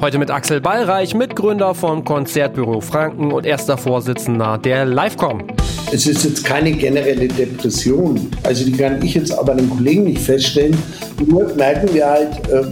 Heute 0.00 0.18
mit 0.18 0.30
Axel 0.30 0.60
Ballreich, 0.60 1.12
Mitgründer 1.12 1.74
vom 1.74 2.04
Konzertbüro 2.04 2.80
Franken 2.80 3.32
und 3.32 3.44
erster 3.44 3.76
Vorsitzender 3.76 4.56
der 4.56 4.86
Livecom. 4.86 5.42
Es 5.92 6.06
ist 6.06 6.22
jetzt 6.24 6.44
keine 6.44 6.70
generelle 6.70 7.26
Depression. 7.26 8.30
Also 8.44 8.64
die 8.64 8.72
kann 8.72 9.02
ich 9.02 9.14
jetzt 9.14 9.36
aber 9.36 9.56
den 9.56 9.68
Kollegen 9.68 10.04
nicht 10.04 10.20
feststellen. 10.20 10.80
Nur 11.26 11.52
merken 11.54 11.92
wir 11.92 12.06
halt, 12.06 12.48
äh, 12.48 12.62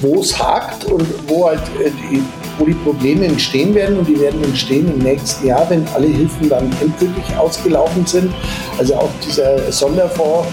wo 0.00 0.20
es 0.20 0.36
hakt 0.36 0.86
und 0.86 1.06
wo 1.28 1.46
halt 1.46 1.60
äh, 1.84 1.90
die, 2.10 2.20
wo 2.58 2.64
die 2.64 2.74
Probleme 2.74 3.26
entstehen 3.26 3.72
werden. 3.76 3.98
Und 3.98 4.08
die 4.08 4.18
werden 4.18 4.42
entstehen 4.42 4.92
im 4.92 4.98
nächsten 4.98 5.46
Jahr, 5.46 5.64
wenn 5.70 5.86
alle 5.94 6.08
Hilfen 6.08 6.48
dann 6.48 6.68
endgültig 6.80 7.24
ausgelaufen 7.38 8.04
sind. 8.06 8.32
Also 8.76 8.96
auch 8.96 9.10
dieser 9.24 9.70
Sonderfonds. 9.70 10.48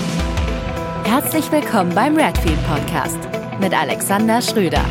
Herzlich 1.06 1.52
willkommen 1.52 1.92
beim 1.96 2.16
Redfield 2.16 2.60
Podcast 2.68 3.18
mit 3.60 3.74
Alexander 3.74 4.44
Schröder. 4.44 4.86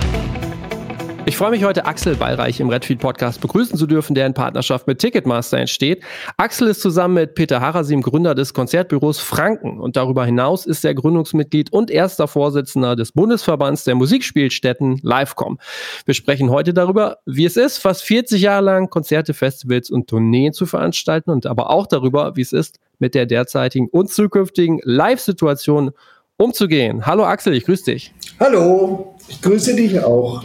Ich 1.28 1.36
freue 1.36 1.50
mich 1.50 1.62
heute, 1.62 1.84
Axel 1.84 2.16
Ballreich 2.16 2.58
im 2.58 2.70
Redfield 2.70 3.00
Podcast 3.00 3.42
begrüßen 3.42 3.76
zu 3.76 3.86
dürfen, 3.86 4.14
der 4.14 4.24
in 4.24 4.32
Partnerschaft 4.32 4.86
mit 4.86 4.98
Ticketmaster 4.98 5.58
entsteht. 5.58 6.02
Axel 6.38 6.68
ist 6.68 6.80
zusammen 6.80 7.12
mit 7.12 7.34
Peter 7.34 7.60
Harasim 7.60 8.00
Gründer 8.00 8.34
des 8.34 8.54
Konzertbüros 8.54 9.18
Franken 9.18 9.78
und 9.78 9.96
darüber 9.96 10.24
hinaus 10.24 10.64
ist 10.64 10.86
er 10.86 10.94
Gründungsmitglied 10.94 11.70
und 11.70 11.90
erster 11.90 12.28
Vorsitzender 12.28 12.96
des 12.96 13.12
Bundesverbands 13.12 13.84
der 13.84 13.94
Musikspielstätten 13.94 15.00
Livecom. 15.02 15.58
Wir 16.06 16.14
sprechen 16.14 16.48
heute 16.48 16.72
darüber, 16.72 17.18
wie 17.26 17.44
es 17.44 17.58
ist, 17.58 17.76
fast 17.76 18.04
40 18.04 18.40
Jahre 18.40 18.64
lang 18.64 18.88
Konzerte, 18.88 19.34
Festivals 19.34 19.90
und 19.90 20.08
Tourneen 20.08 20.54
zu 20.54 20.64
veranstalten 20.64 21.30
und 21.30 21.44
aber 21.44 21.68
auch 21.68 21.86
darüber, 21.86 22.36
wie 22.36 22.40
es 22.40 22.54
ist, 22.54 22.78
mit 23.00 23.14
der 23.14 23.26
derzeitigen 23.26 23.88
und 23.90 24.10
zukünftigen 24.10 24.80
Live-Situation 24.82 25.90
umzugehen. 26.38 27.04
Hallo 27.04 27.26
Axel, 27.26 27.52
ich 27.52 27.66
grüße 27.66 27.84
dich. 27.84 28.14
Hallo, 28.40 29.14
ich 29.28 29.42
grüße 29.42 29.76
dich 29.76 30.02
auch. 30.02 30.44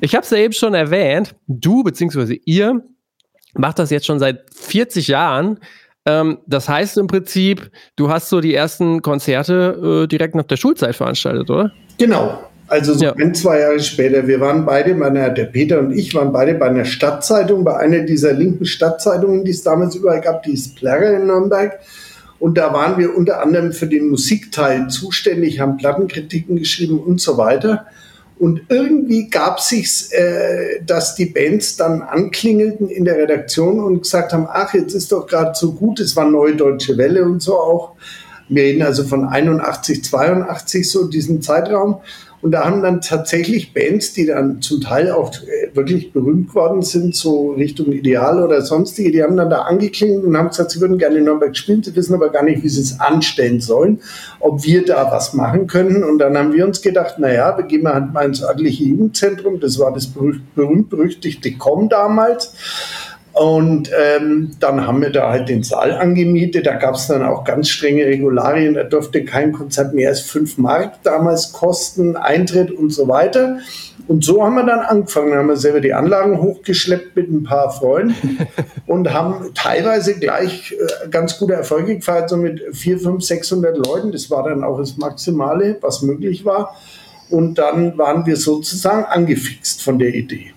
Ich 0.00 0.14
habe 0.14 0.24
es 0.24 0.30
ja 0.30 0.38
eben 0.38 0.52
schon 0.52 0.74
erwähnt, 0.74 1.34
du 1.46 1.82
bzw. 1.82 2.40
ihr 2.44 2.82
macht 3.54 3.78
das 3.78 3.90
jetzt 3.90 4.06
schon 4.06 4.18
seit 4.18 4.44
40 4.54 5.08
Jahren. 5.08 5.58
Ähm, 6.04 6.38
das 6.46 6.68
heißt 6.68 6.98
im 6.98 7.06
Prinzip, 7.06 7.70
du 7.96 8.10
hast 8.10 8.28
so 8.28 8.40
die 8.40 8.54
ersten 8.54 9.00
Konzerte 9.02 10.04
äh, 10.04 10.06
direkt 10.06 10.34
nach 10.34 10.44
der 10.44 10.56
Schulzeit 10.56 10.94
veranstaltet, 10.94 11.50
oder? 11.50 11.72
Genau. 11.98 12.38
Also 12.68 12.94
so 12.94 13.04
ja. 13.04 13.14
ein, 13.14 13.34
zwei 13.34 13.60
Jahre 13.60 13.80
später. 13.80 14.26
Wir 14.26 14.40
waren 14.40 14.66
beide 14.66 14.94
bei 14.94 15.06
einer, 15.06 15.30
der 15.30 15.44
Peter 15.44 15.78
und 15.78 15.92
ich 15.92 16.14
waren 16.14 16.32
beide 16.32 16.54
bei 16.54 16.66
einer 16.66 16.84
Stadtzeitung, 16.84 17.64
bei 17.64 17.76
einer 17.76 18.00
dieser 18.00 18.32
linken 18.32 18.66
Stadtzeitungen, 18.66 19.44
die 19.44 19.52
es 19.52 19.62
damals 19.62 19.94
überall 19.94 20.20
gab, 20.20 20.42
die 20.42 20.52
ist 20.52 20.74
Plärre 20.76 21.14
in 21.14 21.26
Nürnberg. 21.26 21.78
Und 22.38 22.58
da 22.58 22.72
waren 22.72 22.98
wir 22.98 23.16
unter 23.16 23.40
anderem 23.40 23.72
für 23.72 23.86
den 23.86 24.08
Musikteil 24.08 24.88
zuständig, 24.88 25.60
haben 25.60 25.76
Plattenkritiken 25.76 26.56
geschrieben 26.56 26.98
und 26.98 27.20
so 27.20 27.38
weiter. 27.38 27.86
Und 28.38 28.62
irgendwie 28.68 29.30
gab 29.30 29.60
sich's, 29.60 30.12
äh, 30.12 30.82
dass 30.84 31.14
die 31.14 31.26
Bands 31.26 31.76
dann 31.76 32.02
anklingelten 32.02 32.88
in 32.88 33.06
der 33.06 33.16
Redaktion 33.16 33.80
und 33.80 34.02
gesagt 34.02 34.32
haben, 34.32 34.46
ach, 34.48 34.74
jetzt 34.74 34.94
ist 34.94 35.10
doch 35.10 35.26
gerade 35.26 35.52
so 35.54 35.72
gut, 35.72 36.00
es 36.00 36.16
war 36.16 36.28
Neue 36.28 36.54
Deutsche 36.54 36.98
Welle 36.98 37.24
und 37.24 37.40
so 37.40 37.58
auch. 37.58 37.92
Wir 38.48 38.64
reden 38.64 38.82
also 38.82 39.04
von 39.04 39.24
81, 39.24 40.04
82, 40.04 40.88
so 40.88 41.08
diesen 41.08 41.40
Zeitraum. 41.42 42.00
Und 42.46 42.52
da 42.52 42.64
haben 42.64 42.80
dann 42.80 43.00
tatsächlich 43.00 43.74
Bands, 43.74 44.12
die 44.12 44.24
dann 44.24 44.62
zum 44.62 44.80
Teil 44.80 45.10
auch 45.10 45.32
äh, 45.32 45.74
wirklich 45.74 46.12
berühmt 46.12 46.54
worden 46.54 46.82
sind, 46.82 47.16
so 47.16 47.50
Richtung 47.50 47.90
Ideal 47.90 48.40
oder 48.40 48.62
sonstige, 48.62 49.10
die 49.10 49.20
haben 49.20 49.36
dann 49.36 49.50
da 49.50 49.62
angeklingelt 49.62 50.24
und 50.24 50.36
haben 50.36 50.50
gesagt, 50.50 50.70
sie 50.70 50.80
würden 50.80 50.96
gerne 50.96 51.18
in 51.18 51.24
Nürnberg 51.24 51.56
spielen, 51.56 51.82
sie 51.82 51.96
wissen 51.96 52.14
aber 52.14 52.28
gar 52.28 52.44
nicht, 52.44 52.62
wie 52.62 52.68
sie 52.68 52.82
es 52.82 53.00
anstellen 53.00 53.60
sollen, 53.60 53.98
ob 54.38 54.62
wir 54.62 54.84
da 54.84 55.10
was 55.10 55.34
machen 55.34 55.66
können. 55.66 56.04
Und 56.04 56.18
dann 56.18 56.38
haben 56.38 56.52
wir 56.52 56.64
uns 56.64 56.82
gedacht, 56.82 57.18
naja, 57.18 57.56
wir 57.56 57.64
gehen 57.64 57.82
mal 57.82 57.94
halt 57.94 58.12
mal 58.12 58.26
ins 58.26 58.44
örtliche 58.44 58.84
Jugendzentrum, 58.84 59.58
das 59.58 59.80
war 59.80 59.92
das 59.92 60.06
berühmt-berüchtigte 60.06 61.50
COM 61.54 61.88
damals. 61.88 62.52
Und 63.36 63.90
ähm, 63.94 64.52
dann 64.60 64.86
haben 64.86 65.02
wir 65.02 65.10
da 65.10 65.28
halt 65.28 65.50
den 65.50 65.62
Saal 65.62 65.92
angemietet. 65.92 66.66
Da 66.66 66.76
gab 66.76 66.94
es 66.94 67.06
dann 67.06 67.22
auch 67.22 67.44
ganz 67.44 67.68
strenge 67.68 68.06
Regularien. 68.06 68.72
Da 68.72 68.82
durfte 68.82 69.26
kein 69.26 69.52
Konzert 69.52 69.92
mehr 69.92 70.08
als 70.08 70.22
fünf 70.22 70.56
Mark 70.56 71.02
damals 71.02 71.52
kosten, 71.52 72.16
Eintritt 72.16 72.70
und 72.70 72.94
so 72.94 73.08
weiter. 73.08 73.58
Und 74.08 74.24
so 74.24 74.42
haben 74.42 74.54
wir 74.54 74.64
dann 74.64 74.78
angefangen. 74.78 75.30
Dann 75.30 75.40
haben 75.40 75.48
wir 75.48 75.56
selber 75.56 75.82
die 75.82 75.92
Anlagen 75.92 76.40
hochgeschleppt 76.40 77.14
mit 77.14 77.30
ein 77.30 77.42
paar 77.42 77.70
Freunden 77.70 78.38
und 78.86 79.12
haben 79.12 79.50
teilweise 79.52 80.18
gleich 80.18 80.72
äh, 80.72 81.08
ganz 81.10 81.38
gute 81.38 81.52
Erfolge 81.52 81.96
gefeiert, 81.96 82.30
so 82.30 82.38
mit 82.38 82.62
vier, 82.72 82.98
fünf, 82.98 83.22
600 83.22 83.76
Leuten. 83.86 84.12
Das 84.12 84.30
war 84.30 84.44
dann 84.44 84.64
auch 84.64 84.78
das 84.78 84.96
Maximale, 84.96 85.76
was 85.82 86.00
möglich 86.00 86.46
war. 86.46 86.74
Und 87.28 87.56
dann 87.56 87.98
waren 87.98 88.24
wir 88.24 88.38
sozusagen 88.38 89.04
angefixt 89.04 89.82
von 89.82 89.98
der 89.98 90.14
Idee. 90.14 90.55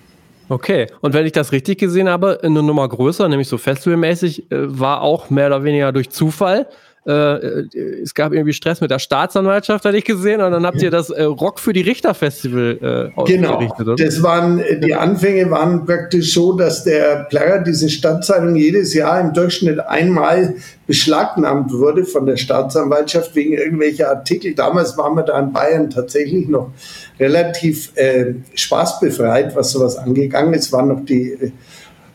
Okay, 0.49 0.87
und 1.01 1.13
wenn 1.13 1.25
ich 1.25 1.31
das 1.31 1.51
richtig 1.51 1.77
gesehen 1.77 2.09
habe, 2.09 2.39
eine 2.41 2.63
Nummer 2.63 2.89
größer, 2.89 3.29
nämlich 3.29 3.47
so 3.47 3.59
festivalmäßig, 3.59 4.51
äh, 4.51 4.79
war 4.79 5.01
auch 5.01 5.29
mehr 5.29 5.47
oder 5.47 5.63
weniger 5.63 5.91
durch 5.91 6.09
Zufall. 6.09 6.67
Äh, 7.07 7.11
äh, 7.13 8.01
es 8.03 8.13
gab 8.13 8.33
irgendwie 8.33 8.53
Stress 8.53 8.81
mit 8.81 8.91
der 8.91 8.99
Staatsanwaltschaft, 8.99 9.85
hatte 9.85 9.97
ich 9.97 10.05
gesehen, 10.05 10.41
und 10.41 10.51
dann 10.51 10.65
habt 10.65 10.81
ihr 10.81 10.91
das 10.91 11.11
Rock 11.11 11.59
für 11.59 11.71
die 11.71 11.81
Richter 11.81 12.13
Festival 12.13 13.11
äh, 13.15 13.23
Genau, 13.25 13.61
oder? 13.79 13.95
das 13.95 14.21
waren, 14.21 14.61
die 14.81 14.93
Anfänge 14.93 15.49
waren 15.49 15.85
praktisch 15.85 16.33
so, 16.33 16.53
dass 16.53 16.83
der 16.83 17.27
Player, 17.29 17.59
diese 17.59 17.89
Stadtzeitung, 17.89 18.55
jedes 18.55 18.93
Jahr 18.93 19.21
im 19.21 19.33
Durchschnitt 19.33 19.79
einmal 19.79 20.55
beschlagnahmt 20.87 21.71
wurde 21.71 22.03
von 22.03 22.25
der 22.25 22.37
Staatsanwaltschaft 22.37 23.35
wegen 23.35 23.53
irgendwelcher 23.53 24.09
Artikel. 24.09 24.55
Damals 24.55 24.97
waren 24.97 25.15
wir 25.15 25.23
da 25.23 25.39
in 25.39 25.53
Bayern 25.53 25.89
tatsächlich 25.89 26.47
noch 26.47 26.71
relativ 27.19 27.91
äh, 27.95 28.35
spaßbefreit, 28.53 29.55
was 29.55 29.71
sowas 29.71 29.97
angegangen 29.97 30.53
ist. 30.53 30.71
Waren 30.71 30.87
noch 30.87 31.05
die 31.05 31.31
äh, 31.33 31.51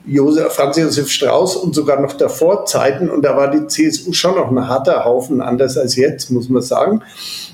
Josef, 0.07 0.53
Franz 0.53 0.77
Josef 0.77 1.09
Strauß 1.09 1.57
und 1.57 1.75
sogar 1.75 2.01
noch 2.01 2.13
davor 2.13 2.67
Zeiten. 2.67 3.09
Und 3.09 3.25
da 3.25 3.37
war 3.37 3.51
die 3.51 3.67
CSU 3.67 4.13
schon 4.13 4.35
noch 4.35 4.51
ein 4.51 4.69
harter 4.69 5.05
Haufen, 5.05 5.41
anders 5.41 5.79
als 5.79 5.97
jetzt, 5.97 6.31
muss 6.31 6.49
man 6.49 6.61
sagen. 6.61 7.01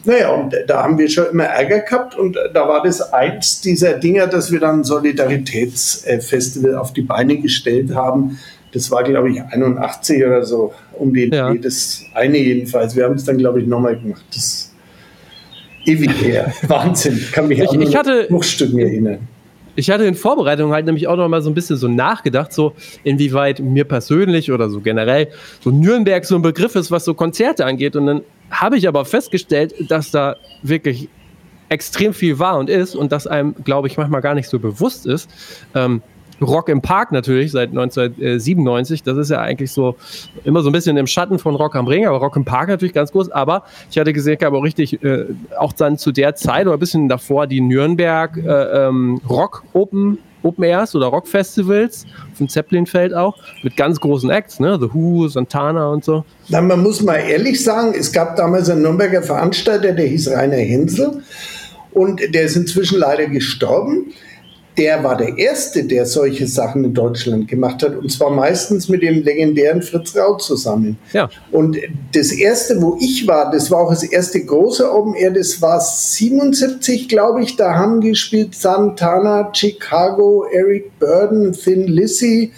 Naja, 0.05 0.31
und 0.31 0.55
da 0.67 0.83
haben 0.83 0.99
wir 0.99 1.09
schon 1.09 1.27
immer 1.27 1.45
Ärger 1.45 1.81
gehabt. 1.81 2.17
Und 2.17 2.37
da 2.53 2.69
war 2.69 2.83
das 2.83 3.13
eins 3.13 3.61
dieser 3.61 3.95
Dinger, 3.95 4.27
dass 4.27 4.51
wir 4.51 4.59
dann 4.59 4.81
ein 4.81 4.85
Solidaritätsfestival 4.85 6.75
auf 6.75 6.93
die 6.93 7.03
Beine 7.03 7.39
gestellt 7.39 7.95
haben. 7.95 8.39
Das 8.73 8.91
war, 8.91 9.05
glaube 9.05 9.31
ich, 9.31 9.43
81 9.43 10.25
oder 10.25 10.45
so, 10.45 10.73
um 10.93 11.13
den 11.13 11.33
ja. 11.33 11.53
das 11.55 12.03
eine 12.15 12.39
jedenfalls. 12.39 12.97
Wir 12.97 13.05
haben 13.05 13.15
es 13.15 13.25
dann, 13.25 13.39
glaube 13.39 13.61
ich, 13.61 13.67
nochmal 13.67 13.97
gemacht. 13.97 14.25
Das 14.33 14.70
ewig 15.87 16.11
her. 16.23 16.53
Wahnsinn. 16.63 17.21
Kann 17.33 17.49
mich 17.49 17.59
ich, 17.59 17.73
ich 17.73 17.97
hatte, 17.97 18.27
Bruchstücken 18.29 18.79
erinnern. 18.79 19.19
Ich 19.77 19.91
hatte 19.91 20.05
in 20.05 20.15
Vorbereitung 20.15 20.73
halt 20.73 20.87
nämlich 20.87 21.07
auch 21.07 21.17
noch 21.17 21.29
mal 21.29 21.41
so 21.43 21.49
ein 21.49 21.55
bisschen 21.55 21.77
so 21.77 21.89
nachgedacht, 21.89 22.53
so 22.53 22.75
inwieweit 23.05 23.61
mir 23.61 23.85
persönlich 23.85 24.51
oder 24.51 24.69
so 24.69 24.81
generell 24.81 25.29
so 25.61 25.71
Nürnberg 25.71 26.25
so 26.25 26.35
ein 26.35 26.43
Begriff 26.43 26.75
ist, 26.75 26.91
was 26.91 27.05
so 27.05 27.15
Konzerte 27.15 27.65
angeht. 27.65 27.97
Und 27.97 28.07
dann 28.07 28.21
habe 28.51 28.77
ich 28.77 28.89
aber 28.89 29.05
festgestellt, 29.05 29.75
dass 29.89 30.11
da 30.11 30.37
wirklich 30.63 31.09
extrem 31.69 32.13
viel 32.13 32.39
war 32.39 32.59
und 32.59 32.69
ist 32.69 32.97
und 32.97 33.13
dass 33.13 33.27
einem, 33.27 33.55
glaube 33.65 33.89
ich, 33.89 33.97
manchmal 33.97 34.21
gar 34.21 34.35
nicht 34.35 34.49
so 34.49 34.59
bewusst 34.59 35.07
ist. 35.07 35.31
Ähm, 35.75 36.03
Rock 36.41 36.69
im 36.69 36.81
Park 36.81 37.13
natürlich 37.13 37.53
seit 37.53 37.71
1997. 37.71 39.03
Das 39.03 39.17
ist 39.17 39.31
ja 39.31 39.41
eigentlich 39.41 39.73
so 39.73 39.97
immer 40.45 40.63
so 40.63 40.71
ein 40.71 40.73
bisschen 40.73 40.97
im 40.97 41.07
Schatten 41.07 41.39
von 41.39 41.55
Rock 41.55 41.77
am 41.77 41.87
Ring, 41.87 42.07
aber 42.07 42.19
Rock 42.19 42.37
im 42.37 42.45
Park 42.45 42.69
natürlich 42.69 42.95
ganz 42.95 43.13
groß. 43.13 43.31
Aber 43.31 43.65
ich 43.91 43.99
hatte 43.99 44.13
gesehen, 44.13 44.37
ich 44.39 44.45
habe 44.45 44.57
auch 44.57 44.65
richtig, 44.65 45.03
äh, 45.03 45.27
auch 45.59 45.73
dann 45.73 45.99
zu 45.99 46.13
der 46.13 46.35
Zeit 46.35 46.67
oder 46.67 46.77
ein 46.77 46.81
bisschen 46.81 47.09
davor 47.09 47.47
die 47.47 47.61
Nürnberg 47.61 48.37
äh, 48.37 48.87
ähm, 48.87 49.21
Rock 49.29 49.65
Open 49.73 50.19
Open 50.43 50.65
Airs 50.65 50.95
oder 50.95 51.07
Rock 51.07 51.29
Festivals 51.29 52.07
dem 52.39 52.49
Zeppelinfeld 52.49 53.13
auch 53.13 53.37
mit 53.63 53.77
ganz 53.77 54.01
großen 54.01 54.31
Acts, 54.31 54.59
ne? 54.61 54.79
The 54.81 54.89
Who, 54.93 55.29
Santana 55.29 55.89
und 55.89 56.05
so. 56.05 56.25
Na, 56.49 56.61
man 56.61 56.83
muss 56.83 57.03
mal 57.03 57.17
ehrlich 57.17 57.63
sagen, 57.63 57.95
es 57.95 58.11
gab 58.11 58.37
damals 58.37 58.71
einen 58.71 58.83
Nürnberger 58.83 59.23
Veranstalter, 59.23 59.93
der 59.93 60.07
hieß 60.07 60.31
Rainer 60.31 60.57
Hensel 60.57 61.23
und 61.93 62.23
der 62.35 62.43
ist 62.43 62.57
inzwischen 62.57 62.99
leider 62.99 63.27
gestorben 63.27 64.13
der 64.77 65.03
war 65.03 65.17
der 65.17 65.37
Erste, 65.37 65.85
der 65.85 66.07
solche 66.07 66.47
Sachen 66.47 66.85
in 66.85 66.95
Deutschland 66.95 67.49
gemacht 67.49 67.83
hat. 67.83 67.97
Und 67.97 68.11
zwar 68.11 68.31
meistens 68.31 68.89
mit 68.89 69.03
dem 69.03 69.23
legendären 69.23 69.83
Fritz 69.83 70.17
Rau 70.17 70.37
zusammen. 70.37 70.99
Ja. 71.13 71.29
Und 71.51 71.77
das 72.15 72.33
Erste, 72.33 72.81
wo 72.81 72.97
ich 73.01 73.27
war, 73.27 73.51
das 73.51 73.71
war 73.71 73.81
auch 73.81 73.91
das 73.91 74.05
erste 74.05 74.45
große 74.45 74.91
Open 74.91 75.15
Air, 75.15 75.33
das 75.33 75.61
war 75.61 75.81
77, 75.81 77.09
glaube 77.09 77.43
ich. 77.43 77.57
Da 77.57 77.75
haben 77.75 78.01
gespielt 78.01 78.55
Santana, 78.55 79.51
Chicago, 79.53 80.47
Eric 80.53 80.99
Burden, 80.99 81.53
Thin 81.53 81.87
Lizzy. 81.87 82.53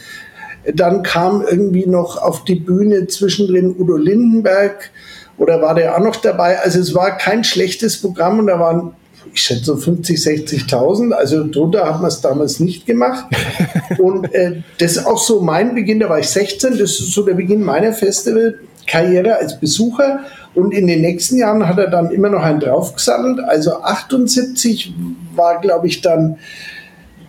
Dann 0.75 1.03
kam 1.03 1.43
irgendwie 1.43 1.87
noch 1.87 2.23
auf 2.23 2.44
die 2.44 2.55
Bühne 2.55 3.06
zwischendrin 3.08 3.75
Udo 3.76 3.97
Lindenberg 3.97 4.91
oder 5.38 5.61
war 5.61 5.75
der 5.75 5.97
auch 5.97 6.00
noch 6.00 6.17
dabei? 6.17 6.61
Also 6.61 6.79
es 6.79 6.94
war 6.94 7.17
kein 7.17 7.43
schlechtes 7.43 8.00
Programm 8.00 8.38
und 8.38 8.47
da 8.47 8.61
waren 8.61 8.94
ich 9.34 9.43
schätze 9.43 9.64
so 9.64 9.76
50, 9.76 10.19
60.000. 10.19 11.12
Also 11.12 11.46
drunter 11.49 11.87
hat 11.87 12.00
man 12.00 12.08
es 12.08 12.20
damals 12.20 12.61
nicht 12.61 12.87
gemacht. 12.87 13.25
Und 13.99 14.32
äh, 14.34 14.62
das 14.79 14.96
ist 14.96 15.06
auch 15.06 15.19
so 15.19 15.40
mein 15.40 15.75
Beginn, 15.75 16.00
da 16.00 16.08
war 16.08 16.19
ich 16.19 16.29
16, 16.29 16.73
das 16.73 16.90
ist 16.90 17.12
so 17.12 17.25
der 17.25 17.34
Beginn 17.34 17.62
meiner 17.62 17.93
Festivalkarriere 17.93 19.37
als 19.37 19.58
Besucher. 19.58 20.20
Und 20.55 20.73
in 20.73 20.87
den 20.87 21.00
nächsten 21.00 21.38
Jahren 21.38 21.67
hat 21.67 21.79
er 21.79 21.88
dann 21.88 22.11
immer 22.11 22.29
noch 22.29 22.43
einen 22.43 22.61
draufgesattelt. 22.61 23.40
Also 23.40 23.82
78 23.82 24.94
war, 25.34 25.61
glaube 25.61 25.87
ich, 25.87 26.02
dann 26.02 26.38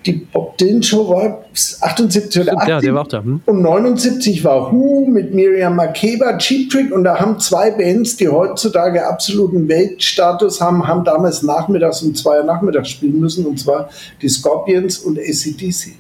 die 0.05 0.13
Bob 0.13 0.57
Dylan 0.57 0.83
Show 0.83 1.09
war 1.09 1.44
78 1.81 2.41
oder 2.41 2.57
80. 2.57 2.69
Ja, 2.69 2.79
der 2.81 2.94
war 2.94 3.01
auch 3.01 3.07
da. 3.07 3.23
Hm? 3.23 3.41
Und 3.45 3.61
79 3.61 4.44
war 4.44 4.71
Who 4.71 5.05
mit 5.05 5.33
Miriam 5.33 5.75
Makeba, 5.75 6.38
Cheap 6.38 6.69
Trick 6.69 6.91
und 6.91 7.03
da 7.03 7.19
haben 7.19 7.39
zwei 7.39 7.71
Bands, 7.71 8.17
die 8.17 8.27
heutzutage 8.27 9.05
absoluten 9.05 9.67
Weltstatus 9.67 10.59
haben, 10.61 10.88
haben 10.88 11.03
damals 11.03 11.44
nachmittags 11.44 12.01
um 12.01 12.13
zwei 12.15 12.39
Uhr 12.39 12.44
nachmittags 12.44 12.89
spielen 12.89 13.19
müssen 13.19 13.45
und 13.45 13.59
zwar 13.59 13.89
die 14.21 14.29
Scorpions 14.29 15.00
und 15.00 15.17
ACDC. 15.17 15.94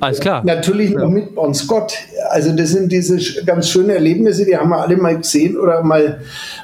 Alles 0.00 0.18
klar. 0.18 0.42
Natürlich 0.44 0.90
noch 0.90 1.10
mit 1.10 1.34
Bon 1.34 1.54
Scott. 1.54 1.92
Also 2.30 2.52
das 2.56 2.70
sind 2.70 2.90
diese 2.90 3.44
ganz 3.44 3.68
schönen 3.68 3.90
Erlebnisse, 3.90 4.46
die 4.46 4.56
haben 4.56 4.70
wir 4.70 4.80
alle 4.80 4.96
mal 4.96 5.16
gesehen 5.18 5.58
oder 5.58 5.82
mal 5.82 6.20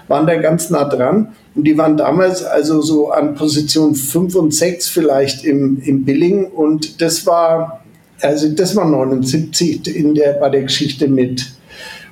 waren 0.08 0.26
da 0.26 0.36
ganz 0.36 0.70
nah 0.70 0.84
dran. 0.84 1.34
Und 1.56 1.64
die 1.64 1.76
waren 1.76 1.96
damals 1.96 2.44
also 2.44 2.82
so 2.82 3.10
an 3.10 3.34
Position 3.34 3.94
5 3.94 4.34
und 4.36 4.54
6 4.54 4.88
vielleicht 4.88 5.44
im, 5.44 5.80
im 5.82 6.04
Billing. 6.04 6.46
Und 6.46 7.00
das 7.00 7.26
war, 7.26 7.82
also 8.20 8.48
das 8.50 8.76
war 8.76 8.84
79 8.84 9.96
in 9.96 10.14
der, 10.14 10.34
bei 10.34 10.50
der 10.50 10.62
Geschichte 10.62 11.08
mit 11.08 11.50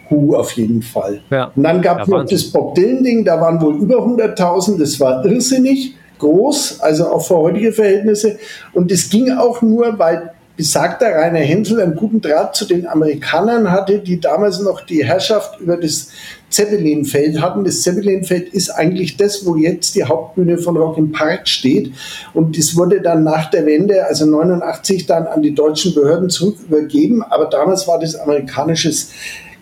Who 0.09 0.35
auf 0.35 0.53
jeden 0.53 0.83
Fall. 0.83 1.21
Ja. 1.31 1.53
Und 1.55 1.63
dann 1.63 1.83
gab 1.83 2.03
es 2.03 2.09
ja, 2.09 2.19
noch 2.19 2.27
das 2.27 2.45
Bob 2.45 2.75
Dylan-Ding, 2.75 3.25
da 3.25 3.41
waren 3.41 3.61
wohl 3.61 3.77
über 3.77 3.97
100.000, 3.97 4.79
das 4.79 4.99
war 5.01 5.25
irrsinnig 5.25 5.95
groß, 6.19 6.81
also 6.81 7.09
auch 7.09 7.27
für 7.27 7.37
heutige 7.37 7.73
Verhältnisse. 7.73 8.39
Und 8.73 8.91
es 8.93 9.11
ging 9.11 9.31
auch 9.33 9.61
nur, 9.63 9.99
weil 9.99 10.31
besagter 10.57 11.09
Rainer 11.09 11.41
Hensel 11.41 11.81
einen 11.81 11.97
guten 11.97 12.21
Draht 12.21 12.55
zu 12.55 12.65
den 12.65 12.87
Amerikanern 12.87 13.71
hatte, 13.71 13.99
die 13.99 14.21
damals 14.21 14.61
noch 14.61 14.83
die 14.83 15.05
Herrschaft 15.05 15.61
über 15.61 15.77
das 15.77 16.11
Zeppelinfeld 16.55 17.41
hatten. 17.41 17.65
Das 17.65 17.83
Zeppelinfeld 17.83 18.49
ist 18.55 18.71
eigentlich 18.71 19.17
das, 19.17 19.45
wo 19.45 19.57
jetzt 19.57 19.97
die 19.97 20.05
Hauptbühne 20.05 20.59
von 20.59 20.77
Rock 20.77 20.99
im 20.99 21.11
Park 21.11 21.49
steht. 21.49 21.93
Und 22.33 22.57
das 22.57 22.77
wurde 22.77 23.01
dann 23.01 23.25
nach 23.25 23.51
der 23.51 23.67
Wende, 23.67 24.07
also 24.07 24.27
89, 24.27 25.07
dann 25.07 25.27
an 25.27 25.43
die 25.43 25.55
deutschen 25.55 25.95
Behörden 25.95 26.31
zurück 26.31 26.57
übergeben. 26.69 27.23
Aber 27.23 27.47
damals 27.47 27.89
war 27.89 27.99
das 27.99 28.15
amerikanisches 28.15 29.11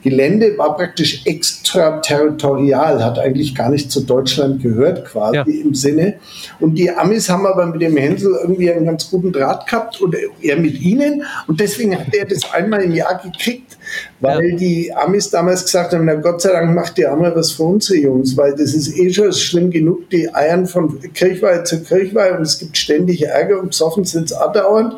Gelände 0.03 0.59
war 0.59 0.77
praktisch 0.77 1.25
extraterritorial, 1.25 3.05
hat 3.05 3.21
eigentlich 3.21 3.55
gar 3.55 3.71
nicht 3.71 3.91
zu 3.91 4.01
Deutschland 4.01 4.61
gehört, 4.61 5.05
quasi 5.05 5.37
ja. 5.37 5.45
im 5.45 5.75
Sinne. 5.75 6.15
Und 6.59 6.75
die 6.75 6.91
Amis 6.91 7.29
haben 7.29 7.47
aber 7.47 7.67
mit 7.67 7.81
dem 7.81 7.97
Hänsel 7.97 8.37
irgendwie 8.43 8.71
einen 8.73 8.85
ganz 8.85 9.09
guten 9.09 9.33
Draht 9.33 9.67
gehabt 9.69 10.01
und 10.01 10.17
er 10.41 10.57
mit 10.57 10.81
ihnen. 10.81 11.23
Und 11.47 11.61
deswegen 11.61 11.97
hat 11.97 12.13
er 12.13 12.27
das 12.27 12.53
einmal 12.53 12.83
im 12.83 12.93
Jahr 12.93 13.21
gekriegt 13.23 13.79
weil 14.21 14.51
ja. 14.51 14.57
die 14.57 14.93
Amis 14.95 15.31
damals 15.31 15.65
gesagt 15.65 15.93
haben, 15.93 16.05
na 16.05 16.15
Gott 16.15 16.43
sei 16.43 16.53
Dank 16.53 16.75
macht 16.75 16.97
die 16.97 17.07
Arme 17.07 17.33
was 17.35 17.53
für 17.53 17.65
unsere 17.65 17.99
Jungs, 17.99 18.37
weil 18.37 18.53
das 18.53 18.75
ist 18.75 18.97
eh 18.97 19.13
schon 19.13 19.33
schlimm 19.33 19.71
genug, 19.71 20.09
die 20.11 20.33
eiern 20.35 20.67
von 20.67 21.01
Kirchweih 21.13 21.65
zu 21.65 21.83
Kirchweih 21.83 22.37
und 22.37 22.43
es 22.43 22.59
gibt 22.59 22.77
ständig 22.77 23.23
Ärger 23.23 23.61
und 23.61 23.69
besoffen 23.69 24.05
sind 24.05 24.31
es 24.31 24.33
andauernd 24.33 24.95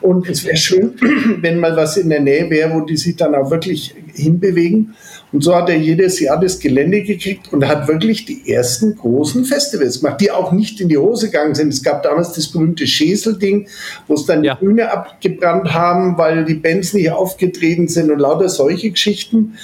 und 0.00 0.28
es 0.28 0.44
wäre 0.44 0.56
schön, 0.56 0.94
wenn 1.40 1.58
mal 1.58 1.76
was 1.76 1.96
in 1.96 2.08
der 2.08 2.20
Nähe 2.20 2.48
wäre, 2.50 2.72
wo 2.72 2.80
die 2.80 2.96
sich 2.96 3.16
dann 3.16 3.34
auch 3.34 3.50
wirklich 3.50 3.94
hinbewegen. 4.14 4.94
Und 5.32 5.42
so 5.42 5.54
hat 5.54 5.70
er 5.70 5.76
jedes 5.76 6.20
Jahr 6.20 6.38
das 6.38 6.58
Gelände 6.58 7.02
gekriegt 7.02 7.52
und 7.52 7.66
hat 7.66 7.88
wirklich 7.88 8.26
die 8.26 8.52
ersten 8.52 8.96
großen 8.96 9.46
Festivals 9.46 10.00
gemacht, 10.00 10.20
die 10.20 10.30
auch 10.30 10.52
nicht 10.52 10.80
in 10.80 10.90
die 10.90 10.98
Hose 10.98 11.26
gegangen 11.26 11.54
sind. 11.54 11.72
Es 11.72 11.82
gab 11.82 12.02
damals 12.02 12.32
das 12.32 12.48
berühmte 12.48 12.86
Schäsel-Ding, 12.86 13.66
wo 14.08 14.14
es 14.14 14.26
dann 14.26 14.44
ja. 14.44 14.54
die 14.54 14.64
Bühne 14.64 14.92
abgebrannt 14.92 15.72
haben, 15.72 16.18
weil 16.18 16.44
die 16.44 16.54
Bands 16.54 16.92
nicht 16.92 17.10
aufgetreten 17.10 17.88
sind 17.88 18.10
und 18.10 18.18
lauter 18.18 18.50
solche 18.50 18.90
Geschichten. 18.90 19.54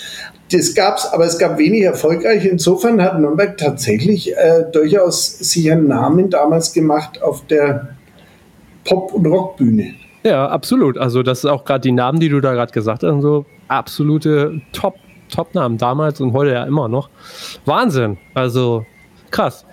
Das 0.50 0.74
gab 0.74 0.96
es, 0.96 1.04
aber 1.04 1.26
es 1.26 1.38
gab 1.38 1.58
wenig 1.58 1.82
erfolgreich. 1.82 2.46
Insofern 2.46 3.02
hat 3.02 3.20
Nürnberg 3.20 3.58
tatsächlich 3.58 4.34
äh, 4.34 4.64
durchaus 4.72 5.38
sich 5.38 5.70
einen 5.70 5.88
Namen 5.88 6.30
damals 6.30 6.72
gemacht 6.72 7.20
auf 7.22 7.46
der 7.46 7.90
Pop- 8.84 9.12
und 9.12 9.26
Rockbühne. 9.26 9.94
Ja, 10.24 10.48
absolut. 10.48 10.96
Also 10.96 11.22
das 11.22 11.40
ist 11.40 11.44
auch 11.44 11.66
gerade 11.66 11.82
die 11.82 11.92
Namen, 11.92 12.20
die 12.20 12.30
du 12.30 12.40
da 12.40 12.54
gerade 12.54 12.72
gesagt 12.72 13.02
hast, 13.02 13.20
so 13.20 13.44
absolute 13.68 14.62
Top 14.72 14.94
Top-Namen 15.28 15.78
damals 15.78 16.20
und 16.20 16.32
heute 16.32 16.52
ja 16.52 16.64
immer 16.64 16.88
noch. 16.88 17.10
Wahnsinn. 17.64 18.18
Also 18.34 18.84
krass. 19.30 19.66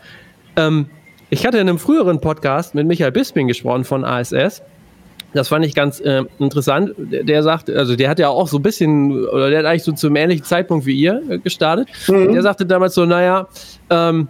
Ähm, 0.55 0.87
ich 1.29 1.45
hatte 1.45 1.57
in 1.57 1.67
einem 1.67 1.79
früheren 1.79 2.21
Podcast 2.21 2.75
mit 2.75 2.87
Michael 2.87 3.11
Bisping 3.11 3.47
gesprochen 3.47 3.83
von 3.83 4.05
ASS. 4.05 4.61
Das 5.33 5.49
fand 5.49 5.65
ich 5.65 5.75
ganz 5.75 5.99
äh, 5.99 6.23
interessant. 6.39 6.93
Der, 6.97 7.43
sagt, 7.43 7.69
also 7.69 7.97
der 7.97 8.09
hat 8.09 8.19
ja 8.19 8.29
auch 8.29 8.47
so 8.47 8.57
ein 8.57 8.61
bisschen, 8.61 9.27
oder 9.27 9.49
der 9.49 9.59
hat 9.59 9.65
eigentlich 9.65 9.83
so 9.83 9.91
zum 9.91 10.15
ähnlichen 10.15 10.45
Zeitpunkt 10.45 10.85
wie 10.85 10.95
ihr 10.95 11.21
äh, 11.29 11.39
gestartet. 11.39 11.89
Mhm. 12.07 12.31
Der 12.31 12.41
sagte 12.41 12.65
damals 12.65 12.95
so, 12.95 13.05
naja, 13.05 13.47
ähm, 13.89 14.29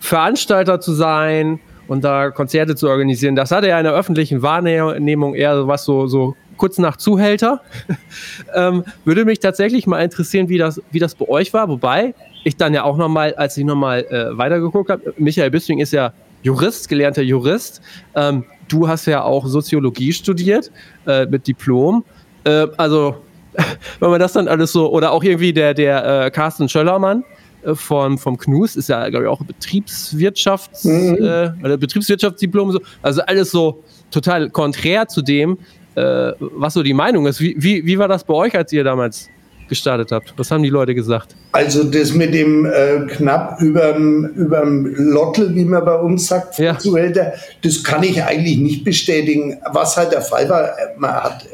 Veranstalter 0.00 0.80
zu 0.80 0.92
sein 0.92 1.60
und 1.88 2.04
da 2.04 2.30
Konzerte 2.30 2.74
zu 2.74 2.88
organisieren, 2.88 3.36
das 3.36 3.50
hatte 3.50 3.68
ja 3.68 3.78
in 3.78 3.84
der 3.84 3.92
öffentlichen 3.92 4.40
Wahrnehmung 4.40 5.34
eher 5.34 5.68
was 5.68 5.84
so, 5.84 6.06
so 6.06 6.34
kurz 6.56 6.78
nach 6.78 6.96
Zuhälter. 6.96 7.60
ähm, 8.54 8.84
würde 9.04 9.24
mich 9.24 9.40
tatsächlich 9.40 9.86
mal 9.86 10.02
interessieren, 10.02 10.48
wie 10.48 10.58
das, 10.58 10.80
wie 10.90 10.98
das 10.98 11.14
bei 11.14 11.28
euch 11.28 11.52
war. 11.52 11.68
Wobei 11.68 12.14
ich 12.44 12.56
dann 12.56 12.74
ja 12.74 12.84
auch 12.84 12.96
nochmal, 12.96 13.34
als 13.34 13.56
ich 13.56 13.64
nochmal 13.64 14.04
äh, 14.04 14.36
weitergeguckt 14.36 14.90
habe, 14.90 15.14
Michael 15.18 15.50
Bisping 15.50 15.78
ist 15.78 15.92
ja 15.92 16.12
Jurist, 16.42 16.88
gelernter 16.88 17.22
Jurist. 17.22 17.80
Ähm, 18.14 18.44
du 18.68 18.86
hast 18.86 19.06
ja 19.06 19.22
auch 19.22 19.46
Soziologie 19.46 20.12
studiert 20.12 20.70
äh, 21.06 21.26
mit 21.26 21.46
Diplom. 21.46 22.04
Äh, 22.44 22.68
also, 22.76 23.16
wenn 24.00 24.10
man 24.10 24.20
das 24.20 24.34
dann 24.34 24.48
alles 24.48 24.72
so, 24.72 24.90
oder 24.90 25.12
auch 25.12 25.24
irgendwie 25.24 25.52
der, 25.52 25.74
der 25.74 26.26
äh, 26.26 26.30
Carsten 26.30 26.68
Schöllermann 26.68 27.24
äh, 27.64 27.74
von, 27.74 28.18
vom 28.18 28.38
KNUS 28.38 28.76
ist 28.76 28.88
ja, 28.88 29.08
glaube 29.08 29.24
ich, 29.24 29.30
auch 29.30 29.42
Betriebswirtschafts, 29.42 30.84
mhm. 30.84 31.18
äh, 31.20 31.76
Betriebswirtschaftsdiplom. 31.76 32.72
So. 32.72 32.80
Also 33.02 33.22
alles 33.22 33.50
so 33.50 33.82
total 34.10 34.50
konträr 34.50 35.08
zu 35.08 35.22
dem, 35.22 35.58
äh, 35.96 36.32
was 36.38 36.74
so 36.74 36.82
die 36.82 36.94
Meinung 36.94 37.26
ist. 37.26 37.40
Wie, 37.40 37.54
wie, 37.58 37.84
wie 37.84 37.98
war 37.98 38.08
das 38.08 38.22
bei 38.24 38.34
euch, 38.34 38.56
als 38.56 38.72
ihr 38.72 38.84
damals 38.84 39.28
gestartet 39.68 40.12
habt? 40.12 40.34
Was 40.36 40.50
haben 40.50 40.62
die 40.62 40.68
Leute 40.68 40.94
gesagt? 40.94 41.34
Also 41.52 41.84
das 41.84 42.12
mit 42.12 42.34
dem 42.34 42.66
äh, 42.66 43.06
knapp 43.08 43.60
überm, 43.60 44.26
überm 44.26 44.86
Lottel, 44.94 45.54
wie 45.54 45.64
man 45.64 45.84
bei 45.84 45.98
uns 45.98 46.26
sagt, 46.28 46.58
ja. 46.58 46.78
Zuhälter, 46.78 47.32
das 47.62 47.82
kann 47.82 48.02
ich 48.02 48.22
eigentlich 48.22 48.58
nicht 48.58 48.84
bestätigen. 48.84 49.58
Was 49.72 49.96
halt 49.96 50.12
der 50.12 50.20
Fall 50.20 50.48
war, 50.48 50.70
man, 50.98 51.12
hat, 51.12 51.46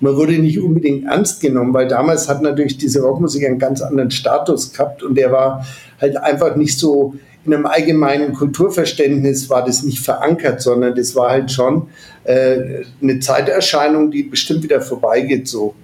man 0.00 0.16
wurde 0.16 0.38
nicht 0.38 0.60
unbedingt 0.60 1.04
ernst 1.06 1.40
genommen, 1.40 1.74
weil 1.74 1.88
damals 1.88 2.28
hat 2.28 2.42
natürlich 2.42 2.78
diese 2.78 3.02
Rockmusik 3.02 3.44
einen 3.44 3.58
ganz 3.58 3.82
anderen 3.82 4.10
Status 4.10 4.72
gehabt 4.72 5.02
und 5.02 5.16
der 5.16 5.32
war 5.32 5.66
halt 6.00 6.16
einfach 6.16 6.56
nicht 6.56 6.78
so 6.78 7.14
in 7.46 7.54
einem 7.54 7.66
allgemeinen 7.66 8.34
Kulturverständnis 8.34 9.48
war 9.48 9.64
das 9.64 9.82
nicht 9.82 10.00
verankert, 10.00 10.60
sondern 10.60 10.94
das 10.94 11.16
war 11.16 11.30
halt 11.30 11.50
schon 11.50 11.88
äh, 12.30 12.84
eine 13.02 13.20
Zeiterscheinung, 13.20 14.10
die 14.10 14.22
bestimmt 14.22 14.62
wieder 14.62 14.80
vorbeigeht 14.80 15.48
so 15.48 15.74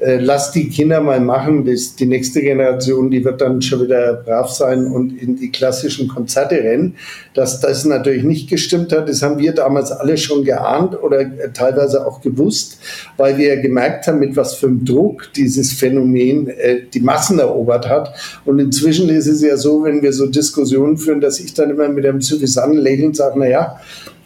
äh, 0.00 0.16
lass 0.16 0.52
die 0.52 0.70
Kinder 0.70 1.00
mal 1.00 1.20
machen. 1.20 1.64
Das, 1.66 1.94
die 1.94 2.06
nächste 2.06 2.40
Generation, 2.40 3.10
die 3.10 3.22
wird 3.22 3.40
dann 3.40 3.60
schon 3.60 3.82
wieder 3.82 4.14
brav 4.14 4.50
sein 4.50 4.86
und 4.86 5.10
in 5.10 5.36
die 5.36 5.50
klassischen 5.50 6.08
Konzerte 6.08 6.56
rennen. 6.56 6.96
Dass 7.34 7.60
das 7.60 7.84
natürlich 7.84 8.24
nicht 8.24 8.48
gestimmt 8.48 8.92
hat, 8.92 9.08
das 9.08 9.22
haben 9.22 9.38
wir 9.38 9.52
damals 9.52 9.92
alle 9.92 10.16
schon 10.16 10.44
geahnt 10.44 11.00
oder 11.02 11.20
äh, 11.20 11.52
teilweise 11.52 12.06
auch 12.06 12.22
gewusst, 12.22 12.80
weil 13.18 13.36
wir 13.36 13.58
gemerkt 13.58 14.06
haben, 14.06 14.20
mit 14.20 14.36
was 14.36 14.54
für 14.54 14.68
einem 14.68 14.84
Druck 14.86 15.28
dieses 15.36 15.74
Phänomen 15.74 16.48
äh, 16.48 16.80
die 16.92 17.00
Massen 17.00 17.38
erobert 17.38 17.86
hat. 17.88 18.14
Und 18.46 18.58
inzwischen 18.58 19.10
ist 19.10 19.26
es 19.26 19.42
ja 19.42 19.58
so, 19.58 19.84
wenn 19.84 20.00
wir 20.00 20.14
so 20.14 20.26
Diskussionen 20.26 20.96
führen, 20.96 21.20
dass 21.20 21.38
ich 21.40 21.52
dann 21.52 21.70
immer 21.70 21.88
mit 21.88 22.06
einem 22.06 22.22
suffisanten 22.22 22.78
Lächeln 22.78 23.12
sage, 23.12 23.38
na 23.38 23.48
ja, 23.48 23.80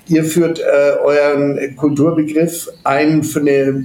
ihr 0.09 0.25
führt 0.25 0.61
äh, 0.61 0.97
euren 1.03 1.77
Kulturbegriff 1.77 2.69
ein 2.85 3.23
für 3.23 3.41
eine 3.41 3.85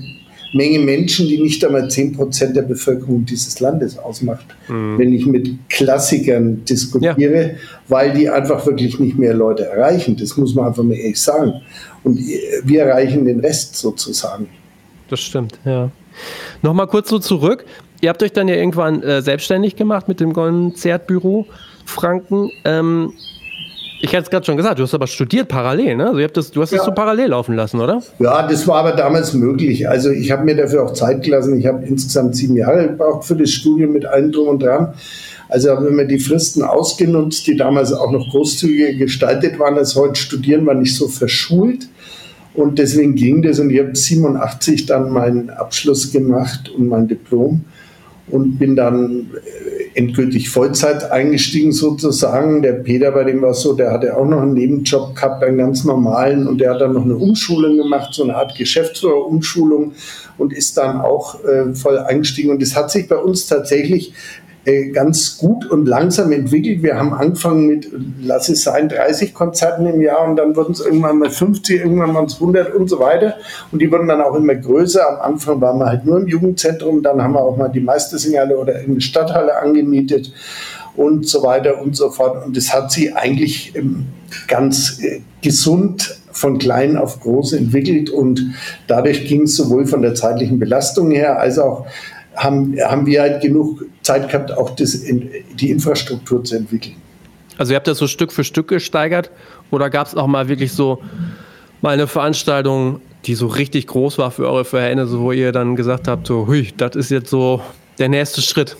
Menge 0.53 0.79
Menschen, 0.79 1.27
die 1.27 1.39
nicht 1.39 1.63
einmal 1.63 1.89
10 1.89 2.13
Prozent 2.13 2.55
der 2.55 2.63
Bevölkerung 2.63 3.23
dieses 3.25 3.59
Landes 3.59 3.99
ausmacht, 3.99 4.45
mhm. 4.67 4.97
wenn 4.97 5.13
ich 5.13 5.25
mit 5.25 5.47
Klassikern 5.69 6.65
diskutiere, 6.65 7.41
ja. 7.41 7.49
weil 7.87 8.13
die 8.13 8.29
einfach 8.29 8.65
wirklich 8.65 8.99
nicht 8.99 9.17
mehr 9.17 9.33
Leute 9.35 9.65
erreichen. 9.65 10.17
Das 10.17 10.37
muss 10.37 10.55
man 10.55 10.67
einfach 10.67 10.83
mal 10.83 10.95
ehrlich 10.95 11.21
sagen. 11.21 11.53
Und 12.03 12.19
wir 12.63 12.81
erreichen 12.81 13.25
den 13.25 13.41
Rest 13.41 13.75
sozusagen. 13.75 14.47
Das 15.09 15.19
stimmt, 15.19 15.59
ja. 15.65 15.91
Nochmal 16.61 16.87
kurz 16.87 17.09
so 17.09 17.19
zurück. 17.19 17.65
Ihr 18.01 18.09
habt 18.09 18.23
euch 18.23 18.33
dann 18.33 18.47
ja 18.47 18.55
irgendwann 18.55 19.03
äh, 19.03 19.21
selbstständig 19.21 19.75
gemacht 19.75 20.07
mit 20.07 20.19
dem 20.19 20.33
Konzertbüro 20.33 21.45
Franken. 21.85 22.49
Ähm, 22.65 23.13
ich 24.01 24.09
hatte 24.15 24.23
es 24.23 24.29
gerade 24.29 24.45
schon 24.45 24.55
gesagt, 24.55 24.79
du 24.79 24.83
hast 24.83 24.93
aber 24.93 25.07
studiert 25.07 25.49
parallel, 25.49 25.97
ne? 25.97 26.07
Also 26.07 26.27
das, 26.27 26.51
du 26.51 26.61
hast 26.61 26.71
es 26.71 26.77
ja. 26.79 26.85
so 26.85 26.91
parallel 26.91 27.29
laufen 27.29 27.55
lassen, 27.55 27.81
oder? 27.81 28.01
Ja, 28.19 28.47
das 28.47 28.65
war 28.67 28.77
aber 28.77 28.93
damals 28.93 29.33
möglich. 29.33 29.89
Also 29.89 30.09
ich 30.11 30.31
habe 30.31 30.45
mir 30.45 30.55
dafür 30.55 30.85
auch 30.85 30.93
Zeit 30.93 31.23
gelassen. 31.23 31.59
Ich 31.59 31.65
habe 31.65 31.85
insgesamt 31.85 32.35
sieben 32.35 32.55
Jahre 32.55 32.87
gebraucht 32.87 33.25
für 33.25 33.35
das 33.35 33.51
Studium 33.51 33.91
mit 33.91 34.05
allem 34.05 34.31
drum 34.31 34.47
und 34.47 34.63
dran. 34.63 34.93
Also 35.49 35.71
haben 35.71 35.97
wir 35.97 36.05
die 36.05 36.19
Fristen 36.19 36.63
ausgenutzt, 36.63 37.45
die 37.47 37.57
damals 37.57 37.91
auch 37.91 38.11
noch 38.11 38.29
großzügiger 38.29 38.93
gestaltet 38.93 39.59
waren 39.59 39.77
als 39.77 39.95
heute. 39.95 40.15
Studieren 40.15 40.65
war 40.65 40.75
nicht 40.75 40.95
so 40.95 41.07
verschult. 41.07 41.89
Und 42.53 42.79
deswegen 42.79 43.15
ging 43.15 43.41
das. 43.41 43.59
Und 43.59 43.69
ich 43.69 43.79
habe 43.79 43.95
87 43.95 44.85
dann 44.85 45.11
meinen 45.11 45.49
Abschluss 45.49 46.11
gemacht 46.11 46.69
und 46.69 46.87
mein 46.87 47.07
Diplom 47.07 47.65
und 48.31 48.59
bin 48.59 48.75
dann 48.75 49.27
endgültig 49.99 50.49
Vollzeit 50.49 51.11
eingestiegen 51.11 51.73
sozusagen. 51.73 52.61
Der 52.61 52.73
Peter, 52.73 53.11
bei 53.11 53.25
dem 53.25 53.41
war 53.41 53.51
es 53.51 53.61
so, 53.61 53.73
der 53.73 53.91
hatte 53.91 54.15
auch 54.15 54.25
noch 54.25 54.41
einen 54.41 54.53
Nebenjob 54.53 55.13
gehabt, 55.13 55.43
einen 55.43 55.57
ganz 55.57 55.83
normalen 55.83 56.47
und 56.47 56.61
der 56.61 56.73
hat 56.73 56.81
dann 56.81 56.93
noch 56.93 57.03
eine 57.03 57.17
Umschulung 57.17 57.77
gemacht, 57.77 58.13
so 58.13 58.23
eine 58.23 58.35
Art 58.35 58.55
Geschäftsführerumschulung 58.55 59.91
und 60.37 60.53
ist 60.53 60.77
dann 60.77 61.01
auch 61.01 61.43
äh, 61.43 61.73
voll 61.75 61.99
eingestiegen. 61.99 62.51
Und 62.51 62.63
es 62.63 62.75
hat 62.75 62.89
sich 62.91 63.09
bei 63.09 63.17
uns 63.17 63.47
tatsächlich 63.47 64.13
ganz 64.93 65.37
gut 65.37 65.69
und 65.69 65.87
langsam 65.87 66.31
entwickelt. 66.31 66.83
Wir 66.83 66.95
haben 66.95 67.13
angefangen 67.13 67.67
mit, 67.67 67.89
lass 68.21 68.49
es 68.49 68.63
sein, 68.63 68.89
30 68.89 69.33
Konzerten 69.33 69.85
im 69.85 70.01
Jahr 70.01 70.27
und 70.27 70.35
dann 70.35 70.55
wurden 70.55 70.73
es 70.73 70.81
irgendwann 70.81 71.17
mal 71.17 71.29
50, 71.29 71.79
irgendwann 71.79 72.13
mal 72.13 72.23
100 72.23 72.73
und 72.75 72.89
so 72.89 72.99
weiter. 72.99 73.35
Und 73.71 73.81
die 73.81 73.91
wurden 73.91 74.07
dann 74.07 74.21
auch 74.21 74.35
immer 74.35 74.55
größer. 74.55 75.07
Am 75.09 75.33
Anfang 75.33 75.59
waren 75.61 75.79
wir 75.79 75.85
halt 75.85 76.05
nur 76.05 76.19
im 76.19 76.27
Jugendzentrum, 76.27 77.01
dann 77.01 77.21
haben 77.21 77.33
wir 77.33 77.41
auch 77.41 77.57
mal 77.57 77.69
die 77.69 77.79
Meistersignale 77.79 78.57
oder 78.57 78.79
in 78.81 78.95
der 78.95 79.01
Stadthalle 79.01 79.57
angemietet 79.57 80.31
und 80.95 81.27
so 81.27 81.43
weiter 81.43 81.81
und 81.81 81.95
so 81.95 82.09
fort. 82.09 82.45
Und 82.45 82.57
es 82.57 82.73
hat 82.73 82.91
sich 82.91 83.15
eigentlich 83.15 83.75
ähm, 83.75 84.07
ganz 84.47 84.99
äh, 85.01 85.21
gesund 85.41 86.19
von 86.31 86.57
klein 86.57 86.97
auf 86.97 87.19
groß 87.21 87.53
entwickelt 87.53 88.09
und 88.09 88.53
dadurch 88.87 89.27
ging 89.27 89.43
es 89.43 89.55
sowohl 89.55 89.87
von 89.87 90.01
der 90.01 90.13
zeitlichen 90.15 90.59
Belastung 90.59 91.11
her 91.11 91.39
als 91.39 91.57
auch 91.57 91.85
haben, 92.35 92.75
haben 92.81 93.05
wir 93.05 93.21
halt 93.21 93.41
genug 93.41 93.85
Zeit 94.09 94.29
gehabt, 94.29 94.51
auch 94.51 94.71
das, 94.71 95.01
die 95.01 95.69
Infrastruktur 95.69 96.43
zu 96.43 96.55
entwickeln. 96.55 96.95
Also 97.57 97.73
ihr 97.73 97.75
habt 97.75 97.87
das 97.87 97.97
so 97.97 98.07
Stück 98.07 98.31
für 98.31 98.43
Stück 98.43 98.67
gesteigert 98.67 99.29
oder 99.69 99.89
gab 99.89 100.07
es 100.07 100.15
auch 100.15 100.27
mal 100.27 100.47
wirklich 100.47 100.71
so 100.71 101.01
mal 101.81 101.91
eine 101.91 102.07
Veranstaltung, 102.07 103.01
die 103.25 103.35
so 103.35 103.47
richtig 103.47 103.87
groß 103.87 104.17
war 104.17 104.31
für 104.31 104.47
eure 104.47 104.65
Verhältnisse, 104.65 105.19
wo 105.19 105.31
ihr 105.31 105.51
dann 105.51 105.75
gesagt 105.75 106.07
habt, 106.07 106.25
so, 106.27 106.47
hui, 106.47 106.69
das 106.77 106.95
ist 106.95 107.11
jetzt 107.11 107.29
so 107.29 107.61
der 107.99 108.09
nächste 108.09 108.41
Schritt? 108.41 108.77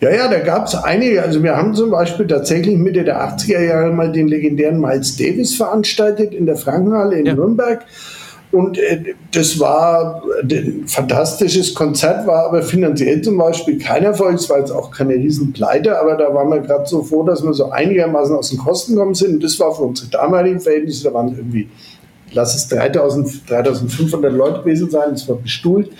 Ja, 0.00 0.10
ja, 0.10 0.28
da 0.28 0.38
gab 0.40 0.66
es 0.66 0.74
einige. 0.74 1.22
Also 1.22 1.42
wir 1.42 1.56
haben 1.56 1.74
zum 1.74 1.90
Beispiel 1.90 2.26
tatsächlich 2.26 2.76
Mitte 2.76 3.04
der 3.04 3.20
80er 3.22 3.60
Jahre 3.60 3.92
mal 3.92 4.10
den 4.10 4.28
legendären 4.28 4.80
Miles 4.80 5.16
Davis 5.16 5.54
veranstaltet 5.54 6.34
in 6.34 6.46
der 6.46 6.56
Frankenhalle 6.56 7.18
in 7.18 7.26
ja. 7.26 7.34
Nürnberg. 7.34 7.84
Und 8.52 8.78
äh, 8.78 9.14
das 9.32 9.60
war 9.60 10.22
ein 10.42 10.84
fantastisches 10.86 11.72
Konzert, 11.72 12.26
war 12.26 12.46
aber 12.46 12.62
finanziell 12.62 13.22
zum 13.22 13.38
Beispiel 13.38 13.78
kein 13.78 14.02
Erfolg. 14.02 14.34
Es 14.34 14.50
war 14.50 14.58
jetzt 14.58 14.72
auch 14.72 14.90
keine 14.90 15.14
Riesenpleite, 15.14 15.98
aber 15.98 16.16
da 16.16 16.34
waren 16.34 16.50
wir 16.50 16.58
gerade 16.58 16.86
so 16.86 17.02
froh, 17.02 17.22
dass 17.22 17.44
wir 17.44 17.52
so 17.52 17.70
einigermaßen 17.70 18.34
aus 18.34 18.50
den 18.50 18.58
Kosten 18.58 18.94
gekommen 18.94 19.14
sind. 19.14 19.34
Und 19.34 19.44
das 19.44 19.58
war 19.60 19.74
für 19.74 19.82
unsere 19.82 20.10
damaligen 20.10 20.60
Verhältnisse, 20.60 21.04
da 21.04 21.14
waren 21.14 21.36
irgendwie, 21.36 21.68
lass 22.32 22.56
es 22.56 22.66
3000, 22.68 23.48
3500 23.48 24.32
Leute 24.32 24.60
gewesen 24.60 24.90
sein, 24.90 25.10
das 25.12 25.28
war 25.28 25.36
bestuhlt. 25.36 25.90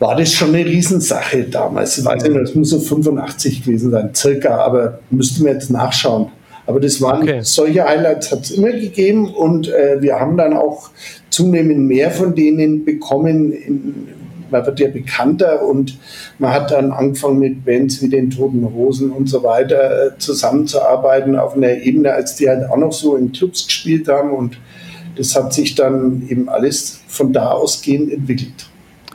War 0.00 0.16
das 0.16 0.32
schon 0.32 0.48
eine 0.48 0.66
Riesensache 0.66 1.44
damals. 1.44 1.96
Ich 1.96 2.04
weiß 2.04 2.24
nicht, 2.24 2.36
es 2.36 2.54
muss 2.54 2.70
so 2.70 2.80
85 2.80 3.64
gewesen 3.64 3.92
sein, 3.92 4.10
circa, 4.14 4.58
aber 4.58 4.98
müssten 5.10 5.44
wir 5.44 5.52
jetzt 5.52 5.70
nachschauen. 5.70 6.30
Aber 6.66 6.80
das 6.80 7.00
waren 7.00 7.22
okay. 7.22 7.40
solche 7.42 7.84
Highlights 7.84 8.32
hat 8.32 8.40
es 8.40 8.50
immer 8.50 8.72
gegeben 8.72 9.32
und 9.32 9.68
äh, 9.68 10.02
wir 10.02 10.18
haben 10.18 10.36
dann 10.36 10.52
auch 10.52 10.90
zunehmend 11.36 11.80
mehr 11.80 12.10
von 12.10 12.34
denen 12.34 12.84
bekommen. 12.84 13.52
In, 13.52 14.08
man 14.50 14.64
wird 14.64 14.78
ja 14.80 14.88
bekannter 14.88 15.66
und 15.66 15.98
man 16.38 16.52
hat 16.52 16.70
dann 16.70 16.92
angefangen 16.92 17.40
mit 17.40 17.64
Bands 17.64 18.00
wie 18.00 18.08
den 18.08 18.30
Toten 18.30 18.62
Rosen 18.64 19.10
und 19.10 19.28
so 19.28 19.42
weiter 19.42 20.06
äh, 20.06 20.18
zusammenzuarbeiten 20.18 21.36
auf 21.36 21.56
einer 21.56 21.72
Ebene, 21.72 22.12
als 22.12 22.36
die 22.36 22.48
halt 22.48 22.70
auch 22.70 22.76
noch 22.76 22.92
so 22.92 23.16
in 23.16 23.32
Clubs 23.32 23.66
gespielt 23.66 24.08
haben 24.08 24.30
und 24.30 24.58
das 25.16 25.34
hat 25.34 25.52
sich 25.52 25.74
dann 25.74 26.26
eben 26.28 26.48
alles 26.48 27.00
von 27.08 27.32
da 27.32 27.50
ausgehend 27.50 28.12
entwickelt. 28.12 28.68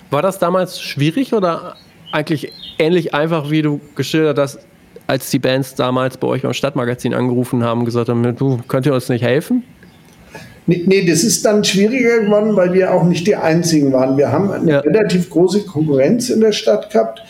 War 0.10 0.22
das 0.22 0.38
damals 0.38 0.82
schwierig 0.82 1.34
oder 1.34 1.75
eigentlich 2.12 2.51
ähnlich 2.78 3.13
einfach, 3.13 3.50
wie 3.51 3.62
du 3.62 3.80
geschildert 3.96 4.38
hast, 4.38 4.60
als 5.08 5.30
die 5.30 5.40
Bands 5.40 5.75
damals 5.75 6.18
bei 6.18 6.28
euch 6.28 6.42
beim 6.42 6.54
Stadtmagazin 6.54 7.13
angerufen 7.13 7.63
haben, 7.63 7.86
gesagt 7.86 8.10
haben, 8.10 8.36
du, 8.36 8.60
könnt 8.68 8.86
ihr 8.86 8.94
uns 8.94 9.10
nicht 9.10 9.24
helfen? 9.24 9.63
Nee, 10.68 10.84
nee, 10.86 11.06
das 11.06 11.24
ist 11.24 11.44
dann 11.44 11.63
schwieriger 11.63 12.22
geworden, 12.22 12.56
weil 12.56 12.74
wir 12.74 12.94
auch 12.94 13.03
nicht 13.03 13.25
die 13.25 13.36
Einzigen 13.36 13.91
waren. 13.94 14.18
Wir 14.18 14.32
haben 14.32 14.51
eine 14.51 14.72
ja. 14.72 14.80
relativ 14.80 15.30
große 15.30 15.65
Konkurrenz 15.65 16.30
in 16.30 16.41
der 16.41 16.51
Stadt 16.51 16.91
gehabt. 16.91 17.24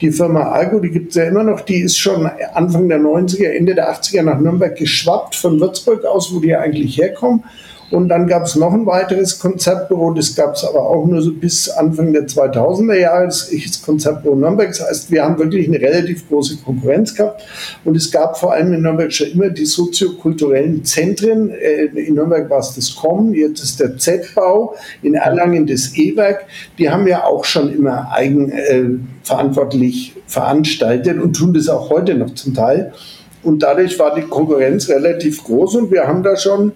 Die 0.00 0.12
Firma 0.12 0.52
Algo, 0.52 0.78
die 0.78 0.90
gibt 0.90 1.10
es 1.10 1.16
ja 1.16 1.24
immer 1.24 1.42
noch, 1.42 1.60
die 1.62 1.80
ist 1.80 1.98
schon 1.98 2.30
Anfang 2.54 2.88
der 2.88 3.00
90er, 3.00 3.48
Ende 3.48 3.74
der 3.74 3.92
80er 3.92 4.22
nach 4.22 4.38
Nürnberg 4.38 4.76
geschwappt, 4.76 5.34
von 5.34 5.58
Würzburg 5.58 6.04
aus, 6.04 6.32
wo 6.32 6.38
die 6.38 6.54
eigentlich 6.54 6.96
herkommen. 6.96 7.42
Und 7.90 8.10
dann 8.10 8.26
gab 8.26 8.44
es 8.44 8.54
noch 8.54 8.74
ein 8.74 8.84
weiteres 8.84 9.38
Konzertbüro, 9.38 10.12
das 10.12 10.34
gab 10.34 10.54
es 10.54 10.64
aber 10.64 10.82
auch 10.82 11.06
nur 11.06 11.22
so 11.22 11.32
bis 11.32 11.70
Anfang 11.70 12.12
der 12.12 12.26
2000er 12.26 12.94
Jahre, 12.94 13.24
das 13.26 13.48
ist 13.48 13.82
Konzertbüro 13.84 14.36
Nürnberg. 14.36 14.68
Das 14.68 14.86
heißt, 14.86 15.10
wir 15.10 15.24
haben 15.24 15.38
wirklich 15.38 15.68
eine 15.68 15.80
relativ 15.80 16.28
große 16.28 16.58
Konkurrenz 16.58 17.14
gehabt. 17.14 17.42
Und 17.84 17.96
es 17.96 18.10
gab 18.10 18.36
vor 18.36 18.52
allem 18.52 18.74
in 18.74 18.82
Nürnberg 18.82 19.10
schon 19.10 19.28
immer 19.28 19.48
die 19.48 19.64
soziokulturellen 19.64 20.84
Zentren. 20.84 21.48
Äh, 21.50 21.86
in 21.86 22.14
Nürnberg 22.14 22.50
war 22.50 22.58
es 22.58 22.74
das 22.74 22.94
KOM, 22.94 23.32
jetzt 23.32 23.62
ist 23.62 23.80
der 23.80 23.96
Z-Bau, 23.96 24.74
in 25.02 25.14
Erlangen 25.14 25.66
das 25.66 25.96
E-Werk. 25.96 26.44
Die 26.78 26.90
haben 26.90 27.06
ja 27.06 27.24
auch 27.24 27.46
schon 27.46 27.74
immer 27.74 28.10
eigenverantwortlich 28.12 30.12
äh, 30.14 30.20
veranstaltet 30.26 31.22
und 31.22 31.34
tun 31.34 31.54
das 31.54 31.70
auch 31.70 31.88
heute 31.88 32.14
noch 32.14 32.34
zum 32.34 32.52
Teil. 32.52 32.92
Und 33.42 33.62
dadurch 33.62 33.98
war 33.98 34.14
die 34.14 34.22
Konkurrenz 34.22 34.90
relativ 34.90 35.42
groß 35.44 35.76
und 35.76 35.90
wir 35.90 36.06
haben 36.06 36.22
da 36.22 36.36
schon 36.36 36.72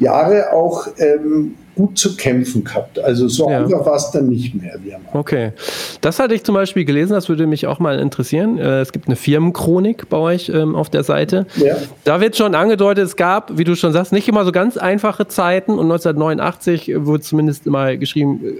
Jahre 0.00 0.52
auch 0.52 0.88
ähm, 0.98 1.54
gut 1.76 1.98
zu 1.98 2.16
kämpfen 2.16 2.64
gehabt. 2.64 2.98
Also 2.98 3.28
so 3.28 3.48
ja. 3.48 3.58
einfach 3.58 3.86
war 3.86 3.94
es 3.94 4.10
dann 4.10 4.28
nicht 4.28 4.54
mehr. 4.54 4.78
okay. 5.12 5.52
Das 6.00 6.18
hatte 6.18 6.34
ich 6.34 6.44
zum 6.44 6.54
Beispiel 6.54 6.84
gelesen, 6.84 7.12
das 7.12 7.28
würde 7.28 7.46
mich 7.46 7.66
auch 7.66 7.78
mal 7.78 7.98
interessieren. 7.98 8.58
Äh, 8.58 8.80
es 8.80 8.92
gibt 8.92 9.06
eine 9.06 9.16
Firmenchronik 9.16 10.08
bei 10.08 10.16
euch 10.16 10.48
ähm, 10.48 10.74
auf 10.74 10.90
der 10.90 11.04
Seite. 11.04 11.46
Ja. 11.56 11.76
Da 12.04 12.20
wird 12.20 12.36
schon 12.36 12.54
angedeutet, 12.54 13.04
es 13.06 13.16
gab, 13.16 13.56
wie 13.56 13.64
du 13.64 13.76
schon 13.76 13.92
sagst, 13.92 14.12
nicht 14.12 14.28
immer 14.28 14.44
so 14.44 14.52
ganz 14.52 14.76
einfache 14.76 15.28
Zeiten 15.28 15.72
und 15.72 15.90
1989 15.90 16.92
wurde 16.96 17.22
zumindest 17.22 17.66
mal 17.66 17.96
geschrieben, 17.96 18.40
äh, 18.44 18.52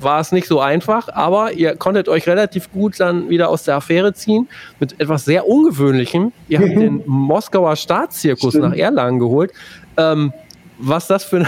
war 0.00 0.20
es 0.20 0.32
nicht 0.32 0.46
so 0.46 0.60
einfach, 0.60 1.08
aber 1.08 1.52
ihr 1.52 1.76
konntet 1.76 2.08
euch 2.08 2.26
relativ 2.26 2.70
gut 2.72 2.98
dann 2.98 3.28
wieder 3.28 3.48
aus 3.48 3.64
der 3.64 3.76
Affäre 3.76 4.12
ziehen 4.12 4.48
mit 4.80 5.00
etwas 5.00 5.24
sehr 5.24 5.48
Ungewöhnlichem. 5.48 6.32
Ihr 6.48 6.58
habt 6.58 6.68
den 6.76 7.02
Moskauer 7.06 7.76
Staatszirkus 7.76 8.50
Stimmt. 8.50 8.70
nach 8.70 8.76
Erlangen 8.76 9.18
geholt. 9.18 9.52
Ähm, 9.96 10.32
was 10.78 11.06
das 11.06 11.24
für 11.24 11.38
ein. 11.38 11.46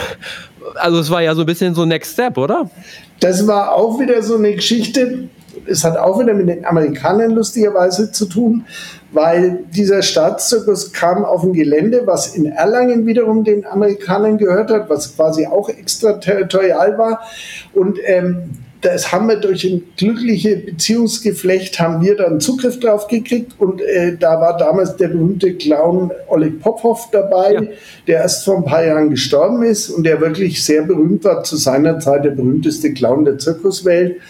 Also, 0.77 0.99
es 0.99 1.11
war 1.11 1.23
ja 1.23 1.35
so 1.35 1.43
ein 1.43 1.47
bisschen 1.47 1.75
so 1.75 1.85
Next 1.85 2.15
Step, 2.15 2.37
oder? 2.39 2.69
Das 3.21 3.47
war 3.47 3.73
auch 3.73 3.99
wieder 3.99 4.23
so 4.23 4.37
eine 4.37 4.55
Geschichte. 4.55 5.29
Es 5.67 5.85
hat 5.85 5.97
auch 5.97 6.21
wieder 6.21 6.35
mit 6.35 6.49
den 6.49 6.67
Amerikanern 6.67 7.31
lustigerweise 7.31 8.13
zu 8.13 8.27
tun, 8.27 8.67
weil 9.13 9.65
dieser 9.71 10.03
Staatszirkus 10.03 10.93
kam 10.93 11.25
auf 11.25 11.43
ein 11.43 11.55
Gelände, 11.55 12.03
was 12.05 12.35
in 12.35 12.47
Erlangen 12.47 13.07
wiederum 13.07 13.43
den 13.43 13.65
Amerikanern 13.65 14.37
gehört 14.37 14.71
hat, 14.71 14.91
was 14.91 15.17
quasi 15.17 15.47
auch 15.47 15.69
extraterritorial 15.71 16.99
war. 16.99 17.23
Und 17.73 17.99
ähm, 18.05 18.51
das 18.87 19.11
haben 19.11 19.29
wir 19.29 19.37
durch 19.37 19.65
ein 19.65 19.83
glückliches 19.97 20.65
Beziehungsgeflecht, 20.65 21.81
haben 21.81 22.03
wir 22.03 22.17
dann 22.17 22.41
Zugriff 22.41 22.79
drauf 22.79 23.09
gekriegt 23.09 23.53
und 23.59 23.81
äh, 23.81 24.17
da 24.17 24.41
war 24.41 24.57
damals 24.57 24.97
der 24.97 25.09
berühmte 25.09 25.55
Clown 25.55 26.13
Oleg 26.29 26.61
Popov 26.61 27.09
dabei, 27.11 27.53
ja. 27.53 27.63
der 28.07 28.21
erst 28.21 28.45
vor 28.45 28.59
ein 28.59 28.65
paar 28.65 28.85
Jahren 28.85 29.11
gestorben 29.11 29.65
ist 29.65 29.91
und 29.91 30.05
der 30.05 30.21
wirklich 30.21 30.63
sehr 30.63 30.83
berühmt 30.83 31.25
war, 31.25 31.43
zu 31.43 31.57
seiner 31.57 31.99
Zeit 31.99 32.25
der 32.25 32.31
berühmteste 32.31 32.93
Clown 32.93 33.25
der 33.25 33.39
Zirkuswelt. 33.39 34.21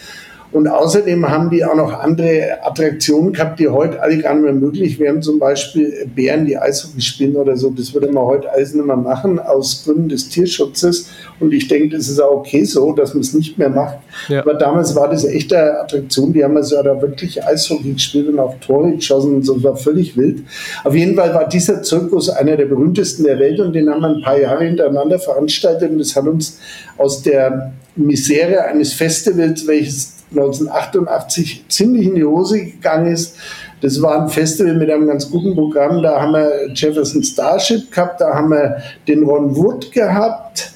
Und 0.57 0.69
außerdem 0.69 1.29
haben 1.29 1.51
die 1.51 1.63
auch 1.67 1.75
noch 1.75 1.93
andere 1.93 2.57
Attraktionen 2.63 3.35
gehabt, 3.35 3.61
die 3.61 3.69
heute 3.69 4.01
alle 4.01 4.17
gar 4.17 4.33
nicht 4.33 4.45
mehr 4.45 4.55
möglich 4.55 4.99
wären. 4.99 5.21
Zum 5.21 5.39
Beispiel 5.39 6.09
Bären, 6.15 6.47
die 6.47 6.57
Eishockey 6.57 7.03
spielen 7.03 7.37
oder 7.37 7.59
so. 7.59 7.69
Das 7.69 7.93
würde 7.93 8.11
man 8.11 8.25
heute 8.25 8.51
alles 8.51 8.73
nicht 8.73 8.87
mehr 8.87 8.97
machen 8.97 9.39
aus 9.39 9.83
Gründen 9.85 10.09
des 10.09 10.31
Tierschutzes. 10.31 11.11
Und 11.41 11.53
ich 11.53 11.69
denke, 11.69 11.95
das 11.95 12.09
ist 12.09 12.21
auch 12.21 12.39
okay 12.39 12.65
so, 12.65 12.95
dass 12.95 13.13
man 13.13 13.21
es 13.21 13.35
nicht 13.35 13.59
mehr 13.59 13.69
macht. 13.69 13.99
Ja. 14.29 14.41
Aber 14.41 14.55
damals 14.55 14.97
war 14.97 15.11
das 15.11 15.27
echt 15.27 15.53
eine 15.53 15.79
Attraktion. 15.79 16.33
Die 16.33 16.43
haben 16.43 16.57
also 16.57 16.83
da 16.83 17.03
wirklich 17.03 17.45
Eishockey 17.45 17.93
gespielt 17.93 18.29
und 18.29 18.39
auf 18.39 18.59
Tore 18.61 18.93
geschossen 18.93 19.35
und 19.35 19.43
so. 19.45 19.57
Das 19.57 19.63
war 19.63 19.77
völlig 19.77 20.17
wild. 20.17 20.43
Auf 20.85 20.95
jeden 20.95 21.17
Fall 21.17 21.35
war 21.35 21.47
dieser 21.47 21.83
Zirkus 21.83 22.31
einer 22.31 22.57
der 22.57 22.65
berühmtesten 22.65 23.25
der 23.25 23.39
Welt 23.39 23.61
und 23.61 23.75
den 23.75 23.91
haben 23.91 24.01
wir 24.01 24.09
ein 24.09 24.23
paar 24.23 24.41
Jahre 24.41 24.65
hintereinander 24.65 25.19
veranstaltet. 25.19 25.91
Und 25.91 25.99
das 25.99 26.17
hat 26.17 26.27
uns 26.27 26.59
aus 26.97 27.21
der 27.21 27.73
Misere 27.95 28.65
eines 28.65 28.95
Festivals, 28.95 29.67
welches 29.67 30.16
1988 30.31 31.65
ziemlich 31.69 32.07
in 32.07 32.15
die 32.17 32.25
Hose 32.25 32.65
gegangen 32.65 33.13
ist. 33.13 33.37
Das 33.81 34.01
war 34.03 34.23
ein 34.23 34.29
Festival 34.29 34.75
mit 34.75 34.91
einem 34.91 35.07
ganz 35.07 35.31
guten 35.31 35.55
Programm. 35.55 36.03
Da 36.03 36.21
haben 36.21 36.33
wir 36.33 36.69
Jefferson 36.75 37.23
Starship 37.23 37.91
gehabt, 37.91 38.21
da 38.21 38.35
haben 38.35 38.51
wir 38.51 38.79
den 39.07 39.23
Ron 39.23 39.55
Wood 39.55 39.93
gehabt, 39.93 40.73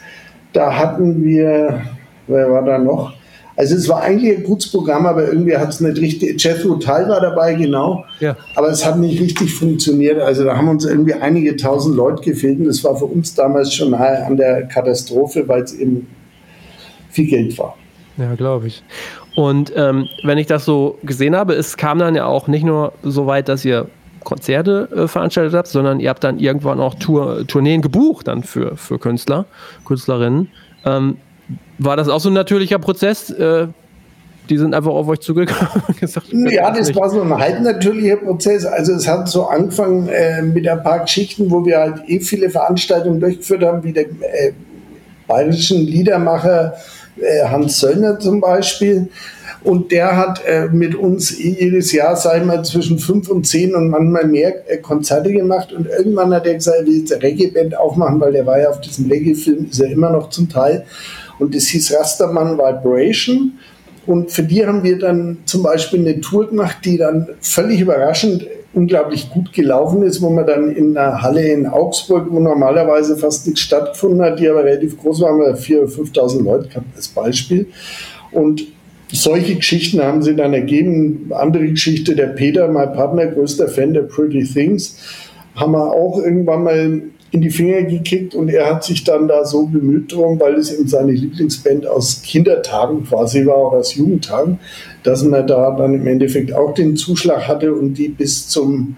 da 0.53 0.77
hatten 0.77 1.25
wir, 1.25 1.83
wer 2.27 2.51
war 2.51 2.65
da 2.65 2.79
noch? 2.79 3.15
Also 3.57 3.77
es 3.77 3.91
war 3.91 4.01
eigentlich 4.03 4.39
ein 4.39 4.45
gutes 4.45 4.71
Programm, 4.71 5.05
aber 5.05 5.29
irgendwie 5.29 5.55
hat 5.55 5.69
es 5.69 5.81
nicht 5.81 6.01
richtig. 6.01 6.43
Jethro 6.43 6.77
Tull 6.77 7.09
war 7.09 7.21
dabei, 7.21 7.53
genau. 7.53 8.07
Ja. 8.19 8.35
Aber 8.55 8.69
es 8.69 8.87
hat 8.87 8.99
nicht 8.99 9.21
richtig 9.21 9.53
funktioniert. 9.53 10.19
Also 10.19 10.45
da 10.45 10.57
haben 10.57 10.69
uns 10.69 10.87
irgendwie 10.87 11.13
einige 11.13 11.57
tausend 11.57 11.95
Leute 11.95 12.23
gefehlt 12.23 12.59
und 12.59 12.65
das 12.65 12.83
war 12.85 12.97
für 12.97 13.05
uns 13.05 13.35
damals 13.35 13.75
schon 13.75 13.91
nahe 13.91 14.25
an 14.25 14.39
der 14.39 14.67
Katastrophe, 14.67 15.47
weil 15.47 15.63
es 15.63 15.75
eben 15.75 16.07
viel 17.11 17.27
Geld 17.27 17.59
war. 17.59 17.77
Ja, 18.17 18.35
glaube 18.35 18.69
ich. 18.69 18.83
Und 19.37 19.73
ähm, 19.77 20.09
wenn 20.23 20.39
ich 20.39 20.47
das 20.47 20.65
so 20.65 20.99
gesehen 21.03 21.37
habe, 21.37 21.55
es 21.55 21.77
kam 21.77 21.99
dann 21.99 22.15
ja 22.15 22.27
auch 22.27 22.49
nicht 22.49 22.65
nur 22.65 22.93
so 23.03 23.27
weit, 23.27 23.49
dass 23.49 23.65
ihr 23.65 23.87
Konzerte 24.25 24.89
äh, 24.95 25.09
veranstaltet 25.09 25.55
habt, 25.55 25.69
sondern 25.69 26.01
ihr 26.01 26.11
habt 26.11 26.25
dann 26.25 26.39
irgendwann 26.39 26.81
auch 26.81 26.95
Tour, 26.95 27.47
Tourneen 27.47 27.81
gebucht 27.81 28.29
dann 28.29 28.43
für, 28.43 28.77
für 28.77 28.99
Künstler, 28.99 29.47
Künstlerinnen. 29.85 30.51
Ähm, 30.85 31.17
war 31.79 31.97
das 31.97 32.09
auch 32.09 32.21
so 32.21 32.29
ein 32.29 32.35
natürlicher 32.35 32.79
Prozess? 32.79 33.31
Äh, 33.31 33.69
die 34.51 34.59
sind 34.59 34.75
einfach 34.75 34.91
auf 34.91 35.07
euch 35.09 35.21
zugekommen 35.21 35.83
und 35.87 35.97
gesagt, 36.01 36.27
Ja, 36.33 36.71
das 36.73 36.95
war 36.95 37.09
so 37.09 37.23
ein 37.23 37.33
halb 37.33 37.61
natürlicher 37.61 38.17
Prozess. 38.17 38.67
Also 38.67 38.93
es 38.95 39.07
hat 39.07 39.29
so 39.29 39.47
angefangen 39.47 40.09
äh, 40.09 40.43
mit 40.43 40.69
ein 40.69 40.83
paar 40.83 41.01
Geschichten, 41.01 41.51
wo 41.51 41.65
wir 41.65 41.79
halt 41.79 42.03
eh 42.09 42.21
viele 42.21 42.51
Veranstaltungen 42.51 43.21
durchgeführt 43.21 43.63
haben, 43.63 43.85
wie 43.85 43.93
der 43.93 44.07
äh, 44.07 44.53
bayerischen 45.29 45.87
Liedermacher 45.87 46.75
äh, 47.17 47.45
Hans 47.47 47.81
Söllner 47.81 48.19
zum 48.19 48.41
Beispiel. 48.41 49.09
Und 49.63 49.93
der 49.93 50.17
hat 50.17 50.43
äh, 50.47 50.69
mit 50.69 50.95
uns 50.95 51.39
jedes 51.39 51.93
Jahr, 51.93 52.17
sagen 52.17 52.47
wir, 52.47 52.63
zwischen 52.63 52.99
fünf 52.99 53.29
und 53.29 53.47
zehn 53.47 53.75
und 53.75 53.91
manchmal 53.91 54.27
mehr 54.27 54.71
äh, 54.71 54.79
Konzerte 54.79 55.33
gemacht. 55.33 55.73
Und 55.73 55.87
irgendwann 55.87 56.33
hat 56.33 56.47
er 56.47 56.55
gesagt, 56.55 56.79
er 56.81 56.87
will 56.87 57.01
jetzt 57.01 57.13
eine 57.13 57.23
Reggae-Band 57.23 57.77
aufmachen, 57.77 58.21
weil 58.21 58.33
der 58.33 58.47
war 58.47 58.59
ja 58.59 58.71
auf 58.71 58.81
diesem 58.81 59.11
Reggae-Film, 59.11 59.69
ist 59.71 59.81
er 59.81 59.91
immer 59.91 60.11
noch 60.11 60.31
zum 60.31 60.49
Teil. 60.49 60.87
Und 61.39 61.55
das 61.55 61.65
hieß 61.65 61.93
Rastermann 61.95 62.57
Vibration. 62.57 63.59
Und 64.07 64.31
für 64.31 64.43
die 64.43 64.67
haben 64.67 64.83
wir 64.83 64.99
dann 64.99 65.39
zum 65.45 65.63
Beispiel 65.63 66.01
eine 66.01 66.21
Tour 66.21 66.49
gemacht, 66.49 66.79
die 66.85 66.97
dann 66.97 67.29
völlig 67.43 67.81
überraschend 67.81 68.47
unglaublich 68.73 69.31
gut 69.31 69.53
gelaufen 69.53 70.03
ist, 70.03 70.23
wo 70.23 70.31
man 70.31 70.47
dann 70.47 70.75
in 70.75 70.97
einer 70.97 71.23
Halle 71.23 71.49
in 71.49 71.67
Augsburg, 71.67 72.29
wo 72.31 72.39
normalerweise 72.39 73.17
fast 73.17 73.47
nichts 73.47 73.61
stattgefunden 73.63 74.23
hat, 74.23 74.39
die 74.39 74.49
aber 74.49 74.65
relativ 74.65 74.99
groß 74.99 75.21
war, 75.21 75.31
haben 75.31 75.41
wir 75.41 75.57
4.000 75.57 75.79
oder 75.79 75.89
5.000 75.89 76.45
Leute 76.45 76.69
gehabt 76.69 76.87
als 76.95 77.09
Beispiel. 77.09 77.67
Und 78.31 78.65
solche 79.13 79.57
Geschichten 79.57 80.01
haben 80.01 80.23
sie 80.23 80.37
dann 80.37 80.55
ergeben. 80.55 81.31
Andere 81.31 81.67
Geschichte, 81.67 82.15
der 82.15 82.29
Peter, 82.29 82.69
mein 82.69 82.93
Partner, 82.93 83.27
größter 83.27 83.69
Fan 83.69 83.93
der 83.93 84.03
Pretty 84.03 84.45
Things, 84.45 84.99
haben 85.57 85.73
wir 85.73 85.93
auch 85.93 86.19
irgendwann 86.19 86.63
mal 86.63 87.03
in 87.33 87.41
die 87.41 87.51
Finger 87.51 87.83
gekriegt 87.83 88.35
und 88.35 88.49
er 88.49 88.67
hat 88.67 88.85
sich 88.85 89.05
dann 89.05 89.29
da 89.29 89.45
so 89.45 89.67
bemüht 89.67 90.13
drum, 90.13 90.41
weil 90.41 90.55
es 90.55 90.73
eben 90.73 90.89
seine 90.89 91.13
Lieblingsband 91.13 91.87
aus 91.87 92.23
Kindertagen 92.23 93.05
quasi 93.05 93.47
war, 93.47 93.57
auch 93.57 93.73
aus 93.73 93.95
Jugendtagen, 93.95 94.59
dass 95.05 95.23
man 95.23 95.47
da 95.47 95.71
dann 95.77 95.95
im 95.95 96.07
Endeffekt 96.07 96.53
auch 96.53 96.75
den 96.75 96.97
Zuschlag 96.97 97.47
hatte 97.47 97.73
und 97.73 97.95
die 97.95 98.09
bis 98.09 98.49
zum 98.49 98.97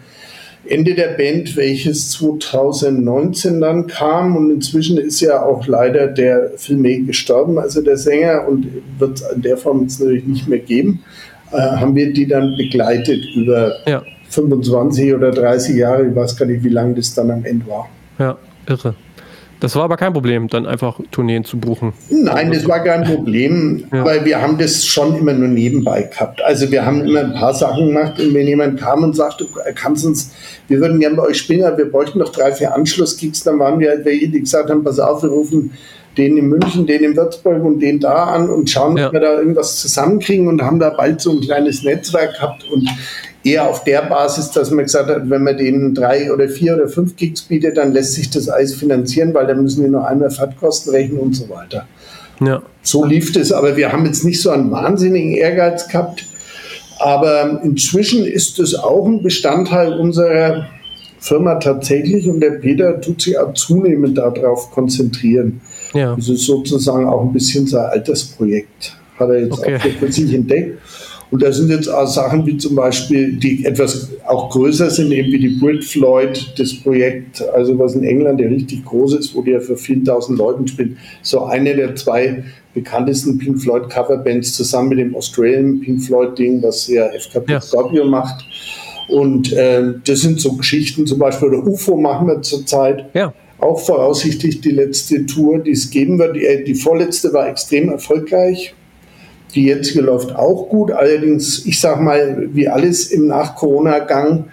Ende 0.64 0.94
der 0.94 1.08
Band, 1.08 1.56
welches 1.56 2.10
2019 2.10 3.60
dann 3.60 3.86
kam 3.88 4.36
und 4.36 4.50
inzwischen 4.50 4.96
ist 4.96 5.20
ja 5.20 5.44
auch 5.44 5.66
leider 5.66 6.06
der 6.06 6.56
Filmé 6.56 7.04
gestorben, 7.04 7.58
also 7.58 7.82
der 7.82 7.96
Sänger 7.96 8.46
und 8.48 8.68
wird 8.98 9.20
es 9.20 9.30
in 9.34 9.42
der 9.42 9.56
Form 9.56 9.82
jetzt 9.82 10.00
natürlich 10.00 10.24
nicht 10.24 10.48
mehr 10.48 10.60
geben, 10.60 11.02
äh, 11.50 11.56
haben 11.56 11.94
wir 11.96 12.12
die 12.12 12.26
dann 12.26 12.56
begleitet 12.56 13.24
über 13.34 13.74
ja. 13.86 14.02
25 14.30 15.12
oder 15.14 15.32
30 15.32 15.76
Jahre, 15.76 16.06
ich 16.06 16.14
weiß 16.14 16.36
gar 16.36 16.46
nicht, 16.46 16.62
wie 16.62 16.70
lange 16.70 16.94
das 16.94 17.12
dann 17.12 17.30
am 17.30 17.44
Ende 17.44 17.66
war. 17.66 17.90
Ja, 18.22 18.36
irre. 18.68 18.94
Das 19.58 19.74
war 19.74 19.84
aber 19.84 19.96
kein 19.96 20.12
Problem, 20.12 20.48
dann 20.48 20.64
einfach 20.64 21.00
Tourneen 21.10 21.44
zu 21.44 21.56
buchen. 21.56 21.92
Nein, 22.08 22.52
das 22.52 22.68
war 22.68 22.82
kein 22.84 23.04
Problem, 23.04 23.84
ja. 23.92 24.04
weil 24.04 24.24
wir 24.24 24.40
haben 24.40 24.58
das 24.58 24.84
schon 24.84 25.16
immer 25.16 25.32
nur 25.32 25.48
nebenbei 25.48 26.02
gehabt. 26.02 26.42
Also 26.42 26.70
wir 26.70 26.84
haben 26.84 27.00
immer 27.04 27.20
ein 27.20 27.34
paar 27.34 27.54
Sachen 27.54 27.88
gemacht 27.88 28.20
und 28.20 28.34
wenn 28.34 28.46
jemand 28.46 28.80
kam 28.80 29.02
und 29.04 29.14
sagte, 29.14 29.46
kannst 29.74 30.04
uns, 30.04 30.32
wir 30.68 30.80
würden 30.80 30.98
gerne 31.00 31.16
bei 31.16 31.22
euch 31.24 31.38
spielen, 31.38 31.64
aber 31.64 31.78
wir 31.78 31.90
bräuchten 31.90 32.18
noch 32.18 32.30
drei, 32.30 32.52
vier 32.52 32.74
Anschlussgigs, 32.74 33.42
dann 33.44 33.58
waren 33.58 33.78
wir 33.78 33.90
halt 33.90 34.04
welche, 34.04 34.28
die 34.28 34.40
gesagt 34.40 34.68
haben, 34.68 34.82
pass 34.82 34.98
auf, 34.98 35.22
wir 35.22 35.30
rufen 35.30 35.72
den 36.18 36.36
in 36.36 36.48
München, 36.48 36.86
den 36.86 37.04
in 37.04 37.16
Würzburg 37.16 37.62
und 37.62 37.80
den 37.80 38.00
da 38.00 38.24
an 38.24 38.50
und 38.50 38.68
schauen, 38.68 38.96
ja. 38.96 39.06
ob 39.06 39.12
wir 39.12 39.20
da 39.20 39.38
irgendwas 39.38 39.80
zusammenkriegen 39.80 40.48
und 40.48 40.60
haben 40.60 40.78
da 40.78 40.90
bald 40.90 41.20
so 41.20 41.30
ein 41.30 41.40
kleines 41.40 41.82
Netzwerk 41.82 42.34
gehabt 42.34 42.64
und 42.70 42.88
eher 43.44 43.68
auf 43.68 43.84
der 43.84 44.02
Basis, 44.02 44.50
dass 44.50 44.70
man 44.70 44.84
gesagt 44.84 45.08
hat, 45.08 45.28
wenn 45.28 45.42
man 45.42 45.56
denen 45.56 45.94
drei 45.94 46.32
oder 46.32 46.48
vier 46.48 46.74
oder 46.74 46.88
fünf 46.88 47.16
Gigs 47.16 47.42
bietet, 47.42 47.76
dann 47.76 47.92
lässt 47.92 48.14
sich 48.14 48.30
das 48.30 48.48
alles 48.48 48.74
finanzieren, 48.74 49.34
weil 49.34 49.46
dann 49.46 49.62
müssen 49.62 49.82
wir 49.82 49.90
nur 49.90 50.06
einmal 50.06 50.30
Fahrtkosten 50.30 50.92
rechnen 50.92 51.18
und 51.18 51.34
so 51.34 51.48
weiter. 51.48 51.86
Ja. 52.40 52.62
So 52.82 53.04
lief 53.04 53.32
das, 53.32 53.52
aber 53.52 53.76
wir 53.76 53.92
haben 53.92 54.06
jetzt 54.06 54.24
nicht 54.24 54.40
so 54.40 54.50
einen 54.50 54.70
wahnsinnigen 54.70 55.32
Ehrgeiz 55.32 55.88
gehabt. 55.88 56.26
Aber 56.98 57.60
inzwischen 57.64 58.24
ist 58.24 58.58
es 58.60 58.76
auch 58.76 59.06
ein 59.06 59.22
Bestandteil 59.22 59.92
unserer 59.98 60.66
Firma 61.18 61.56
tatsächlich 61.56 62.28
und 62.28 62.40
der 62.40 62.52
Peter 62.52 63.00
tut 63.00 63.22
sich 63.22 63.38
auch 63.38 63.54
zunehmend 63.54 64.18
darauf 64.18 64.70
konzentrieren. 64.70 65.60
Ja. 65.94 66.14
Das 66.16 66.28
ist 66.28 66.46
sozusagen 66.46 67.06
auch 67.06 67.22
ein 67.22 67.32
bisschen 67.32 67.66
sein 67.66 67.86
Altersprojekt, 67.86 68.96
hat 69.18 69.28
er 69.28 69.40
jetzt 69.40 69.58
okay. 69.58 69.76
auch 69.76 69.98
für 69.98 70.12
sich 70.12 70.32
entdeckt. 70.34 70.78
Und 71.32 71.42
da 71.42 71.50
sind 71.50 71.70
jetzt 71.70 71.88
auch 71.88 72.06
Sachen 72.06 72.44
wie 72.46 72.58
zum 72.58 72.74
Beispiel, 72.74 73.32
die 73.32 73.64
etwas 73.64 74.10
auch 74.26 74.50
größer 74.50 74.90
sind, 74.90 75.10
eben 75.12 75.32
wie 75.32 75.38
die 75.38 75.58
Brit 75.58 75.82
Floyd, 75.82 76.52
das 76.58 76.74
Projekt, 76.74 77.42
also 77.54 77.78
was 77.78 77.94
in 77.94 78.04
England 78.04 78.38
ja 78.38 78.48
richtig 78.48 78.84
groß 78.84 79.14
ist, 79.14 79.34
wo 79.34 79.40
die 79.40 79.52
ja 79.52 79.60
für 79.60 79.78
vielen 79.78 80.04
tausend 80.04 80.38
Leuten 80.38 80.68
spielt. 80.68 80.98
So 81.22 81.44
eine 81.44 81.74
der 81.74 81.96
zwei 81.96 82.44
bekanntesten 82.74 83.38
Pink 83.38 83.62
Floyd 83.62 83.88
Coverbands 83.88 84.52
zusammen 84.52 84.90
mit 84.90 84.98
dem 84.98 85.16
Australian 85.16 85.80
Pink 85.80 86.02
Floyd 86.02 86.38
Ding, 86.38 86.62
was 86.62 86.86
ja 86.88 87.06
FKP 87.06 87.52
ja. 87.52 87.60
Scorpio 87.62 88.04
macht. 88.04 88.44
Und 89.08 89.54
äh, 89.54 89.84
das 90.04 90.20
sind 90.20 90.38
so 90.38 90.52
Geschichten, 90.52 91.06
zum 91.06 91.18
Beispiel 91.18 91.48
oder 91.48 91.66
UFO 91.66 91.96
machen 91.96 92.26
wir 92.28 92.42
zurzeit. 92.42 93.06
Ja. 93.14 93.32
Auch 93.58 93.80
voraussichtlich 93.80 94.60
die 94.60 94.72
letzte 94.72 95.24
Tour, 95.24 95.60
die 95.60 95.70
es 95.70 95.88
geben 95.88 96.18
wird. 96.18 96.36
Die, 96.36 96.44
äh, 96.44 96.62
die 96.62 96.74
vorletzte 96.74 97.32
war 97.32 97.48
extrem 97.48 97.88
erfolgreich 97.88 98.74
die 99.54 99.64
jetzige 99.64 100.00
läuft 100.00 100.34
auch 100.34 100.68
gut, 100.68 100.92
allerdings, 100.92 101.66
ich 101.66 101.80
sage 101.80 102.02
mal, 102.02 102.48
wie 102.52 102.68
alles 102.68 103.10
im 103.10 103.26
Nach-Corona-Gang, 103.26 104.46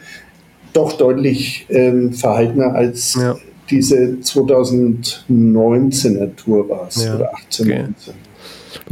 doch 0.74 0.94
deutlich 0.94 1.66
ähm, 1.70 2.14
verhaltener 2.14 2.74
als 2.76 3.16
ja. 3.16 3.36
diese 3.70 4.18
2019er 4.22 6.36
Tour 6.36 6.70
war 6.70 6.88
es 6.90 7.04
ja. 7.04 7.16
oder 7.16 7.34
18, 7.34 7.66
okay. 7.66 7.84
19. 7.84 8.14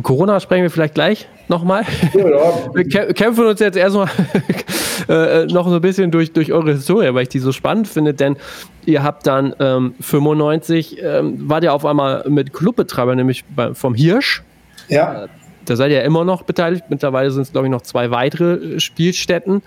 Corona 0.02 0.40
sprechen 0.40 0.64
wir 0.64 0.72
vielleicht 0.72 0.96
gleich 0.96 1.28
nochmal. 1.48 1.84
Ja, 2.14 2.30
ja. 2.30 2.54
Wir 2.74 3.14
kämpfen 3.14 3.46
uns 3.46 3.60
jetzt 3.60 3.78
erstmal 3.78 4.10
äh, 5.10 5.46
noch 5.46 5.68
so 5.68 5.76
ein 5.76 5.82
bisschen 5.82 6.12
durch, 6.12 6.34
durch 6.34 6.52
eure 6.52 6.74
Historie, 6.74 7.14
weil 7.14 7.24
ich 7.24 7.30
die 7.30 7.40
so 7.40 7.52
spannend 7.52 7.88
finde, 7.88 8.14
denn 8.14 8.38
ihr 8.86 9.04
habt 9.04 9.28
dann 9.28 9.54
ähm, 9.60 9.96
95, 10.00 10.98
ähm, 11.02 11.50
wart 11.50 11.64
ihr 11.64 11.74
auf 11.74 11.86
einmal 11.86 12.28
mit 12.30 12.54
Clubbetreiber, 12.54 13.16
nämlich 13.16 13.46
bei, 13.46 13.74
vom 13.74 13.96
Hirsch. 13.96 14.44
Ja. 14.88 15.28
Da 15.68 15.76
seid 15.76 15.92
ihr 15.92 15.98
ja 15.98 16.04
immer 16.04 16.24
noch 16.24 16.44
beteiligt. 16.44 16.86
Mittlerweile 16.90 17.30
sind 17.30 17.44
es, 17.44 17.52
glaube 17.52 17.68
ich, 17.68 17.72
noch 17.72 17.82
zwei 17.82 18.10
weitere 18.10 18.76
äh, 18.76 18.80
Spielstätten. 18.80 19.62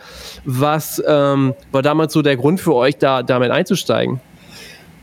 Was 0.44 1.02
ähm, 1.06 1.54
war 1.72 1.82
damals 1.82 2.12
so 2.12 2.22
der 2.22 2.36
Grund 2.36 2.60
für 2.60 2.74
euch, 2.74 2.96
da 2.96 3.22
damit 3.22 3.50
einzusteigen? 3.50 4.20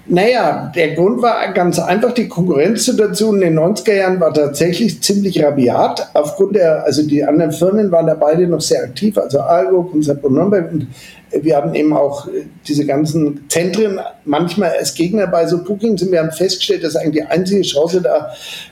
Naja, 0.10 0.72
der 0.74 0.96
Grund 0.96 1.22
war 1.22 1.52
ganz 1.52 1.80
einfach, 1.80 2.14
die 2.14 2.30
Konkurrenzsituation 2.30 3.42
in 3.42 3.42
den 3.42 3.60
90er 3.60 3.94
Jahren 3.94 4.20
war 4.22 4.34
tatsächlich 4.34 5.02
ziemlich 5.04 5.44
rabiat. 5.44 6.12
Aufgrund 6.14 6.56
der, 6.56 6.86
also 6.86 7.06
die 7.06 7.26
anderen 7.26 7.52
Firmen 7.52 7.92
waren 7.92 8.08
da 8.08 8.14
beide 8.14 8.48
noch 8.48 8.62
sehr 8.62 8.84
aktiv, 8.84 9.18
also 9.18 9.42
Argo, 9.42 9.84
Konzept 9.84 10.24
und 10.24 10.36
Nürnberg. 10.36 10.72
Und 10.72 10.88
wir 11.32 11.58
hatten 11.58 11.76
eben 11.76 11.92
auch 11.92 12.28
äh, 12.28 12.46
diese 12.66 12.86
ganzen 12.86 13.50
Zentren 13.50 14.00
manchmal 14.24 14.72
als 14.80 14.94
Gegner 14.94 15.28
bei 15.28 15.46
so 15.46 15.62
Bookings 15.62 16.02
und 16.02 16.12
wir 16.14 16.20
haben 16.20 16.32
festgestellt, 16.32 16.86
dass 16.86 16.96
eigentlich 16.96 17.24
die 17.24 17.30
einzige 17.30 17.62
Chance 17.64 18.02
da 18.02 18.30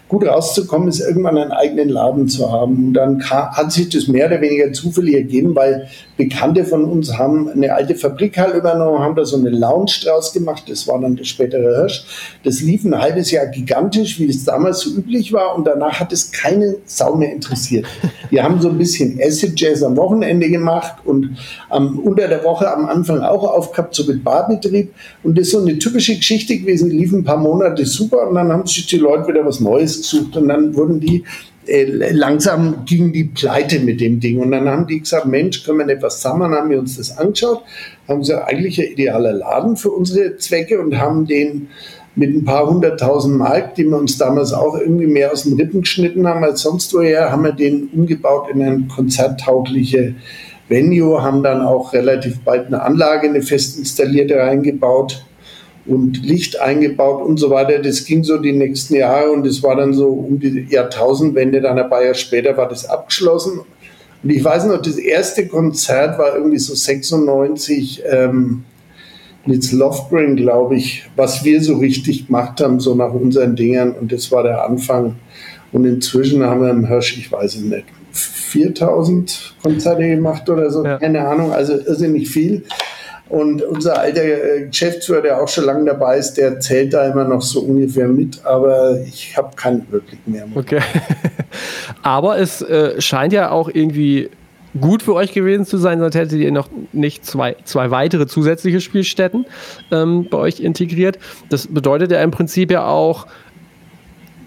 gut 0.08 0.26
rauszukommen 0.26 0.88
ist, 0.88 1.00
irgendwann 1.00 1.38
einen 1.38 1.52
eigenen 1.52 1.89
Laden 1.89 2.28
zu 2.28 2.52
haben. 2.52 2.88
Und 2.88 2.94
dann 2.94 3.24
hat 3.30 3.72
sich 3.72 3.89
das 3.89 4.08
mehr 4.08 4.28
oder 4.28 4.39
weniger 4.39 4.72
zufällig 4.72 5.15
ergeben, 5.15 5.56
weil 5.56 5.88
Bekannte 6.18 6.63
von 6.63 6.86
uns 6.86 7.18
haben 7.18 7.50
eine 7.50 7.74
alte 7.74 7.96
Fabrikhalle 7.96 8.58
übernommen, 8.58 9.00
haben 9.00 9.15
da 9.15 9.26
so 9.26 9.36
eine 9.36 9.50
Lounge 9.50 9.91
draus 10.04 10.32
gemacht, 10.32 10.63
das 10.68 10.88
war 10.88 11.02
dann 11.02 11.15
der 11.15 11.26
spätere 11.26 11.76
Hirsch. 11.76 12.06
Das 12.44 12.62
lief 12.62 12.86
ein 12.86 12.98
halbes 12.98 13.32
Jahr 13.32 13.48
gigantisch, 13.48 14.20
wie 14.20 14.30
es 14.30 14.46
damals 14.46 14.80
so 14.80 14.91
üblich 14.91 15.34
war 15.34 15.56
und 15.56 15.65
danach 15.65 16.00
hat 16.00 16.13
es 16.13 16.32
keine 16.32 16.76
Sau 16.86 17.15
mehr 17.15 17.34
interessiert. 17.34 17.86
Wir 18.30 18.44
haben 18.44 18.62
so 18.62 18.70
ein 18.70 18.78
bisschen 18.78 19.20
Acid 19.22 19.60
Jazz 19.60 19.84
am 19.84 19.98
Wochenende 19.98 20.50
gemacht 20.50 20.96
und 21.04 21.36
ähm, 21.76 22.00
unter 22.00 22.28
der 22.28 22.44
Woche 22.44 22.72
am 22.72 22.86
Anfang 22.86 23.20
auch 23.22 23.44
aufgehabt, 23.44 23.96
so 23.96 24.06
mit 24.06 24.24
Barbetrieb. 24.24 24.94
Und 25.24 25.38
das 25.38 25.48
ist 25.48 25.52
so 25.52 25.60
eine 25.60 25.78
typische 25.80 26.15
Geschichte 26.15 26.58
gewesen, 26.58 26.91
lief 26.91 27.12
ein 27.12 27.24
paar 27.24 27.38
Monate 27.38 27.86
super 27.86 28.30
und 28.30 28.36
dann 28.36 28.52
haben 28.52 28.65
sich 28.68 28.86
die 28.86 28.98
Leute 28.98 29.28
wieder 29.28 29.46
was 29.46 29.60
Neues 29.60 29.94
gesucht 29.97 30.36
und 30.38 30.47
dann 30.47 30.75
wurden 30.75 30.99
die 30.99 31.23
äh, 31.67 32.12
langsam 32.12 32.86
ging 32.86 33.12
die 33.12 33.25
pleite 33.25 33.79
mit 33.79 33.99
dem 33.99 34.19
Ding. 34.19 34.39
Und 34.39 34.51
dann 34.51 34.69
haben 34.69 34.88
die 34.88 34.99
gesagt, 34.99 35.25
Mensch, 35.25 35.63
können 35.63 35.79
wir 35.79 35.86
nicht 35.86 36.01
was 36.01 36.21
zusammen? 36.21 36.53
Haben 36.53 36.69
wir 36.69 36.79
uns 36.79 36.97
das 36.97 37.17
angeschaut, 37.17 37.63
haben 38.08 38.19
gesagt, 38.19 38.47
eigentlich 38.47 38.79
ein 38.79 38.91
idealer 38.91 39.34
Laden 39.34 39.75
für 39.75 39.91
unsere 39.91 40.38
Zwecke 40.38 40.79
und 40.79 40.97
haben 40.97 41.25
den 41.25 41.69
mit 42.15 42.34
ein 42.34 42.45
paar 42.45 42.69
hunderttausend 42.69 43.38
Mark, 43.38 43.75
die 43.75 43.84
wir 43.84 43.97
uns 43.97 44.17
damals 44.17 44.53
auch 44.53 44.77
irgendwie 44.79 45.08
mehr 45.08 45.34
aus 45.34 45.43
den 45.43 45.53
Rippen 45.53 45.81
geschnitten 45.81 46.25
haben 46.27 46.43
als 46.43 46.62
sonst 46.62 46.93
woher, 46.93 47.31
haben 47.31 47.43
wir 47.43 47.51
den 47.51 47.89
umgebaut 47.93 48.49
in 48.53 48.62
ein 48.62 48.88
konzerttaugliche 48.88 50.15
Venue, 50.69 51.21
haben 51.21 51.43
dann 51.43 51.62
auch 51.62 51.91
relativ 51.93 52.39
bald 52.39 52.67
eine 52.67 52.81
Anlage, 52.81 53.27
eine 53.27 53.41
fest 53.41 53.77
installierte 53.77 54.38
reingebaut 54.38 55.25
und 55.86 56.26
Licht 56.26 56.60
eingebaut 56.60 57.26
und 57.26 57.38
so 57.38 57.50
weiter. 57.50 57.80
Das 57.80 58.06
ging 58.06 58.24
so 58.24 58.38
die 58.38 58.54
nächsten 58.54 58.95
Jahre 58.95 59.32
und 59.32 59.45
es 59.45 59.62
war 59.62 59.76
dann 59.76 59.93
so 59.93 60.10
um 60.10 60.39
die 60.39 60.67
Jahrtausendwende, 60.69 61.62
dann 61.62 61.78
ein 61.78 61.89
paar 61.89 62.02
Jahre 62.02 62.15
später 62.15 62.58
war 62.58 62.67
das 62.67 62.88
abgeschlossen. 62.89 63.62
Und 64.24 64.30
ich 64.30 64.43
weiß 64.43 64.65
noch, 64.65 64.82
das 64.82 64.98
erste 64.98 65.48
Konzert 65.48 66.17
war 66.17 66.36
irgendwie 66.36 66.58
so 66.58 66.74
96 66.74 68.04
ähm, 68.12 68.63
mit 69.45 69.71
Lofgren, 69.71 70.36
glaube 70.36 70.76
ich, 70.76 71.04
was 71.15 71.43
wir 71.45 71.62
so 71.62 71.78
richtig 71.78 72.26
gemacht 72.26 72.60
haben, 72.62 72.80
so 72.80 72.95
nach 72.95 73.13
unseren 73.13 73.56
Dingern. 73.56 73.91
Und 73.91 74.12
das 74.12 74.32
war 74.32 74.41
der 74.41 74.65
Anfang. 74.65 75.15
Und 75.71 75.86
inzwischen 75.86 76.43
haben 76.43 76.62
wir 76.62 76.71
im 76.71 76.88
Hirsch, 76.88 77.17
ich 77.17 77.32
weiß 77.32 77.56
es 77.56 77.62
nicht, 77.62 77.86
4000 78.12 79.56
Konzerte 79.62 80.08
gemacht 80.08 80.50
oder 80.50 80.71
so, 80.71 80.84
ja. 80.84 80.98
keine 80.98 81.28
Ahnung, 81.28 81.52
also 81.52 81.74
irrsinnig 81.74 82.30
viel. 82.30 82.63
Und 83.27 83.63
unser 83.63 83.99
alter 83.99 84.23
äh, 84.23 84.67
Geschäftsführer, 84.67 85.21
der 85.21 85.41
auch 85.41 85.47
schon 85.47 85.65
lange 85.65 85.85
dabei 85.85 86.17
ist, 86.17 86.35
der 86.35 86.59
zählt 86.59 86.93
da 86.93 87.07
immer 87.07 87.23
noch 87.23 87.41
so 87.41 87.61
ungefähr 87.61 88.07
mit, 88.07 88.45
aber 88.45 88.99
ich 89.01 89.35
habe 89.35 89.55
keinen 89.55 89.81
Überblick 89.81 90.27
mehr. 90.27 90.45
Okay. 90.53 90.79
aber 92.03 92.38
es 92.38 92.61
äh, 92.61 93.01
scheint 93.01 93.33
ja 93.33 93.49
auch 93.49 93.69
irgendwie 93.73 94.29
gut 94.79 95.01
für 95.01 95.15
euch 95.15 95.31
gewesen 95.31 95.65
zu 95.65 95.77
sein, 95.77 95.99
sonst 95.99 96.15
hättet 96.15 96.39
ihr 96.39 96.51
noch 96.51 96.69
nicht 96.93 97.25
zwei, 97.25 97.55
zwei 97.63 97.89
weitere 97.89 98.27
zusätzliche 98.27 98.79
Spielstätten 98.79 99.45
ähm, 99.91 100.27
bei 100.29 100.38
euch 100.38 100.59
integriert. 100.59 101.17
Das 101.49 101.67
bedeutet 101.67 102.11
ja 102.11 102.21
im 102.21 102.31
Prinzip 102.31 102.71
ja 102.71 102.85
auch, 102.85 103.25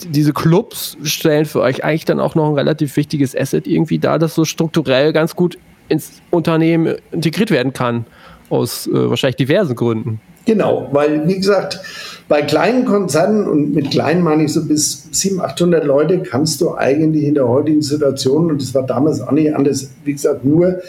diese 0.07 0.33
Clubs 0.33 0.97
stellen 1.03 1.45
für 1.45 1.61
euch 1.61 1.83
eigentlich 1.83 2.05
dann 2.05 2.21
auch 2.21 2.37
noch 2.37 2.49
ein 2.49 2.55
relativ 2.55 2.97
wichtiges 2.97 3.37
Asset 3.37 3.67
irgendwie 3.67 3.99
da, 3.99 4.19
das 4.19 4.37
so 4.37 4.45
strukturell 4.45 5.13
ganz 5.13 5.35
gut 5.35 5.59
ins 5.89 6.23
Unternehmen 6.31 6.95
integriert 7.11 7.51
werden 7.51 7.73
kann 7.73 8.07
aus 8.51 8.87
äh, 8.87 8.93
wahrscheinlich 8.93 9.37
diversen 9.37 9.75
Gründen. 9.75 10.21
Genau, 10.45 10.89
weil 10.93 11.29
wie 11.29 11.37
gesagt, 11.37 11.79
bei 12.27 12.41
kleinen 12.41 12.87
Konzernen 12.87 13.47
und 13.47 13.75
mit 13.75 13.91
kleinen 13.91 14.23
meine 14.23 14.45
ich 14.45 14.53
so 14.53 14.65
bis 14.65 15.09
700, 15.13 15.51
800 15.53 15.85
Leute 15.85 16.23
kannst 16.23 16.63
du 16.63 16.75
eigentlich 16.75 17.25
in 17.25 17.35
der 17.35 17.47
heutigen 17.47 17.83
Situation, 17.83 18.51
und 18.51 18.63
das 18.63 18.75
war 18.75 18.87
damals 18.87 19.21
auch 19.21 19.33
nicht 19.33 19.55
anders, 19.55 19.91
wie 20.05 20.13
gesagt, 20.13 20.47
nur 20.47 20.81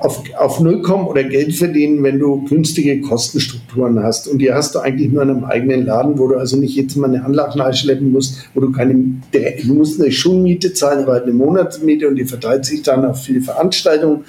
auf, 0.00 0.22
auf 0.36 0.60
Null 0.60 0.82
kommen 0.82 1.06
oder 1.06 1.24
Geld 1.24 1.54
verdienen, 1.54 2.02
wenn 2.02 2.18
du 2.18 2.44
günstige 2.44 3.00
Kostenstrukturen 3.00 4.02
hast. 4.02 4.28
Und 4.28 4.38
die 4.38 4.52
hast 4.52 4.74
du 4.74 4.80
eigentlich 4.80 5.10
nur 5.10 5.22
in 5.22 5.30
einem 5.30 5.44
eigenen 5.44 5.86
Laden, 5.86 6.18
wo 6.18 6.28
du 6.28 6.36
also 6.36 6.56
nicht 6.56 6.76
jetzt 6.76 6.96
mal 6.96 7.08
eine 7.08 7.24
Anlage 7.24 7.74
schleppen 7.74 8.12
musst, 8.12 8.48
wo 8.54 8.60
du 8.60 8.72
keine, 8.72 8.94
du 9.32 9.74
musst 9.74 10.00
eine 10.00 10.12
Schulmiete 10.12 10.72
zahlen, 10.72 11.02
aber 11.02 11.14
halt 11.14 11.24
eine 11.24 11.32
Monatsmiete 11.32 12.08
und 12.08 12.16
die 12.16 12.24
verteilt 12.24 12.64
sich 12.64 12.82
dann 12.82 13.04
auf 13.04 13.22
viele 13.22 13.40
Veranstaltungen. 13.40 14.24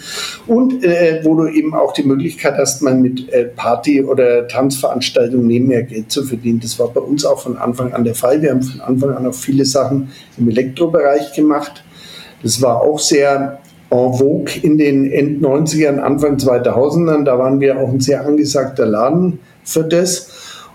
Und 0.47 0.83
äh, 0.83 1.21
wo 1.23 1.35
du 1.35 1.47
eben 1.47 1.73
auch 1.73 1.93
die 1.93 2.03
Möglichkeit 2.03 2.55
hast, 2.57 2.81
mal 2.81 2.95
mit 2.95 3.31
äh, 3.31 3.45
Party- 3.45 4.03
oder 4.03 4.47
Tanzveranstaltungen 4.47 5.47
nebenher 5.47 5.83
Geld 5.83 6.11
zu 6.11 6.23
verdienen. 6.23 6.59
Das 6.61 6.79
war 6.79 6.87
bei 6.89 7.01
uns 7.01 7.25
auch 7.25 7.39
von 7.39 7.57
Anfang 7.57 7.93
an 7.93 8.03
der 8.03 8.15
Fall. 8.15 8.41
Wir 8.41 8.51
haben 8.51 8.63
von 8.63 8.81
Anfang 8.81 9.11
an 9.11 9.27
auch 9.27 9.33
viele 9.33 9.65
Sachen 9.65 10.09
im 10.37 10.49
Elektrobereich 10.49 11.33
gemacht. 11.33 11.83
Das 12.41 12.61
war 12.61 12.81
auch 12.81 12.99
sehr 12.99 13.59
en 13.91 14.13
vogue 14.13 14.59
in 14.61 14.77
den 14.77 15.11
End 15.11 15.41
90ern, 15.41 15.99
Anfang 15.99 16.37
2000ern. 16.37 17.23
Da 17.23 17.37
waren 17.39 17.59
wir 17.59 17.79
auch 17.79 17.89
ein 17.89 17.99
sehr 17.99 18.25
angesagter 18.25 18.85
Laden 18.85 19.39
für 19.63 19.83
das. 19.83 20.29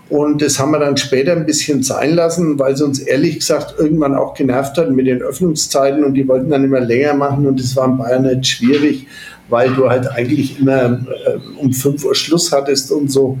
Und 0.09 0.41
das 0.41 0.59
haben 0.59 0.71
wir 0.71 0.79
dann 0.79 0.97
später 0.97 1.31
ein 1.31 1.45
bisschen 1.45 1.81
sein 1.81 2.13
lassen, 2.13 2.59
weil 2.59 2.73
es 2.73 2.81
uns 2.81 2.99
ehrlich 2.99 3.39
gesagt 3.39 3.75
irgendwann 3.79 4.15
auch 4.15 4.35
genervt 4.35 4.77
hat 4.77 4.91
mit 4.91 5.07
den 5.07 5.21
Öffnungszeiten 5.21 6.03
und 6.03 6.13
die 6.13 6.27
wollten 6.27 6.51
dann 6.51 6.63
immer 6.63 6.79
länger 6.79 7.15
machen 7.15 7.47
und 7.47 7.59
das 7.59 7.75
war 7.75 7.87
in 7.87 7.97
Bayern 7.97 8.21
nicht 8.21 8.45
schwierig, 8.45 9.07
weil 9.49 9.73
du 9.73 9.89
halt 9.89 10.07
eigentlich 10.11 10.59
immer 10.59 10.83
äh, 11.25 11.37
um 11.59 11.73
5 11.73 12.05
Uhr 12.05 12.13
Schluss 12.13 12.51
hattest 12.51 12.91
und 12.91 13.11
so. 13.11 13.39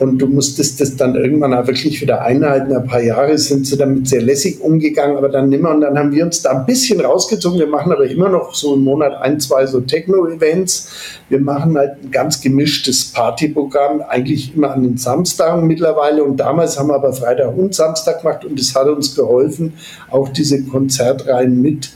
Und 0.00 0.16
du 0.16 0.26
musstest 0.26 0.80
das 0.80 0.96
dann 0.96 1.14
irgendwann 1.14 1.52
auch 1.52 1.66
wirklich 1.66 2.00
wieder 2.00 2.22
einhalten. 2.22 2.74
Ein 2.74 2.86
paar 2.86 3.02
Jahre 3.02 3.36
sind 3.36 3.66
sie 3.66 3.76
damit 3.76 4.08
sehr 4.08 4.22
lässig 4.22 4.58
umgegangen, 4.62 5.18
aber 5.18 5.28
dann 5.28 5.50
nimmer. 5.50 5.72
Und 5.74 5.82
dann 5.82 5.98
haben 5.98 6.10
wir 6.10 6.24
uns 6.24 6.40
da 6.40 6.52
ein 6.52 6.64
bisschen 6.64 7.02
rausgezogen. 7.02 7.58
Wir 7.58 7.66
machen 7.66 7.92
aber 7.92 8.06
immer 8.06 8.30
noch 8.30 8.54
so 8.54 8.76
im 8.76 8.84
Monat 8.84 9.12
ein, 9.20 9.38
zwei 9.40 9.66
so 9.66 9.82
Techno-Events. 9.82 10.88
Wir 11.28 11.38
machen 11.38 11.76
halt 11.76 12.02
ein 12.02 12.10
ganz 12.10 12.40
gemischtes 12.40 13.12
Partyprogramm, 13.12 14.00
eigentlich 14.00 14.56
immer 14.56 14.72
an 14.72 14.84
den 14.84 14.96
Samstagen 14.96 15.66
mittlerweile. 15.66 16.24
Und 16.24 16.38
damals 16.38 16.78
haben 16.78 16.88
wir 16.88 16.94
aber 16.94 17.12
Freitag 17.12 17.54
und 17.54 17.74
Samstag 17.74 18.22
gemacht. 18.22 18.46
Und 18.46 18.58
es 18.58 18.74
hat 18.74 18.88
uns 18.88 19.14
geholfen, 19.14 19.74
auch 20.10 20.30
diese 20.30 20.64
Konzertreihen 20.64 21.60
mit 21.60 21.90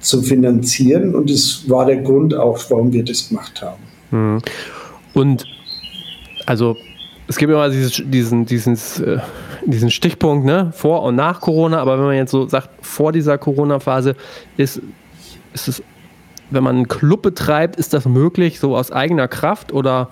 zu 0.00 0.22
finanzieren. 0.22 1.14
Und 1.14 1.28
das 1.28 1.64
war 1.68 1.84
der 1.84 1.98
Grund 1.98 2.34
auch, 2.34 2.58
warum 2.70 2.94
wir 2.94 3.04
das 3.04 3.28
gemacht 3.28 3.60
haben. 3.60 3.82
Mhm. 4.10 4.42
Und 5.12 5.44
also 6.46 6.76
es 7.28 7.36
gibt 7.36 7.50
immer 7.50 7.68
dieses, 7.68 8.02
diesen, 8.04 8.46
dieses, 8.46 9.00
äh, 9.00 9.18
diesen 9.64 9.90
Stichpunkt, 9.90 10.44
ne, 10.44 10.72
vor 10.74 11.02
und 11.02 11.14
nach 11.14 11.40
Corona, 11.40 11.80
aber 11.80 11.98
wenn 11.98 12.06
man 12.06 12.16
jetzt 12.16 12.30
so 12.30 12.48
sagt, 12.48 12.68
vor 12.80 13.12
dieser 13.12 13.38
Corona-Phase, 13.38 14.16
ist, 14.56 14.80
ist 15.54 15.68
es, 15.68 15.82
wenn 16.50 16.64
man 16.64 16.76
einen 16.76 16.88
Club 16.88 17.22
betreibt, 17.22 17.76
ist 17.76 17.94
das 17.94 18.06
möglich, 18.06 18.58
so 18.58 18.76
aus 18.76 18.90
eigener 18.90 19.28
Kraft 19.28 19.72
oder 19.72 20.08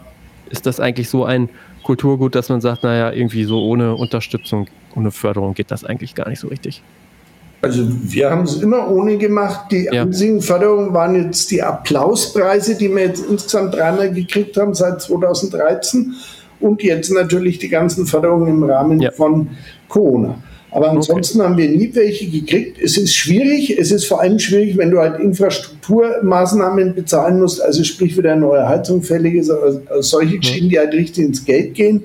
ist 0.50 0.66
das 0.66 0.80
eigentlich 0.80 1.08
so 1.08 1.24
ein 1.24 1.48
Kulturgut, 1.82 2.34
dass 2.34 2.48
man 2.48 2.60
sagt, 2.60 2.82
naja, 2.82 3.12
irgendwie 3.12 3.44
so 3.44 3.62
ohne 3.62 3.94
Unterstützung, 3.94 4.68
ohne 4.94 5.10
Förderung 5.10 5.54
geht 5.54 5.70
das 5.70 5.84
eigentlich 5.84 6.14
gar 6.14 6.28
nicht 6.28 6.40
so 6.40 6.48
richtig? 6.48 6.82
Also 7.62 7.86
wir 7.88 8.30
haben 8.30 8.42
es 8.42 8.62
immer 8.62 8.88
ohne 8.88 9.18
gemacht. 9.18 9.70
Die 9.70 9.84
ja. 9.84 10.02
einzigen 10.02 10.40
Förderungen 10.40 10.94
waren 10.94 11.14
jetzt 11.14 11.50
die 11.50 11.62
Applauspreise, 11.62 12.76
die 12.76 12.88
wir 12.88 13.02
jetzt 13.04 13.26
insgesamt 13.26 13.74
dreimal 13.74 14.12
gekriegt 14.12 14.56
haben 14.56 14.74
seit 14.74 15.02
2013 15.02 16.14
und 16.60 16.82
jetzt 16.82 17.10
natürlich 17.10 17.58
die 17.58 17.68
ganzen 17.68 18.06
Förderungen 18.06 18.48
im 18.48 18.62
Rahmen 18.62 19.00
ja. 19.00 19.10
von 19.10 19.48
Corona. 19.88 20.42
Aber 20.72 20.90
ansonsten 20.90 21.40
okay. 21.40 21.48
haben 21.48 21.56
wir 21.56 21.68
nie 21.68 21.90
welche 21.94 22.26
gekriegt. 22.28 22.78
Es 22.80 22.96
ist 22.96 23.14
schwierig. 23.14 23.76
Es 23.76 23.90
ist 23.90 24.04
vor 24.04 24.20
allem 24.20 24.38
schwierig, 24.38 24.76
wenn 24.76 24.90
du 24.90 25.00
halt 25.00 25.18
Infrastrukturmaßnahmen 25.18 26.94
bezahlen 26.94 27.40
musst, 27.40 27.60
also 27.60 27.82
sprich 27.82 28.16
wieder 28.16 28.32
eine 28.32 28.42
neue 28.42 28.68
Heizung 28.68 29.02
fällig 29.02 29.34
ist, 29.34 29.50
also 29.50 29.80
solche 30.00 30.36
mhm. 30.36 30.40
Geschichten, 30.40 30.68
die 30.68 30.78
halt 30.78 30.94
richtig 30.94 31.24
ins 31.24 31.44
Geld 31.44 31.74
gehen. 31.74 32.04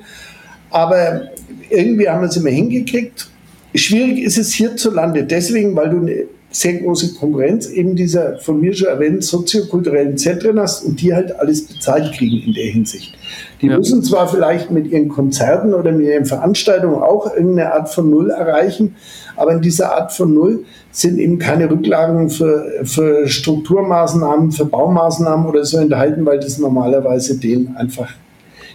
Aber 0.71 1.29
irgendwie 1.69 2.09
haben 2.09 2.21
wir 2.21 2.27
es 2.27 2.37
immer 2.37 2.49
hingekriegt. 2.49 3.29
Schwierig 3.75 4.23
ist 4.23 4.37
es 4.37 4.53
hierzulande 4.53 5.23
deswegen, 5.23 5.75
weil 5.75 5.89
du 5.89 6.27
sehr 6.55 6.75
große 6.75 7.15
Konkurrenz 7.15 7.67
eben 7.67 7.97
dieser 7.97 8.37
von 8.37 8.61
mir 8.61 8.73
schon 8.73 8.87
erwähnten 8.87 9.21
soziokulturellen 9.21 10.17
Zentren 10.17 10.57
hast 10.57 10.85
und 10.85 11.01
die 11.01 11.13
halt 11.13 11.37
alles 11.37 11.67
bezahlt 11.67 12.13
kriegen 12.13 12.47
in 12.47 12.53
der 12.53 12.67
Hinsicht. 12.67 13.13
Die 13.61 13.67
ja. 13.67 13.77
müssen 13.77 14.01
zwar 14.03 14.29
vielleicht 14.29 14.71
mit 14.71 14.87
ihren 14.87 15.09
Konzerten 15.09 15.73
oder 15.73 15.91
mit 15.91 16.07
ihren 16.07 16.25
Veranstaltungen 16.25 16.95
auch 16.95 17.35
irgendeine 17.35 17.73
Art 17.73 17.93
von 17.93 18.09
Null 18.09 18.29
erreichen, 18.29 18.95
aber 19.35 19.51
in 19.51 19.61
dieser 19.61 19.97
Art 19.97 20.13
von 20.13 20.33
Null 20.33 20.63
sind 20.91 21.19
eben 21.19 21.39
keine 21.39 21.69
Rücklagen 21.69 22.29
für, 22.29 22.71
für 22.85 23.27
Strukturmaßnahmen, 23.27 24.53
für 24.53 24.63
Baumaßnahmen 24.63 25.47
oder 25.47 25.65
so 25.65 25.77
enthalten, 25.77 26.25
weil 26.25 26.39
das 26.39 26.57
normalerweise 26.57 27.37
denen 27.37 27.75
einfach 27.75 28.07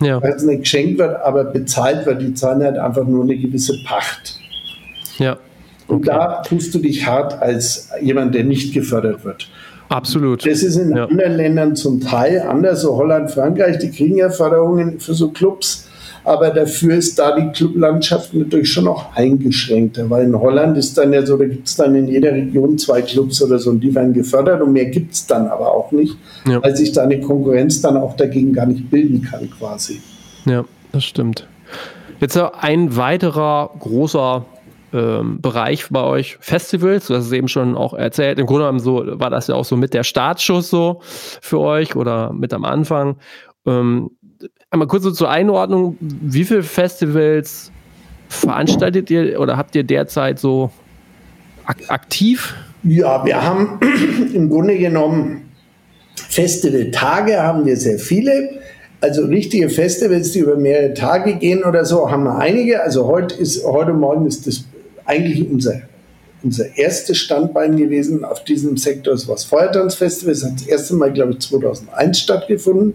ja. 0.02 0.20
nicht 0.20 0.60
geschenkt 0.60 0.98
wird, 0.98 1.16
aber 1.22 1.44
bezahlt 1.44 2.04
wird. 2.04 2.20
Die 2.20 2.34
zahlen 2.34 2.62
halt 2.62 2.76
einfach 2.76 3.06
nur 3.06 3.24
eine 3.24 3.38
gewisse 3.38 3.72
Pacht. 3.86 4.38
Ja. 5.18 5.38
Und 5.90 6.06
da 6.06 6.42
tust 6.42 6.74
du 6.74 6.78
dich 6.78 7.06
hart 7.06 7.40
als 7.42 7.90
jemand, 8.00 8.34
der 8.34 8.44
nicht 8.44 8.72
gefördert 8.72 9.24
wird. 9.24 9.48
Absolut. 9.90 10.46
Das 10.46 10.62
ist 10.62 10.76
in 10.76 10.96
ja. 10.96 11.06
anderen 11.06 11.32
Ländern 11.32 11.74
zum 11.74 12.00
Teil 12.00 12.42
anders, 12.42 12.82
so 12.82 12.96
Holland, 12.96 13.30
Frankreich, 13.30 13.78
die 13.78 13.90
kriegen 13.90 14.16
ja 14.16 14.30
Förderungen 14.30 15.00
für 15.00 15.14
so 15.14 15.30
Clubs, 15.30 15.88
aber 16.22 16.50
dafür 16.50 16.94
ist 16.94 17.18
da 17.18 17.34
die 17.34 17.48
Clublandschaft 17.50 18.32
natürlich 18.32 18.72
schon 18.72 18.84
noch 18.84 19.16
eingeschränkter, 19.16 20.08
weil 20.08 20.26
in 20.26 20.38
Holland 20.38 20.78
ist 20.78 20.96
dann 20.96 21.12
ja 21.12 21.26
so, 21.26 21.36
da 21.36 21.46
gibt 21.46 21.66
es 21.66 21.74
dann 21.74 21.96
in 21.96 22.06
jeder 22.06 22.32
Region 22.32 22.78
zwei 22.78 23.02
Clubs 23.02 23.42
oder 23.42 23.58
so 23.58 23.70
und 23.70 23.80
die 23.80 23.92
werden 23.92 24.12
gefördert 24.12 24.62
und 24.62 24.72
mehr 24.72 24.86
gibt 24.86 25.14
es 25.14 25.26
dann 25.26 25.48
aber 25.48 25.74
auch 25.74 25.90
nicht, 25.90 26.16
ja. 26.46 26.62
weil 26.62 26.76
sich 26.76 26.92
da 26.92 27.02
eine 27.02 27.18
Konkurrenz 27.18 27.80
dann 27.80 27.96
auch 27.96 28.16
dagegen 28.16 28.52
gar 28.52 28.66
nicht 28.66 28.90
bilden 28.90 29.22
kann 29.22 29.50
quasi. 29.50 30.00
Ja, 30.44 30.64
das 30.92 31.02
stimmt. 31.02 31.48
Jetzt 32.20 32.36
ein 32.36 32.96
weiterer 32.96 33.70
großer 33.80 34.44
ähm, 34.92 35.40
Bereich 35.40 35.86
bei 35.90 36.02
euch 36.02 36.36
Festivals. 36.40 37.06
Du 37.06 37.14
hast 37.14 37.26
es 37.26 37.32
eben 37.32 37.48
schon 37.48 37.76
auch 37.76 37.94
erzählt. 37.94 38.38
Im 38.38 38.46
Grunde 38.46 38.64
genommen 38.64 38.80
so 38.80 39.04
war 39.20 39.30
das 39.30 39.46
ja 39.46 39.54
auch 39.54 39.64
so 39.64 39.76
mit 39.76 39.94
der 39.94 40.04
Startschuss 40.04 40.70
so 40.70 41.00
für 41.02 41.60
euch 41.60 41.96
oder 41.96 42.32
mit 42.32 42.52
am 42.52 42.64
Anfang. 42.64 43.16
Ähm, 43.66 44.10
einmal 44.70 44.88
kurz 44.88 45.04
so 45.04 45.10
zur 45.10 45.30
Einordnung. 45.30 45.96
Wie 46.00 46.44
viele 46.44 46.62
Festivals 46.62 47.70
veranstaltet 48.28 49.10
ihr 49.10 49.40
oder 49.40 49.56
habt 49.56 49.74
ihr 49.74 49.84
derzeit 49.84 50.38
so 50.38 50.70
ak 51.64 51.78
aktiv? 51.88 52.54
Ja, 52.82 53.24
wir 53.24 53.42
haben 53.42 53.78
im 54.34 54.48
Grunde 54.48 54.78
genommen 54.78 55.50
Festival-Tage 56.16 57.42
haben 57.42 57.66
wir 57.66 57.76
sehr 57.76 57.98
viele. 57.98 58.60
Also 59.00 59.24
richtige 59.24 59.70
Festivals, 59.70 60.32
die 60.32 60.40
über 60.40 60.56
mehrere 60.56 60.94
Tage 60.94 61.36
gehen 61.36 61.64
oder 61.64 61.84
so, 61.84 62.10
haben 62.10 62.24
wir 62.24 62.36
einige. 62.36 62.82
Also 62.82 63.06
heute 63.06 63.34
ist, 63.34 63.64
heute 63.64 63.94
Morgen 63.94 64.26
ist 64.26 64.46
das 64.46 64.64
eigentlich 65.10 65.50
unser 65.50 65.82
unser 66.42 66.76
erstes 66.76 67.18
Standbein 67.18 67.76
gewesen 67.76 68.24
auf 68.24 68.44
diesem 68.44 68.76
Sektor. 68.76 69.14
Es 69.14 69.28
war 69.28 69.34
das 69.34 69.44
Feuertanzfestival. 69.44 70.32
Es 70.32 70.44
hat 70.44 70.54
das 70.54 70.66
erste 70.66 70.94
Mal, 70.94 71.12
glaube 71.12 71.32
ich, 71.32 71.40
2001 71.40 72.18
stattgefunden 72.18 72.94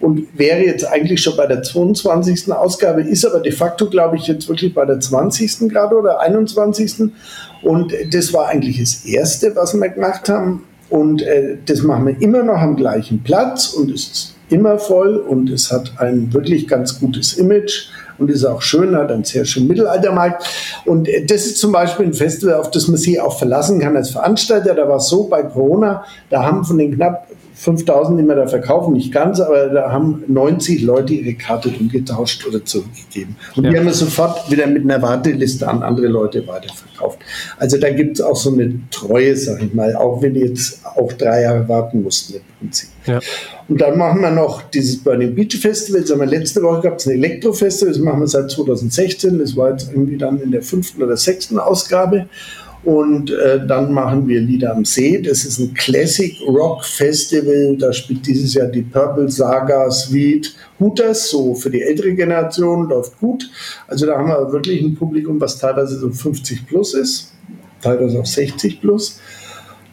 und 0.00 0.26
wäre 0.38 0.64
jetzt 0.64 0.86
eigentlich 0.86 1.20
schon 1.20 1.36
bei 1.36 1.46
der 1.46 1.62
22. 1.62 2.50
Ausgabe, 2.52 3.02
ist 3.02 3.26
aber 3.26 3.40
de 3.40 3.52
facto, 3.52 3.88
glaube 3.90 4.16
ich, 4.16 4.26
jetzt 4.26 4.48
wirklich 4.48 4.72
bei 4.72 4.84
der 4.84 5.00
20. 5.00 5.68
gerade 5.68 5.96
oder 5.96 6.20
21. 6.20 7.10
Und 7.62 7.92
das 8.10 8.32
war 8.32 8.48
eigentlich 8.48 8.80
das 8.80 9.04
erste, 9.04 9.54
was 9.56 9.74
wir 9.74 9.88
gemacht 9.88 10.28
haben. 10.28 10.64
Und 10.88 11.20
äh, 11.20 11.58
das 11.66 11.82
machen 11.82 12.06
wir 12.06 12.22
immer 12.22 12.42
noch 12.42 12.58
am 12.58 12.76
gleichen 12.76 13.22
Platz 13.22 13.68
und 13.68 13.90
es 13.90 14.08
ist 14.08 14.34
immer 14.48 14.78
voll 14.78 15.18
und 15.18 15.50
es 15.50 15.70
hat 15.70 15.92
ein 15.98 16.32
wirklich 16.32 16.66
ganz 16.66 16.98
gutes 16.98 17.34
Image 17.34 17.88
und 18.18 18.30
ist 18.30 18.44
auch 18.44 18.62
schön, 18.62 18.96
hat 18.96 19.10
einen 19.10 19.24
sehr 19.24 19.44
schönen 19.44 19.68
Mittelaltermarkt. 19.68 20.44
Und 20.84 21.08
äh, 21.08 21.24
das 21.24 21.46
ist 21.46 21.58
zum 21.58 21.72
Beispiel 21.72 22.06
ein 22.06 22.14
Festival, 22.14 22.54
auf 22.54 22.70
das 22.70 22.88
man 22.88 22.96
sich 22.96 23.20
auch 23.20 23.38
verlassen 23.38 23.80
kann 23.80 23.96
als 23.96 24.10
Veranstalter. 24.10 24.74
Da 24.74 24.88
war 24.88 24.96
es 24.96 25.08
so 25.08 25.24
bei 25.24 25.42
Corona, 25.42 26.04
da 26.30 26.42
haben 26.42 26.64
von 26.64 26.78
den 26.78 26.94
knapp 26.94 27.26
5000, 27.58 28.20
die 28.20 28.24
wir 28.24 28.36
da 28.36 28.46
verkaufen, 28.46 28.92
nicht 28.92 29.12
ganz, 29.12 29.40
aber 29.40 29.66
da 29.66 29.90
haben 29.90 30.22
90 30.28 30.82
Leute 30.82 31.14
ihre 31.14 31.34
Karte 31.34 31.70
umgetauscht 31.70 32.46
oder 32.46 32.64
zurückgegeben. 32.64 33.34
Und 33.56 33.64
ja. 33.64 33.70
die 33.70 33.78
haben 33.78 33.86
wir 33.86 33.94
sofort 33.94 34.48
wieder 34.48 34.68
mit 34.68 34.84
einer 34.84 35.02
Warteliste 35.02 35.66
an 35.66 35.82
andere 35.82 36.06
Leute 36.06 36.46
weiterverkauft. 36.46 37.18
Also 37.56 37.76
da 37.76 37.90
gibt 37.90 38.20
es 38.20 38.24
auch 38.24 38.36
so 38.36 38.52
eine 38.52 38.78
Treue, 38.92 39.36
sag 39.36 39.60
ich 39.60 39.74
mal, 39.74 39.96
auch 39.96 40.22
wenn 40.22 40.34
die 40.34 40.40
jetzt 40.40 40.86
auch 40.86 41.12
drei 41.14 41.42
Jahre 41.42 41.68
warten 41.68 42.04
mussten 42.04 42.34
im 42.34 42.42
Prinzip. 42.60 42.90
Ja. 43.06 43.18
Und 43.66 43.80
dann 43.80 43.98
machen 43.98 44.20
wir 44.20 44.30
noch 44.30 44.62
dieses 44.62 45.02
Burning 45.02 45.34
Beach 45.34 45.58
Festival. 45.60 46.02
Das 46.02 46.12
haben 46.12 46.20
wir 46.20 46.26
letzte 46.26 46.62
Woche 46.62 46.82
gehabt, 46.82 47.04
ein 47.06 47.10
Elektrofestival. 47.10 47.92
Das 47.92 48.00
machen 48.00 48.20
wir 48.20 48.28
seit 48.28 48.52
2016. 48.52 49.36
Das 49.38 49.56
war 49.56 49.70
jetzt 49.70 49.90
irgendwie 49.90 50.16
dann 50.16 50.40
in 50.40 50.52
der 50.52 50.62
fünften 50.62 51.02
oder 51.02 51.16
sechsten 51.16 51.58
Ausgabe. 51.58 52.28
Und 52.84 53.30
äh, 53.30 53.66
dann 53.66 53.92
machen 53.92 54.28
wir 54.28 54.40
Lieder 54.40 54.74
am 54.74 54.84
See. 54.84 55.20
Das 55.20 55.44
ist 55.44 55.58
ein 55.58 55.74
Classic 55.74 56.32
Rock 56.46 56.84
Festival. 56.84 57.76
Da 57.76 57.92
spielt 57.92 58.26
dieses 58.26 58.54
Jahr 58.54 58.68
die 58.68 58.82
Purple 58.82 59.28
Saga 59.28 59.90
Sweet 59.90 60.54
Hooters, 60.78 61.30
so 61.30 61.54
für 61.54 61.70
die 61.70 61.82
ältere 61.82 62.14
Generation, 62.14 62.88
läuft 62.88 63.18
gut. 63.18 63.50
Also 63.88 64.06
da 64.06 64.16
haben 64.16 64.28
wir 64.28 64.52
wirklich 64.52 64.80
ein 64.80 64.94
Publikum, 64.94 65.40
was 65.40 65.58
teilweise 65.58 65.98
so 65.98 66.08
50 66.08 66.66
plus 66.66 66.94
ist, 66.94 67.32
teilweise 67.82 68.20
auch 68.20 68.26
60 68.26 68.80
plus. 68.80 69.20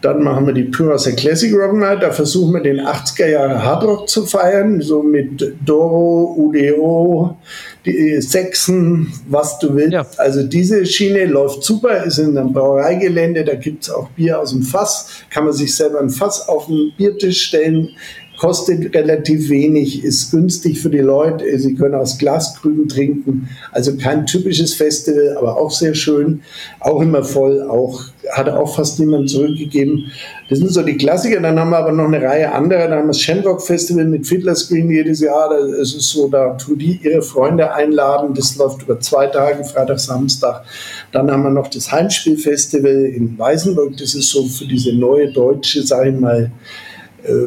Dann 0.02 0.22
machen 0.22 0.46
wir 0.46 0.54
die 0.54 0.66
Pyrrhus 0.66 1.06
Classic 1.16 1.52
Rock 1.56 1.74
Night. 1.74 2.04
Da 2.04 2.12
versuchen 2.12 2.54
wir 2.54 2.62
den 2.62 2.80
80er 2.80 3.28
Jahre 3.28 3.64
Hardrock 3.64 4.08
zu 4.08 4.24
feiern, 4.28 4.80
so 4.80 5.02
mit 5.02 5.56
Doro, 5.66 6.36
UDO, 6.38 7.38
die 7.86 8.22
Sechsen, 8.22 9.14
was 9.28 9.60
du 9.60 9.76
willst. 9.76 9.94
Ja. 9.94 10.06
Also 10.18 10.44
diese 10.44 10.86
Schiene 10.86 11.26
läuft 11.26 11.64
super, 11.64 12.04
ist 12.04 12.18
in 12.18 12.38
einem 12.38 12.54
Brauereigelände, 12.54 13.44
da 13.44 13.56
gibt 13.56 13.84
es 13.84 13.90
auch 13.90 14.10
Bier 14.10 14.40
aus 14.40 14.52
dem 14.52 14.64
Fass, 14.64 15.10
kann 15.30 15.46
man 15.46 15.54
sich 15.54 15.76
selber 15.76 16.00
ein 16.00 16.10
Fass 16.10 16.48
auf 16.48 16.68
den 16.68 16.92
Biertisch 16.98 17.44
stellen, 17.44 17.90
kostet 18.38 18.94
relativ 18.96 19.50
wenig, 19.50 20.04
ist 20.04 20.32
günstig 20.32 20.80
für 20.80 20.90
die 20.90 21.00
Leute. 21.00 21.46
Sie 21.58 21.76
können 21.76 21.96
aus 21.96 22.18
Glaskrügen 22.18 22.88
trinken. 22.88 23.50
Also 23.72 23.96
kein 23.98 24.26
typisches 24.26 24.74
Festival, 24.74 25.38
aber 25.38 25.58
auch 25.58 25.72
sehr 25.72 25.96
schön. 25.96 26.42
Auch 26.80 27.02
immer 27.02 27.24
voll, 27.24 27.62
auch, 27.64 28.04
hat 28.34 28.50
auch 28.50 28.76
fast 28.76 29.00
niemand 29.00 29.30
zurückgegeben. 29.30 30.12
Das 30.50 30.60
sind 30.60 30.72
so 30.72 30.84
die 30.84 30.98
Klassiker. 30.98 31.40
Dann 31.40 31.60
haben 31.60 31.70
wir 31.70 31.78
aber 31.78 31.92
noch 31.92 32.06
eine 32.06 32.22
Reihe 32.22 32.52
anderer. 32.52 32.88
Dann 32.88 33.00
haben 33.00 33.06
wir 33.06 33.14
das 33.14 33.22
Shamrock 33.22 33.62
Festival 33.62 34.06
mit 34.06 34.28
Fiddler 34.28 34.56
Screen 34.56 34.92
jedes 34.92 35.22
Jahr. 35.22 35.50
Das 35.50 35.94
ist 35.94 36.10
so, 36.10 36.28
da 36.28 36.56
tun 36.56 36.78
die 36.78 37.00
ihre 37.04 37.22
Freunde 37.22 37.74
einladen. 37.74 38.34
Das 38.34 38.56
läuft 38.58 38.84
über 38.84 39.00
zwei 39.00 39.28
Tage, 39.28 39.64
Freitag, 39.64 40.00
Samstag. 40.00 40.64
Dann 41.12 41.32
haben 41.32 41.44
wir 41.44 41.52
noch 41.52 41.70
das 41.70 41.92
Heimspielfestival 41.92 43.06
in 43.06 43.38
Weißenburg. 43.38 43.98
Das 43.98 44.14
ist 44.14 44.30
so 44.30 44.46
für 44.46 44.66
diese 44.66 44.94
neue 44.94 45.32
deutsche, 45.32 45.84
sage 45.84 46.10
ich 46.10 46.20
mal, 46.20 46.52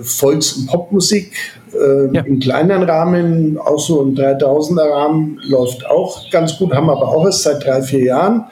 Volks- 0.03 0.53
und 0.53 0.67
Popmusik 0.67 1.33
äh, 1.73 2.15
ja. 2.15 2.23
im 2.23 2.39
kleineren 2.39 2.85
Rahmen, 2.85 3.59
auch 3.59 3.79
so 3.79 4.03
im 4.03 4.15
3000er 4.15 4.91
Rahmen 4.91 5.41
läuft 5.43 5.87
auch 5.87 6.31
ganz 6.31 6.59
gut, 6.59 6.73
haben 6.73 6.91
aber 6.91 7.09
auch 7.09 7.25
erst 7.25 7.43
seit 7.43 7.65
drei, 7.65 7.83
vier 7.83 8.05
Jahren. 8.05 8.45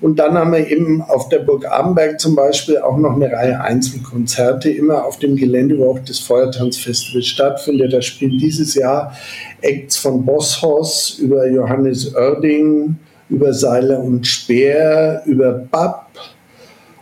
Und 0.00 0.18
dann 0.18 0.36
haben 0.36 0.52
wir 0.52 0.68
eben 0.68 1.00
auf 1.00 1.28
der 1.28 1.38
Burg 1.38 1.64
Abenberg 1.64 2.18
zum 2.18 2.34
Beispiel 2.34 2.78
auch 2.78 2.96
noch 2.96 3.14
eine 3.14 3.30
Reihe 3.30 3.60
Einzelkonzerte, 3.60 4.68
immer 4.68 5.04
auf 5.04 5.20
dem 5.20 5.36
Gelände, 5.36 5.78
wo 5.78 5.92
auch 5.92 6.00
das 6.00 6.18
Feuertanzfestival 6.18 7.22
stattfindet. 7.22 7.92
Da 7.92 8.02
spielen 8.02 8.36
dieses 8.36 8.74
Jahr 8.74 9.12
Acts 9.60 9.96
von 9.96 10.24
Bosshaus 10.24 11.18
über 11.20 11.46
Johannes 11.48 12.16
Oerding, 12.16 12.96
über 13.28 13.54
Seiler 13.54 14.00
und 14.00 14.26
Speer, 14.26 15.22
über 15.24 15.52
Bab, 15.52 16.10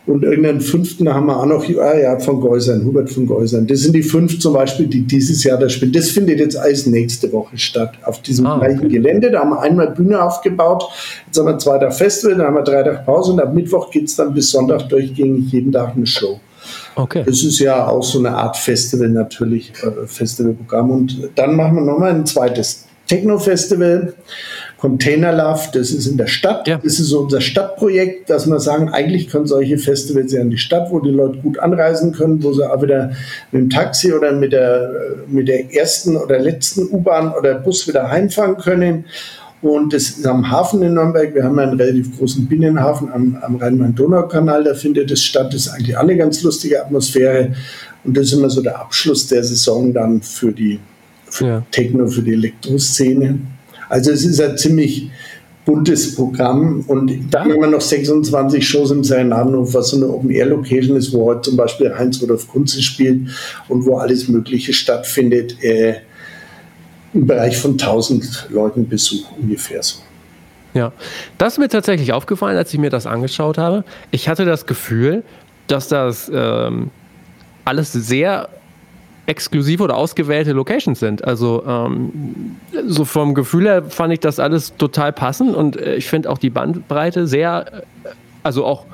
und 0.07 0.23
irgendeinen 0.23 0.61
fünften 0.61 1.13
haben 1.13 1.27
wir 1.27 1.37
auch 1.37 1.45
noch, 1.45 1.63
ah 1.79 1.97
ja, 1.97 2.19
von 2.19 2.41
Geusern, 2.41 2.83
Hubert 2.85 3.11
von 3.11 3.27
Geusern. 3.27 3.67
Das 3.67 3.81
sind 3.81 3.93
die 3.93 4.01
fünf 4.01 4.39
zum 4.39 4.53
Beispiel, 4.53 4.87
die 4.87 5.01
dieses 5.01 5.43
Jahr 5.43 5.59
da 5.59 5.69
spielen. 5.69 5.91
Das 5.91 6.09
findet 6.09 6.39
jetzt 6.39 6.57
alles 6.57 6.87
nächste 6.87 7.31
Woche 7.31 7.57
statt, 7.57 7.93
auf 8.03 8.21
diesem 8.21 8.47
ah, 8.47 8.57
gleichen 8.57 8.79
okay. 8.79 8.89
Gelände. 8.89 9.29
Da 9.29 9.41
haben 9.41 9.51
wir 9.51 9.61
einmal 9.61 9.91
Bühne 9.91 10.21
aufgebaut, 10.21 10.85
jetzt 11.27 11.37
haben 11.37 11.45
wir 11.45 11.57
zwei 11.59 11.77
Tage 11.77 11.91
Festival, 11.91 12.37
dann 12.37 12.47
haben 12.47 12.55
wir 12.55 12.63
drei 12.63 12.83
Tage 12.83 13.01
Pause 13.05 13.33
und 13.33 13.39
ab 13.39 13.53
Mittwoch 13.53 13.91
geht 13.91 14.05
es 14.05 14.15
dann 14.15 14.33
bis 14.33 14.49
Sonntag 14.49 14.89
durchgängig 14.89 15.51
jeden 15.51 15.71
Tag 15.71 15.95
eine 15.95 16.07
Show. 16.07 16.39
Okay. 16.95 17.23
Das 17.25 17.43
ist 17.43 17.59
ja 17.59 17.87
auch 17.87 18.03
so 18.03 18.19
eine 18.19 18.35
Art 18.35 18.57
Festival 18.57 19.09
natürlich, 19.09 19.71
äh, 19.83 20.07
Festivalprogramm. 20.07 20.91
Und 20.91 21.29
dann 21.35 21.55
machen 21.55 21.75
wir 21.75 21.81
nochmal 21.81 22.11
ein 22.11 22.25
zweites 22.25 22.85
Techno-Festival. 23.07 24.13
Container 24.81 25.31
Love, 25.31 25.69
das 25.73 25.91
ist 25.91 26.07
in 26.07 26.17
der 26.17 26.25
Stadt. 26.25 26.67
Ja. 26.67 26.79
Das 26.83 26.99
ist 26.99 27.09
so 27.09 27.19
unser 27.19 27.39
Stadtprojekt, 27.39 28.31
dass 28.31 28.47
wir 28.47 28.59
sagen, 28.59 28.89
eigentlich 28.89 29.29
können 29.29 29.45
solche 29.45 29.77
Festivals 29.77 30.33
ja 30.33 30.41
in 30.41 30.49
die 30.49 30.57
Stadt, 30.57 30.89
wo 30.89 30.99
die 30.99 31.11
Leute 31.11 31.37
gut 31.37 31.59
anreisen 31.59 32.13
können, 32.13 32.41
wo 32.41 32.51
sie 32.51 32.67
auch 32.67 32.81
wieder 32.81 33.11
mit 33.51 33.61
dem 33.61 33.69
Taxi 33.69 34.11
oder 34.11 34.31
mit 34.31 34.53
der, 34.53 34.91
mit 35.27 35.47
der 35.47 35.71
ersten 35.71 36.17
oder 36.17 36.39
letzten 36.39 36.87
U-Bahn 36.91 37.31
oder 37.31 37.59
Bus 37.59 37.87
wieder 37.87 38.09
heimfahren 38.09 38.57
können. 38.57 39.05
Und 39.61 39.93
das 39.93 40.09
ist 40.09 40.25
am 40.25 40.49
Hafen 40.49 40.81
in 40.81 40.95
Nürnberg. 40.95 41.35
Wir 41.35 41.43
haben 41.43 41.59
einen 41.59 41.79
relativ 41.79 42.17
großen 42.17 42.47
Binnenhafen 42.47 43.11
am, 43.13 43.37
am 43.39 43.57
Rhein-Main-Donau-Kanal. 43.57 44.63
Da 44.63 44.73
findet 44.73 45.11
es 45.11 45.21
statt. 45.21 45.53
Das 45.53 45.67
ist 45.67 45.69
eigentlich 45.69 45.95
auch 45.95 46.01
eine 46.01 46.17
ganz 46.17 46.41
lustige 46.41 46.83
Atmosphäre. 46.83 47.53
Und 48.03 48.17
das 48.17 48.25
ist 48.25 48.33
immer 48.33 48.49
so 48.49 48.63
der 48.63 48.79
Abschluss 48.79 49.27
der 49.27 49.43
Saison 49.43 49.93
dann 49.93 50.23
für 50.23 50.51
die 50.51 50.79
für 51.29 51.45
ja. 51.45 51.63
Techno, 51.69 52.07
für 52.07 52.23
die 52.23 52.33
Elektroszene. 52.33 53.39
Also 53.91 54.11
es 54.11 54.23
ist 54.23 54.39
ein 54.39 54.57
ziemlich 54.57 55.09
buntes 55.65 56.15
Programm 56.15 56.85
und 56.87 57.11
da 57.29 57.41
haben 57.41 57.59
wir 57.59 57.67
noch 57.67 57.81
26 57.81 58.65
Shows 58.65 58.89
im 58.91 59.03
Serenadenhof, 59.03 59.73
was 59.73 59.89
so 59.89 59.97
eine 59.97 60.07
Open-Air-Location 60.07 60.95
ist, 60.95 61.11
wo 61.11 61.25
heute 61.25 61.49
zum 61.49 61.57
Beispiel 61.57 61.93
Heinz-Rudolf 61.93 62.47
Kunze 62.47 62.81
spielt 62.81 63.29
und 63.67 63.85
wo 63.85 63.97
alles 63.97 64.29
Mögliche 64.29 64.71
stattfindet. 64.71 65.61
Äh, 65.61 65.95
Im 67.13 67.27
Bereich 67.27 67.57
von 67.57 67.71
1000 67.71 68.47
Leuten 68.49 68.87
Besuch 68.87 69.29
ungefähr 69.37 69.83
so. 69.83 69.97
Ja, 70.73 70.93
das 71.37 71.53
ist 71.53 71.59
mir 71.59 71.67
tatsächlich 71.67 72.13
aufgefallen, 72.13 72.55
als 72.55 72.73
ich 72.73 72.79
mir 72.79 72.89
das 72.89 73.05
angeschaut 73.05 73.57
habe. 73.57 73.83
Ich 74.11 74.29
hatte 74.29 74.45
das 74.45 74.65
Gefühl, 74.65 75.23
dass 75.67 75.89
das 75.89 76.31
ähm, 76.33 76.91
alles 77.65 77.91
sehr 77.91 78.47
exklusive 79.31 79.81
oder 79.83 79.95
ausgewählte 79.95 80.51
Locations 80.51 80.99
sind. 80.99 81.23
Also 81.23 81.63
ähm, 81.65 82.57
so 82.85 83.05
vom 83.05 83.33
Gefühl 83.33 83.63
her 83.65 83.83
fand 83.83 84.11
ich 84.13 84.19
das 84.19 84.39
alles 84.39 84.75
total 84.75 85.13
passend 85.13 85.55
und 85.55 85.77
äh, 85.77 85.95
ich 85.95 86.07
finde 86.07 86.29
auch 86.29 86.37
die 86.37 86.49
Bandbreite 86.49 87.27
sehr, 87.27 87.65
äh, 88.03 88.09
also 88.43 88.65
auch 88.65 88.85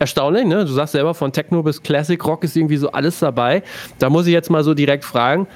erstaunlich. 0.00 0.46
Ne? 0.46 0.64
Du 0.64 0.72
sagst 0.72 0.92
selber, 0.92 1.14
von 1.14 1.32
Techno 1.32 1.62
bis 1.62 1.80
Classic 1.80 2.22
Rock 2.26 2.42
ist 2.42 2.56
irgendwie 2.56 2.76
so 2.76 2.90
alles 2.90 3.20
dabei. 3.20 3.62
Da 4.00 4.10
muss 4.10 4.26
ich 4.26 4.32
jetzt 4.32 4.50
mal 4.50 4.64
so 4.64 4.74
direkt 4.74 5.04
fragen, 5.04 5.46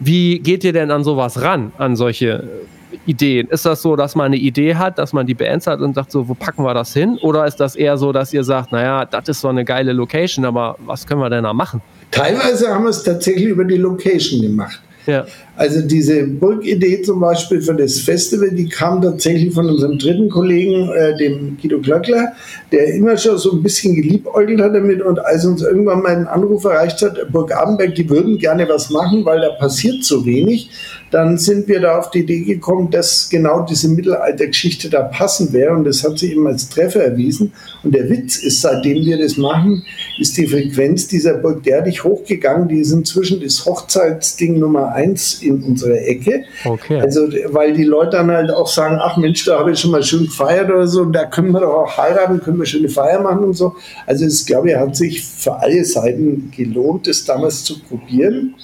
wie 0.00 0.40
geht 0.40 0.64
ihr 0.64 0.72
denn 0.72 0.90
an 0.90 1.04
sowas 1.04 1.40
ran, 1.40 1.72
an 1.78 1.94
solche 1.94 2.28
äh, 2.28 2.75
Ideen? 3.06 3.48
Ist 3.48 3.66
das 3.66 3.82
so, 3.82 3.96
dass 3.96 4.14
man 4.14 4.26
eine 4.26 4.36
Idee 4.36 4.74
hat, 4.74 4.98
dass 4.98 5.12
man 5.12 5.26
die 5.26 5.34
Bands 5.34 5.66
hat 5.66 5.80
und 5.80 5.94
sagt 5.94 6.10
so, 6.10 6.28
wo 6.28 6.34
packen 6.34 6.62
wir 6.64 6.74
das 6.74 6.92
hin? 6.92 7.18
Oder 7.22 7.46
ist 7.46 7.56
das 7.56 7.76
eher 7.76 7.96
so, 7.96 8.12
dass 8.12 8.32
ihr 8.32 8.44
sagt, 8.44 8.72
naja, 8.72 9.04
das 9.04 9.28
ist 9.28 9.40
so 9.40 9.48
eine 9.48 9.64
geile 9.64 9.92
Location, 9.92 10.44
aber 10.44 10.76
was 10.84 11.06
können 11.06 11.20
wir 11.20 11.30
denn 11.30 11.44
da 11.44 11.52
machen? 11.52 11.80
Teilweise 12.10 12.68
haben 12.68 12.84
wir 12.84 12.90
es 12.90 13.02
tatsächlich 13.02 13.48
über 13.48 13.64
die 13.64 13.76
Location 13.76 14.40
gemacht. 14.40 14.80
Ja. 15.06 15.24
Also 15.56 15.82
diese 15.82 16.24
Burgidee 16.24 17.00
zum 17.02 17.20
Beispiel 17.20 17.62
für 17.62 17.74
das 17.74 18.00
Festival, 18.00 18.50
die 18.50 18.68
kam 18.68 19.00
tatsächlich 19.00 19.54
von 19.54 19.70
unserem 19.70 19.98
dritten 19.98 20.28
Kollegen, 20.28 20.90
äh, 20.90 21.16
dem 21.16 21.56
Guido 21.60 21.80
Glöckler, 21.80 22.32
der 22.72 22.94
immer 22.94 23.16
schon 23.16 23.38
so 23.38 23.52
ein 23.52 23.62
bisschen 23.62 23.94
geliebäugelt 23.94 24.60
hat 24.60 24.74
damit 24.74 25.00
und 25.00 25.24
als 25.24 25.44
uns 25.44 25.62
irgendwann 25.62 26.02
mal 26.02 26.16
ein 26.16 26.26
Anruf 26.26 26.64
erreicht 26.64 27.00
hat, 27.02 27.30
Burg 27.30 27.54
Abenberg, 27.54 27.94
die 27.94 28.10
würden 28.10 28.36
gerne 28.36 28.68
was 28.68 28.90
machen, 28.90 29.24
weil 29.24 29.40
da 29.40 29.50
passiert 29.50 30.04
so 30.04 30.26
wenig, 30.26 30.70
dann 31.16 31.38
sind 31.38 31.66
wir 31.66 31.80
da 31.80 31.98
auf 31.98 32.10
die 32.10 32.18
Idee 32.18 32.40
gekommen, 32.40 32.90
dass 32.90 33.30
genau 33.30 33.62
diese 33.62 33.88
Mittelaltergeschichte 33.88 34.90
da 34.90 35.00
passen 35.00 35.50
wäre 35.54 35.72
und 35.72 35.84
das 35.84 36.04
hat 36.04 36.18
sich 36.18 36.32
eben 36.32 36.46
als 36.46 36.68
Treffer 36.68 37.04
erwiesen. 37.04 37.54
Und 37.82 37.94
der 37.94 38.10
Witz 38.10 38.36
ist, 38.36 38.60
seitdem 38.60 39.02
wir 39.02 39.16
das 39.16 39.38
machen, 39.38 39.82
ist 40.20 40.36
die 40.36 40.46
Frequenz 40.46 41.08
dieser 41.08 41.38
Burg 41.38 41.62
derartig 41.62 42.04
hochgegangen, 42.04 42.68
die 42.68 42.80
ist 42.80 42.92
inzwischen 42.92 43.40
das 43.40 43.64
Hochzeitsding 43.64 44.58
Nummer 44.58 44.92
eins 44.92 45.42
in 45.42 45.62
unserer 45.62 45.96
Ecke. 46.02 46.44
Okay. 46.66 47.00
Also, 47.00 47.28
weil 47.46 47.72
die 47.72 47.84
Leute 47.84 48.18
dann 48.18 48.30
halt 48.30 48.50
auch 48.50 48.68
sagen, 48.68 48.98
ach 49.00 49.16
Mensch, 49.16 49.42
da 49.46 49.58
habe 49.58 49.72
ich 49.72 49.80
schon 49.80 49.92
mal 49.92 50.02
schön 50.02 50.26
gefeiert 50.26 50.68
oder 50.68 50.86
so, 50.86 51.06
da 51.06 51.24
können 51.24 51.52
wir 51.52 51.60
doch 51.60 51.72
auch 51.72 51.96
heiraten, 51.96 52.42
können 52.42 52.58
wir 52.58 52.66
schöne 52.66 52.90
Feier 52.90 53.22
machen 53.22 53.42
und 53.42 53.54
so. 53.54 53.74
Also 54.04 54.26
es 54.26 54.44
glaube 54.44 54.70
ich, 54.70 54.76
hat 54.76 54.94
sich 54.94 55.24
für 55.24 55.54
alle 55.54 55.82
Seiten 55.82 56.52
gelohnt, 56.54 57.06
das 57.06 57.24
damals 57.24 57.64
zu 57.64 57.80
probieren. 57.80 58.54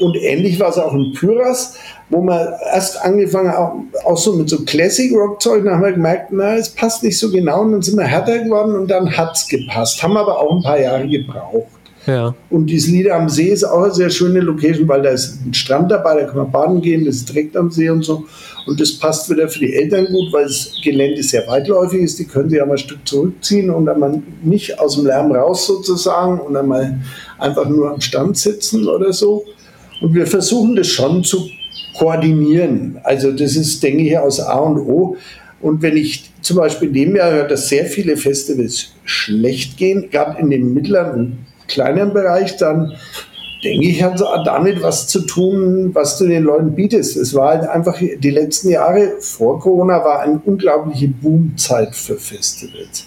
Und 0.00 0.16
ähnlich 0.16 0.58
war 0.58 0.70
es 0.70 0.78
auch 0.78 0.94
in 0.94 1.12
Pyras, 1.12 1.76
wo 2.08 2.22
wir 2.22 2.58
erst 2.72 3.02
angefangen 3.02 3.52
haben, 3.52 3.88
auch 4.04 4.16
so 4.16 4.34
mit 4.34 4.48
so 4.48 4.64
Classic-Rock-Zeug, 4.64 5.64
dann 5.64 5.74
haben 5.74 5.82
wir 5.82 5.92
gemerkt, 5.92 6.30
na, 6.30 6.56
es 6.56 6.68
passt 6.68 7.02
nicht 7.02 7.18
so 7.18 7.30
genau 7.30 7.62
und 7.62 7.72
dann 7.72 7.82
sind 7.82 7.96
wir 7.96 8.04
härter 8.04 8.38
geworden 8.38 8.74
und 8.74 8.90
dann 8.90 9.16
hat 9.16 9.36
es 9.36 9.48
gepasst. 9.48 10.02
Haben 10.02 10.16
aber 10.16 10.38
auch 10.38 10.56
ein 10.56 10.62
paar 10.62 10.80
Jahre 10.80 11.08
gebraucht. 11.08 11.68
Ja. 12.06 12.34
Und 12.50 12.66
dieses 12.66 12.90
Lied 12.90 13.10
am 13.10 13.28
See 13.28 13.50
ist 13.50 13.64
auch 13.64 13.84
eine 13.84 13.94
sehr 13.94 14.10
schöne 14.10 14.40
Location, 14.40 14.88
weil 14.88 15.02
da 15.02 15.10
ist 15.10 15.38
ein 15.46 15.54
Strand 15.54 15.90
dabei, 15.90 16.20
da 16.20 16.26
kann 16.26 16.36
man 16.36 16.50
baden 16.50 16.80
gehen, 16.80 17.04
das 17.04 17.16
ist 17.16 17.28
direkt 17.28 17.56
am 17.56 17.70
See 17.70 17.88
und 17.90 18.02
so. 18.02 18.24
Und 18.66 18.80
das 18.80 18.92
passt 18.98 19.30
wieder 19.30 19.48
für 19.48 19.60
die 19.60 19.74
Eltern 19.74 20.06
gut, 20.06 20.32
weil 20.32 20.44
das 20.44 20.72
Gelände 20.82 21.22
sehr 21.22 21.46
weitläufig 21.46 22.02
ist. 22.02 22.18
Die 22.18 22.24
können 22.24 22.50
sich 22.50 22.60
auch 22.60 22.66
mal 22.66 22.72
ein 22.72 22.78
Stück 22.78 23.06
zurückziehen 23.06 23.70
und 23.70 23.86
dann 23.86 24.00
mal 24.00 24.22
nicht 24.42 24.78
aus 24.78 24.96
dem 24.96 25.06
Lärm 25.06 25.32
raus 25.32 25.66
sozusagen 25.66 26.40
und 26.40 26.54
dann 26.54 26.66
mal 26.66 27.00
einfach 27.38 27.68
nur 27.68 27.92
am 27.92 28.00
Stand 28.00 28.36
sitzen 28.36 28.86
oder 28.88 29.12
so. 29.12 29.44
Und 30.02 30.14
wir 30.14 30.26
versuchen 30.26 30.76
das 30.76 30.88
schon 30.88 31.22
zu 31.22 31.48
koordinieren. 31.96 32.98
Also 33.04 33.32
das 33.32 33.56
ist, 33.56 33.82
denke 33.82 34.02
ich, 34.02 34.18
aus 34.18 34.40
A 34.40 34.58
und 34.58 34.78
O. 34.78 35.16
Und 35.60 35.80
wenn 35.80 35.96
ich 35.96 36.30
zum 36.40 36.56
Beispiel 36.56 36.88
in 36.88 36.94
dem 36.94 37.16
Jahr 37.16 37.30
höre, 37.30 37.46
dass 37.46 37.68
sehr 37.68 37.86
viele 37.86 38.16
Festivals 38.16 38.92
schlecht 39.04 39.76
gehen, 39.76 40.10
gerade 40.10 40.40
in 40.40 40.50
dem 40.50 40.74
mittleren 40.74 41.14
und 41.14 41.38
kleineren 41.68 42.12
Bereich, 42.12 42.56
dann 42.56 42.92
denke 43.62 43.86
ich, 43.86 44.02
hat 44.02 44.16
es 44.16 44.24
damit 44.44 44.82
was 44.82 45.06
zu 45.06 45.20
tun, 45.20 45.94
was 45.94 46.18
du 46.18 46.26
den 46.26 46.42
Leuten 46.42 46.74
bietest. 46.74 47.16
Es 47.16 47.32
war 47.32 47.50
halt 47.50 47.68
einfach, 47.68 47.96
die 47.98 48.30
letzten 48.30 48.70
Jahre 48.70 49.12
vor 49.20 49.60
Corona 49.60 50.04
war 50.04 50.20
eine 50.20 50.40
unglaubliche 50.44 51.08
Boomzeit 51.08 51.94
für 51.94 52.16
Festivals. 52.16 53.06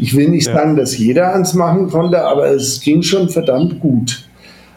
Ich 0.00 0.16
will 0.16 0.30
nicht 0.30 0.48
ja. 0.48 0.54
sagen, 0.54 0.74
dass 0.74 0.98
jeder 0.98 1.32
eins 1.32 1.54
machen 1.54 1.88
konnte, 1.88 2.22
aber 2.22 2.50
es 2.50 2.80
ging 2.80 3.02
schon 3.02 3.28
verdammt 3.28 3.78
gut. 3.78 4.28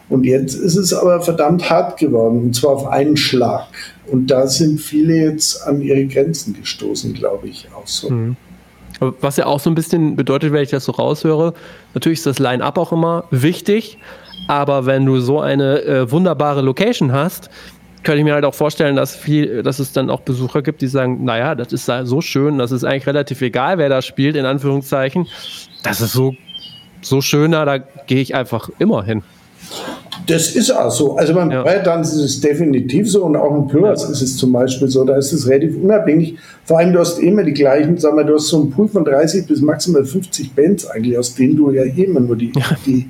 Und 0.09 0.25
jetzt 0.25 0.55
ist 0.55 0.77
es 0.77 0.93
aber 0.93 1.21
verdammt 1.21 1.69
hart 1.69 1.99
geworden, 1.99 2.41
und 2.41 2.55
zwar 2.55 2.71
auf 2.71 2.87
einen 2.87 3.17
Schlag. 3.17 3.67
Und 4.07 4.27
da 4.27 4.47
sind 4.47 4.79
viele 4.79 5.15
jetzt 5.15 5.67
an 5.67 5.81
ihre 5.81 6.05
Grenzen 6.05 6.53
gestoßen, 6.53 7.13
glaube 7.13 7.47
ich, 7.47 7.67
auch 7.75 7.87
so. 7.87 8.09
Mhm. 8.09 8.37
Was 8.99 9.37
ja 9.37 9.45
auch 9.45 9.59
so 9.59 9.69
ein 9.69 9.75
bisschen 9.75 10.15
bedeutet, 10.15 10.53
wenn 10.53 10.63
ich 10.63 10.71
das 10.71 10.85
so 10.85 10.91
raushöre, 10.93 11.53
natürlich 11.93 12.19
ist 12.19 12.25
das 12.25 12.39
Line-Up 12.39 12.77
auch 12.77 12.91
immer 12.91 13.25
wichtig, 13.29 13.99
aber 14.47 14.85
wenn 14.85 15.05
du 15.05 15.19
so 15.19 15.39
eine 15.39 15.83
äh, 15.83 16.11
wunderbare 16.11 16.61
Location 16.61 17.11
hast, 17.11 17.49
könnte 18.03 18.19
ich 18.19 18.23
mir 18.23 18.33
halt 18.33 18.45
auch 18.45 18.55
vorstellen, 18.55 18.95
dass, 18.95 19.15
viel, 19.15 19.61
dass 19.61 19.79
es 19.79 19.91
dann 19.91 20.09
auch 20.09 20.21
Besucher 20.21 20.61
gibt, 20.61 20.81
die 20.81 20.87
sagen, 20.87 21.25
naja, 21.25 21.53
das 21.55 21.73
ist 21.73 21.91
so 22.03 22.21
schön, 22.21 22.57
das 22.57 22.71
ist 22.71 22.85
eigentlich 22.85 23.05
relativ 23.05 23.41
egal, 23.41 23.77
wer 23.77 23.89
da 23.89 24.01
spielt, 24.01 24.35
in 24.35 24.45
Anführungszeichen. 24.45 25.27
Das 25.83 25.99
ist 25.99 26.13
so, 26.13 26.33
so 27.01 27.21
schöner, 27.21 27.65
da 27.65 27.77
gehe 27.77 28.21
ich 28.21 28.33
einfach 28.33 28.69
immer 28.79 29.03
hin. 29.03 29.23
Das 30.25 30.55
ist 30.55 30.71
auch 30.71 30.91
so. 30.91 31.15
Also 31.15 31.33
beim 31.33 31.49
ja. 31.49 31.63
Breittanz 31.63 32.11
ist 32.13 32.21
es 32.21 32.41
definitiv 32.41 33.09
so 33.09 33.23
und 33.23 33.37
auch 33.37 33.55
im 33.55 33.67
Pyras 33.67 34.03
ja. 34.03 34.09
ist 34.09 34.21
es 34.21 34.35
zum 34.35 34.51
Beispiel 34.51 34.89
so. 34.89 35.05
Da 35.05 35.15
ist 35.15 35.31
es 35.31 35.47
relativ 35.47 35.77
unabhängig. 35.81 36.37
Vor 36.65 36.79
allem, 36.79 36.91
du 36.91 36.99
hast 36.99 37.19
immer 37.19 37.43
die 37.43 37.53
gleichen, 37.53 37.97
sag 37.97 38.13
mal, 38.13 38.25
du 38.25 38.35
hast 38.35 38.47
so 38.47 38.61
einen 38.61 38.71
Pool 38.71 38.89
von 38.89 39.05
30 39.05 39.47
bis 39.47 39.61
maximal 39.61 40.03
50 40.03 40.53
Bands 40.53 40.85
eigentlich, 40.85 41.17
aus 41.17 41.33
denen 41.33 41.55
du 41.55 41.71
ja 41.71 41.83
immer 41.83 42.19
nur 42.19 42.35
die, 42.35 42.51
ja. 42.53 42.75
die 42.85 43.09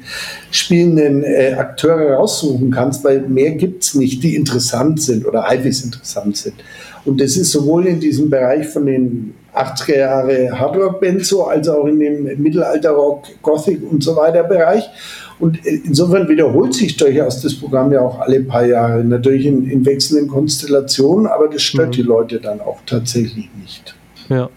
spielenden 0.52 1.24
äh, 1.24 1.56
Akteure 1.58 2.18
raussuchen 2.18 2.70
kannst, 2.70 3.04
weil 3.04 3.22
mehr 3.22 3.52
gibt 3.52 3.84
es 3.84 3.96
nicht, 3.96 4.22
die 4.24 4.36
interessant 4.36 5.02
sind 5.02 5.26
oder 5.26 5.44
halbwegs 5.44 5.84
interessant 5.84 6.38
sind. 6.38 6.56
Und 7.06 7.20
das 7.20 7.36
ist 7.36 7.52
sowohl 7.52 7.88
in 7.88 8.00
diesem 8.00 8.30
Bereich 8.30 8.68
von 8.68 8.86
den 8.86 9.34
80er 9.56 9.98
Jahre 9.98 10.60
Hardrock-Bands 10.60 11.30
so, 11.30 11.46
als 11.46 11.68
auch 11.68 11.86
in 11.86 12.00
dem 12.00 12.42
Mittelalter-Rock, 12.42 13.42
Gothic 13.42 13.80
und 13.90 14.04
so 14.04 14.16
weiter 14.16 14.44
Bereich. 14.44 14.88
Und 15.40 15.64
insofern 15.66 16.28
wiederholt 16.28 16.74
sich 16.74 16.98
durchaus 16.98 17.42
das 17.42 17.54
Programm 17.54 17.92
ja 17.92 18.02
auch 18.02 18.20
alle 18.20 18.42
paar 18.42 18.66
Jahre, 18.66 19.04
natürlich 19.04 19.46
in, 19.46 19.70
in 19.70 19.86
wechselnden 19.86 20.28
Konstellationen, 20.28 21.28
aber 21.28 21.48
das 21.48 21.62
stört 21.62 21.90
mhm. 21.90 21.92
die 21.92 22.02
Leute 22.02 22.40
dann 22.40 22.60
auch 22.60 22.80
tatsächlich 22.86 23.50
nicht. 23.62 23.96
Ja. 24.30 24.50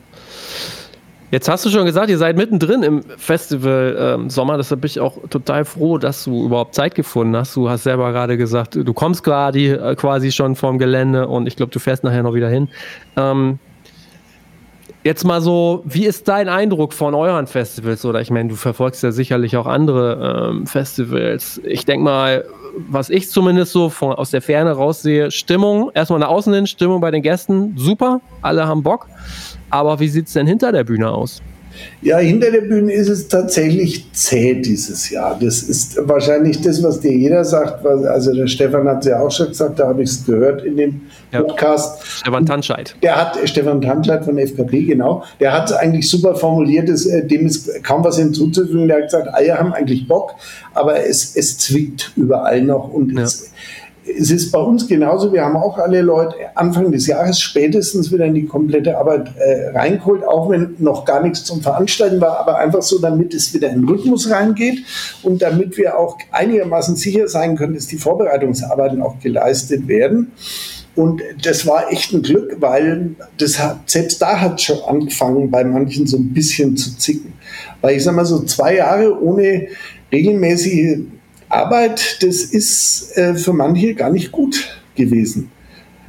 Jetzt 1.31 1.49
hast 1.49 1.65
du 1.65 1.71
schon 1.71 1.85
gesagt, 1.85 2.11
ihr 2.11 2.19
seid 2.19 2.37
mittendrin 2.37 2.83
im 2.83 3.03
Festival 3.17 3.97
ähm, 3.99 4.31
Sommer, 4.31 4.57
deshalb 4.57 4.81
bin 4.81 4.89
ich 4.89 4.99
auch 4.99 5.17
total 5.29 5.65
froh, 5.65 5.97
dass 5.97 6.25
du 6.25 6.45
überhaupt 6.47 6.75
Zeit 6.75 6.97
gefunden 6.97 7.37
hast. 7.37 7.55
Du 7.55 7.69
hast 7.69 7.85
selber 7.85 8.11
gerade 8.11 8.37
gesagt, 8.37 8.75
du 8.75 8.93
kommst 8.93 9.23
gerade 9.23 9.61
äh, 9.61 9.95
quasi 9.95 10.33
schon 10.33 10.57
vom 10.57 10.79
Gelände 10.79 11.29
und 11.29 11.47
ich 11.47 11.55
glaube, 11.55 11.71
du 11.71 11.79
fährst 11.79 12.03
nachher 12.03 12.25
noch 12.25 12.35
wieder 12.35 12.49
hin. 12.49 12.69
Ähm, 13.17 13.61
Jetzt 15.03 15.25
mal 15.25 15.41
so, 15.41 15.83
wie 15.87 16.05
ist 16.05 16.29
dein 16.29 16.51
Eindruck 16.51 16.93
von 16.93 17.15
euren 17.15 17.47
Festivals? 17.47 18.05
Oder 18.05 18.21
ich 18.21 18.31
meine, 18.31 18.51
du 18.51 18.55
verfolgst 18.55 19.03
ja 19.03 19.13
sicherlich 19.13 19.57
auch 19.57 19.67
andere 19.67 20.51
ähm, 20.51 20.67
Festivals. 20.67 21.59
Ich 21.65 21.87
denke 21.87 22.05
mal, 22.05 22.45
was 22.77 23.09
ich 23.09 23.31
zumindest 23.31 23.73
so 23.73 23.89
von, 23.89 24.13
aus 24.13 24.31
der 24.31 24.43
Ferne 24.43 24.73
raussehe, 24.73 25.31
Stimmung, 25.31 25.91
erstmal 25.95 26.21
nach 26.21 26.29
außen 26.29 26.53
hin, 26.53 26.67
Stimmung 26.67 27.01
bei 27.01 27.11
den 27.11 27.23
Gästen, 27.23 27.75
super, 27.79 28.21
alle 28.43 28.67
haben 28.67 28.83
Bock. 28.83 29.07
Aber 29.71 30.01
wie 30.01 30.09
sieht 30.09 30.27
es 30.27 30.35
denn 30.35 30.47
hinter 30.47 30.71
der 30.71 30.85
Bühne 30.85 31.11
aus? 31.11 31.41
Ja, 32.03 32.19
hinter 32.19 32.51
der 32.51 32.63
Bühne 32.63 32.93
ist 32.93 33.09
es 33.09 33.29
tatsächlich 33.29 34.11
zäh 34.13 34.55
dieses 34.55 35.11
Jahr. 35.11 35.39
Das 35.41 35.63
ist 35.63 35.99
wahrscheinlich 36.09 36.61
das, 36.61 36.83
was 36.83 37.01
dir 37.01 37.13
jeder 37.13 37.45
sagt. 37.45 37.85
Also 37.87 38.35
der 38.35 38.47
Stefan 38.47 38.89
hat 38.89 39.01
es 39.01 39.07
ja 39.07 39.21
auch 39.21 39.31
schon 39.31 39.49
gesagt, 39.49 39.79
da 39.79 39.89
habe 39.89 40.03
ich 40.03 40.11
es 40.11 40.27
gehört 40.27 40.65
in 40.65 40.77
dem 40.77 41.01
ja. 41.33 41.43
Podcast. 41.43 42.03
Stefan 42.07 42.47
Tanscheid. 42.47 42.97
Der 43.03 43.17
hat, 43.17 43.39
Stefan 43.49 43.81
Tanscheid 43.81 44.25
von 44.25 44.37
der 44.37 44.47
FKP, 44.47 44.85
genau, 44.85 45.25
der 45.39 45.53
hat 45.53 45.71
es 45.71 45.77
eigentlich 45.77 46.09
super 46.09 46.35
formuliert, 46.35 46.89
das, 46.89 47.07
äh, 47.07 47.27
dem 47.27 47.47
ist 47.47 47.83
kaum 47.85 48.03
was 48.05 48.19
hinzuzufügen. 48.19 48.89
Der 48.89 48.99
hat 48.99 49.05
gesagt, 49.05 49.29
alle 49.29 49.59
haben 49.59 49.73
eigentlich 49.73 50.09
Bock, 50.09 50.35
aber 50.75 51.05
es, 51.05 51.37
es 51.37 51.59
zwickt 51.59 52.13
überall 52.17 52.63
noch 52.63 52.93
und 52.93 53.13
ja. 53.13 53.23
es, 53.23 53.51
es 54.05 54.31
ist 54.31 54.51
bei 54.51 54.59
uns 54.59 54.87
genauso. 54.87 55.33
Wir 55.33 55.45
haben 55.45 55.57
auch 55.57 55.79
alle 55.79 56.01
Leute 56.01 56.35
Anfang 56.55 56.91
des 56.91 57.07
Jahres 57.07 57.41
spätestens 57.41 58.11
wieder 58.13 58.25
in 58.25 58.35
die 58.35 58.47
komplette 58.47 58.97
Arbeit 58.97 59.33
äh, 59.37 59.69
reingeholt, 59.77 60.25
auch 60.25 60.49
wenn 60.51 60.75
noch 60.79 61.05
gar 61.05 61.23
nichts 61.23 61.45
zum 61.45 61.61
Veranstalten 61.61 62.21
war, 62.21 62.39
aber 62.39 62.59
einfach 62.59 62.83
so, 62.83 62.99
damit 62.99 63.35
es 63.35 63.53
wieder 63.55 63.69
in 63.69 63.83
den 63.83 63.89
Rhythmus 63.89 64.31
reingeht 64.31 64.79
und 65.23 65.43
damit 65.43 65.77
wir 65.77 65.99
auch 65.99 66.19
einigermaßen 66.31 66.97
sicher 66.97 67.29
sein 67.29 67.57
können, 67.57 67.75
dass 67.75 67.87
die 67.87 67.99
Vorbereitungsarbeiten 67.99 69.03
auch 69.03 69.19
geleistet 69.21 69.87
werden. 69.87 70.33
Und 70.97 71.23
das 71.43 71.67
war 71.67 71.93
echt 71.93 72.13
ein 72.13 72.23
Glück, 72.23 72.57
weil 72.61 73.15
das 73.39 73.59
hat, 73.59 73.89
selbst 73.89 74.21
da 74.21 74.41
hat 74.41 74.61
schon 74.61 74.81
angefangen, 74.87 75.51
bei 75.51 75.65
manchen 75.65 76.07
so 76.07 76.17
ein 76.17 76.33
bisschen 76.33 76.77
zu 76.77 76.97
zicken. 76.99 77.33
Weil 77.81 77.97
ich 77.97 78.05
sag 78.05 78.15
mal, 78.17 78.25
so 78.25 78.43
zwei 78.43 78.77
Jahre 78.77 79.23
ohne 79.23 79.69
regelmäßige 80.13 80.99
Arbeit, 81.51 82.23
das 82.23 82.43
ist 82.43 83.17
äh, 83.17 83.35
für 83.35 83.53
manche 83.53 83.95
gar 83.95 84.11
nicht 84.11 84.33
gut 84.33 84.81
gewesen. 84.95 85.51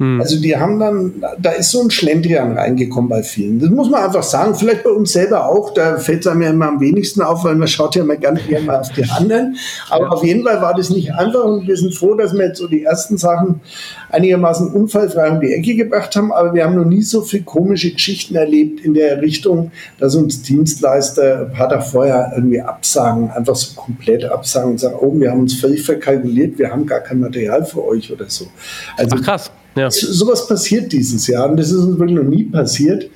Hm. 0.02 0.20
Also 0.20 0.40
die 0.40 0.56
haben 0.56 0.80
dann, 0.80 1.22
da 1.38 1.50
ist 1.50 1.70
so 1.70 1.80
ein 1.80 1.88
Schlendrian 1.88 2.58
reingekommen 2.58 3.08
bei 3.08 3.22
vielen. 3.22 3.60
Das 3.60 3.70
muss 3.70 3.88
man 3.88 4.02
einfach 4.02 4.24
sagen. 4.24 4.56
Vielleicht 4.56 4.82
bei 4.82 4.90
uns 4.90 5.12
selber 5.12 5.46
auch. 5.46 5.72
Da 5.74 5.96
fällt 5.96 6.22
es 6.22 6.26
einem 6.26 6.42
ja 6.42 6.50
immer 6.50 6.66
am 6.66 6.80
wenigsten 6.80 7.22
auf, 7.22 7.44
weil 7.44 7.54
man 7.54 7.68
schaut 7.68 7.94
ja 7.94 8.02
immer 8.02 8.16
ganz 8.16 8.40
gerne 8.48 8.66
mal 8.66 8.80
auf 8.80 8.90
die 8.90 9.04
anderen. 9.04 9.56
Aber 9.90 10.06
ja. 10.06 10.10
auf 10.10 10.24
jeden 10.24 10.42
Fall 10.42 10.60
war 10.60 10.74
das 10.74 10.90
nicht 10.90 11.14
einfach 11.14 11.44
und 11.44 11.68
wir 11.68 11.76
sind 11.76 11.94
froh, 11.94 12.14
dass 12.14 12.32
wir 12.34 12.46
jetzt 12.46 12.58
so 12.58 12.66
die 12.66 12.82
ersten 12.82 13.16
Sachen 13.16 13.60
einigermaßen 14.10 14.72
unfallfrei 14.72 15.30
um 15.30 15.40
die 15.40 15.52
Ecke 15.52 15.76
gebracht 15.76 16.16
haben. 16.16 16.32
Aber 16.32 16.52
wir 16.52 16.64
haben 16.64 16.74
noch 16.74 16.84
nie 16.84 17.02
so 17.02 17.22
viele 17.22 17.44
komische 17.44 17.92
Geschichten 17.92 18.34
erlebt 18.34 18.84
in 18.84 18.94
der 18.94 19.22
Richtung, 19.22 19.70
dass 20.00 20.16
uns 20.16 20.42
Dienstleister 20.42 21.42
ein 21.42 21.52
paar 21.52 21.68
Tage 21.68 21.82
vorher 21.82 22.32
irgendwie 22.34 22.60
absagen, 22.60 23.30
einfach 23.30 23.54
so 23.54 23.80
komplett 23.80 24.24
absagen 24.24 24.72
und 24.72 24.80
sagen, 24.80 24.96
oh, 25.00 25.12
wir 25.14 25.30
haben 25.30 25.42
uns 25.42 25.60
völlig 25.60 25.84
verkalkuliert, 25.84 26.58
wir 26.58 26.72
haben 26.72 26.86
gar 26.86 27.00
kein 27.00 27.20
Material 27.20 27.64
für 27.64 27.84
euch 27.84 28.12
oder 28.12 28.28
so. 28.28 28.46
Also, 28.96 29.14
Ach 29.16 29.22
krass. 29.22 29.50
Ja. 29.74 29.90
Sowas 29.90 30.46
passiert 30.46 30.92
dieses 30.92 31.26
Jahr 31.26 31.50
und 31.50 31.56
das 31.56 31.70
ist 31.70 31.78
uns 31.78 31.98
wirklich 31.98 32.18
noch 32.18 32.28
nie 32.28 32.44
passiert, 32.44 33.08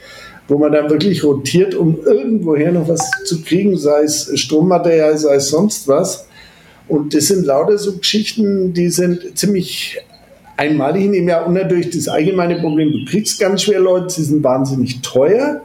wo 0.48 0.58
man 0.58 0.72
dann 0.72 0.88
wirklich 0.88 1.22
rotiert, 1.22 1.74
um 1.74 1.98
irgendwoher 2.04 2.72
noch 2.72 2.88
was 2.88 3.10
zu 3.24 3.42
kriegen, 3.42 3.76
sei 3.76 4.02
es 4.02 4.30
Strommaterial, 4.34 5.18
sei 5.18 5.36
es 5.36 5.48
sonst 5.48 5.86
was. 5.88 6.26
Und 6.88 7.14
das 7.14 7.26
sind 7.26 7.44
lauter 7.44 7.78
so 7.78 7.96
Geschichten, 7.96 8.72
die 8.72 8.90
sind 8.90 9.36
ziemlich 9.36 9.98
einmalig 10.56 11.04
in 11.04 11.12
dem 11.12 11.28
Jahr 11.28 11.46
und 11.46 11.54
natürlich 11.54 11.90
das 11.90 12.08
allgemeine 12.08 12.60
Problem, 12.60 12.92
du 12.92 13.04
kriegst 13.10 13.38
ganz 13.38 13.62
schwer 13.62 13.80
Leute, 13.80 14.10
sie 14.10 14.24
sind 14.24 14.42
wahnsinnig 14.42 15.00
teuer. 15.02 15.62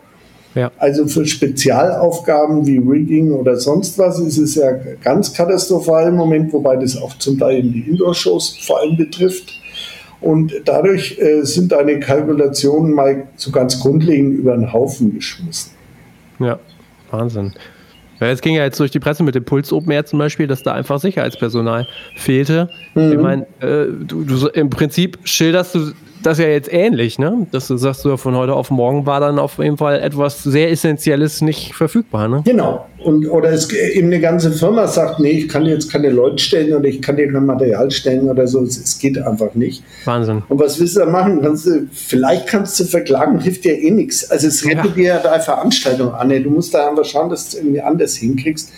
Ja. 0.54 0.70
Also 0.78 1.08
für 1.08 1.26
Spezialaufgaben 1.26 2.68
wie 2.68 2.78
Rigging 2.78 3.32
oder 3.32 3.56
sonst 3.56 3.98
was 3.98 4.20
ist 4.20 4.38
es 4.38 4.56
ja 4.56 4.72
ganz 5.02 5.32
katastrophal 5.34 6.10
im 6.10 6.16
Moment, 6.16 6.52
wobei 6.52 6.76
das 6.76 6.98
auch 6.98 7.18
zum 7.20 7.40
Teil 7.40 7.64
die 7.64 7.86
Indoor-Shows 7.88 8.58
vor 8.66 8.82
allem 8.82 8.98
betrifft. 8.98 9.61
Und 10.22 10.54
dadurch 10.66 11.18
äh, 11.20 11.42
sind 11.42 11.72
deine 11.72 12.00
Kalkulationen 12.00 12.94
mal 12.94 13.28
so 13.36 13.52
ganz 13.52 13.80
grundlegend 13.80 14.38
über 14.38 14.56
den 14.56 14.72
Haufen 14.72 15.14
geschmissen. 15.16 15.72
Ja, 16.40 16.60
Wahnsinn. 17.10 17.54
Ja, 18.20 18.28
es 18.28 18.42
ging 18.42 18.56
ja 18.56 18.64
jetzt 18.64 18.80
durch 18.80 18.92
die 18.92 19.00
Presse 19.00 19.24
mit 19.24 19.34
dem 19.34 19.44
Puls 19.44 19.74
Open 19.74 19.92
Air 19.92 20.06
zum 20.06 20.20
Beispiel, 20.20 20.46
dass 20.46 20.62
da 20.62 20.74
einfach 20.74 21.00
Sicherheitspersonal 21.00 21.88
fehlte. 22.16 22.70
Mhm. 22.94 23.12
Ich 23.12 23.18
meine, 23.18 23.42
äh, 23.62 23.88
du, 24.06 24.24
du, 24.24 24.48
im 24.50 24.70
Prinzip 24.70 25.18
schilderst 25.24 25.74
du 25.74 25.92
das 26.24 26.38
ja 26.38 26.48
jetzt 26.48 26.72
ähnlich, 26.72 27.20
ne? 27.20 27.48
Dass 27.52 27.68
du 27.68 27.78
sagst, 27.78 28.06
du 28.06 28.18
von 28.18 28.36
heute 28.36 28.54
auf 28.54 28.70
morgen 28.70 29.06
war 29.06 29.20
dann 29.20 29.40
auf 29.40 29.58
jeden 29.58 29.78
Fall 29.78 30.00
etwas 30.00 30.44
sehr 30.44 30.72
Essentielles 30.72 31.42
nicht 31.42 31.74
verfügbar, 31.74 32.28
ne? 32.28 32.42
Genau. 32.46 32.86
Und, 33.04 33.28
oder 33.28 33.50
es 33.50 33.72
eben 33.72 34.08
eine 34.08 34.20
ganze 34.20 34.52
Firma 34.52 34.88
sagt, 34.88 35.20
nee, 35.20 35.32
ich 35.32 35.50
kann 35.50 35.66
jetzt 35.66 35.92
keine 35.92 36.10
Leute 36.10 36.38
stellen 36.38 36.74
oder 36.74 36.86
ich 36.86 37.02
kann 37.02 37.16
dir 37.16 37.32
kein 37.32 37.46
Material 37.46 37.90
stellen 37.90 38.30
oder 38.30 38.48
so. 38.48 38.64
Es, 38.64 38.78
es, 38.78 39.00
geht 39.00 39.18
einfach 39.18 39.56
nicht. 39.56 39.84
Wahnsinn. 40.06 40.44
Und 40.50 40.60
was 40.60 40.80
willst 40.80 40.96
du 40.96 41.00
da 41.00 41.06
machen? 41.08 41.42
Kannst 41.42 41.66
du, 41.66 41.88
vielleicht 41.92 42.48
kannst 42.48 42.80
du 42.80 42.84
verklagen, 42.84 43.40
hilft 43.40 43.66
dir 43.66 43.74
eh 43.74 43.90
nichts. 43.90 44.30
Also 44.30 44.48
es 44.48 44.64
rettet 44.66 44.86
ja. 44.86 44.92
dir 44.92 45.04
ja 45.04 45.20
deine 45.20 45.42
Veranstaltung 45.42 46.14
an. 46.14 46.30
Du 46.30 46.50
musst 46.52 46.74
da 46.74 46.90
einfach 46.90 47.06
schauen, 47.06 47.30
dass 47.30 47.50
du 47.50 47.58
es 47.58 47.64
irgendwie 47.64 47.82
anders 47.82 48.16
hinkriegst. 48.16 48.72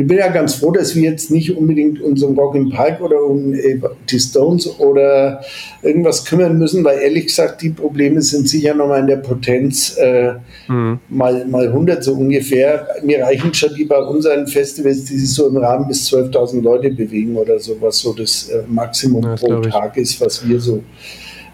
Ich 0.00 0.06
bin 0.06 0.16
ja 0.16 0.28
ganz 0.28 0.54
froh, 0.54 0.70
dass 0.70 0.96
wir 0.96 1.02
jetzt 1.02 1.30
nicht 1.30 1.54
unbedingt 1.54 2.00
um 2.00 2.16
so 2.16 2.28
einen 2.28 2.36
Walk 2.36 2.54
in 2.54 2.70
Park 2.70 3.02
oder 3.02 3.22
um 3.22 3.52
die 3.52 4.18
Stones 4.18 4.66
oder 4.78 5.42
irgendwas 5.82 6.24
kümmern 6.24 6.56
müssen, 6.56 6.82
weil 6.84 7.00
ehrlich 7.00 7.26
gesagt, 7.26 7.60
die 7.60 7.68
Probleme 7.68 8.22
sind 8.22 8.48
sicher 8.48 8.72
nochmal 8.72 9.00
in 9.00 9.08
der 9.08 9.16
Potenz 9.16 9.98
äh, 9.98 10.32
mhm. 10.68 11.00
mal, 11.10 11.44
mal 11.46 11.66
100 11.68 12.02
so 12.02 12.14
ungefähr. 12.14 12.88
Mir 13.02 13.22
reichen 13.22 13.52
schon 13.52 13.74
die 13.74 13.84
bei 13.84 13.98
unseren 13.98 14.46
Festivals, 14.46 15.04
die 15.04 15.18
sich 15.18 15.34
so 15.34 15.48
im 15.48 15.58
Rahmen 15.58 15.86
bis 15.86 16.10
12.000 16.10 16.62
Leute 16.62 16.90
bewegen 16.90 17.36
oder 17.36 17.58
so, 17.58 17.76
was 17.80 17.98
so 17.98 18.14
das 18.14 18.48
äh, 18.48 18.62
Maximum 18.68 19.20
das 19.20 19.40
pro 19.42 19.60
Tag 19.60 19.98
ist, 19.98 20.18
was 20.18 20.48
wir 20.48 20.58
so 20.60 20.82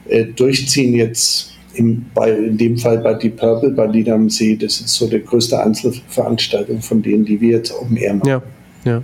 äh, 0.08 0.24
durchziehen 0.24 0.94
jetzt 0.94 1.55
in, 1.76 2.06
bei, 2.14 2.30
in 2.30 2.56
dem 2.56 2.76
Fall 2.76 2.98
bei 2.98 3.14
Deep 3.14 3.36
Purple, 3.36 3.70
bei 3.70 3.86
Lied 3.86 4.08
am 4.08 4.28
See, 4.30 4.56
das 4.56 4.80
ist 4.80 4.94
so 4.94 5.06
die 5.06 5.22
größte 5.22 5.60
Einzelveranstaltung 5.62 6.80
von 6.80 7.02
denen, 7.02 7.24
die 7.24 7.40
wir 7.40 7.58
jetzt 7.58 7.72
dem 7.88 7.96
Air 7.96 8.14
machen. 8.14 8.28
Ja. 8.28 8.42
Ja. 8.84 9.02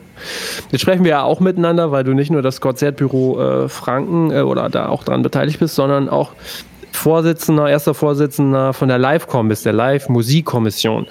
Jetzt 0.71 0.81
sprechen 0.81 1.03
wir 1.03 1.11
ja 1.11 1.23
auch 1.25 1.41
miteinander, 1.41 1.91
weil 1.91 2.05
du 2.05 2.13
nicht 2.13 2.31
nur 2.31 2.41
das 2.41 2.61
Konzertbüro 2.61 3.65
äh, 3.65 3.69
Franken 3.69 4.31
äh, 4.31 4.43
oder 4.43 4.71
da 4.71 4.89
auch 4.89 5.03
dran 5.03 5.23
beteiligt 5.23 5.59
bist, 5.59 5.75
sondern 5.75 6.09
auch 6.09 6.31
Vorsitzender, 6.93 7.69
erster 7.69 7.95
Vorsitzender 7.95 8.75
von 8.75 8.89
der 8.89 8.99
Livecom 8.99 9.49
bist, 9.49 9.67
der 9.67 9.73
Live-Musikkommission. 9.73 11.07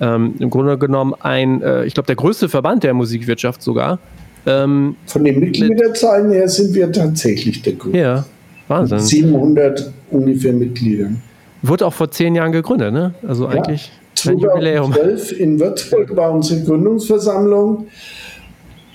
Ähm, 0.00 0.34
Im 0.38 0.50
Grunde 0.50 0.78
genommen 0.78 1.14
ein, 1.18 1.62
äh, 1.62 1.84
ich 1.84 1.94
glaube, 1.94 2.06
der 2.06 2.16
größte 2.16 2.48
Verband 2.48 2.84
der 2.84 2.94
Musikwirtschaft 2.94 3.60
sogar. 3.60 3.98
Ähm, 4.46 4.94
von 5.06 5.24
den 5.24 5.40
Mitgliederzahlen 5.40 6.30
her 6.30 6.48
sind 6.48 6.74
wir 6.74 6.92
tatsächlich 6.92 7.62
der 7.62 7.72
größte. 7.72 7.98
Ja, 7.98 8.24
Wahnsinn. 8.72 9.00
700 9.00 9.92
ungefähr 10.10 10.52
Mitgliedern. 10.52 11.22
Wurde 11.62 11.86
auch 11.86 11.92
vor 11.92 12.10
zehn 12.10 12.34
Jahren 12.34 12.52
gegründet, 12.52 12.92
ne? 12.92 13.14
Also 13.26 13.46
eigentlich. 13.46 13.86
Ja, 13.86 13.92
2012 14.14 15.32
in 15.32 15.60
Würzburg 15.60 16.16
war 16.16 16.32
unsere 16.32 16.62
Gründungsversammlung. 16.62 17.86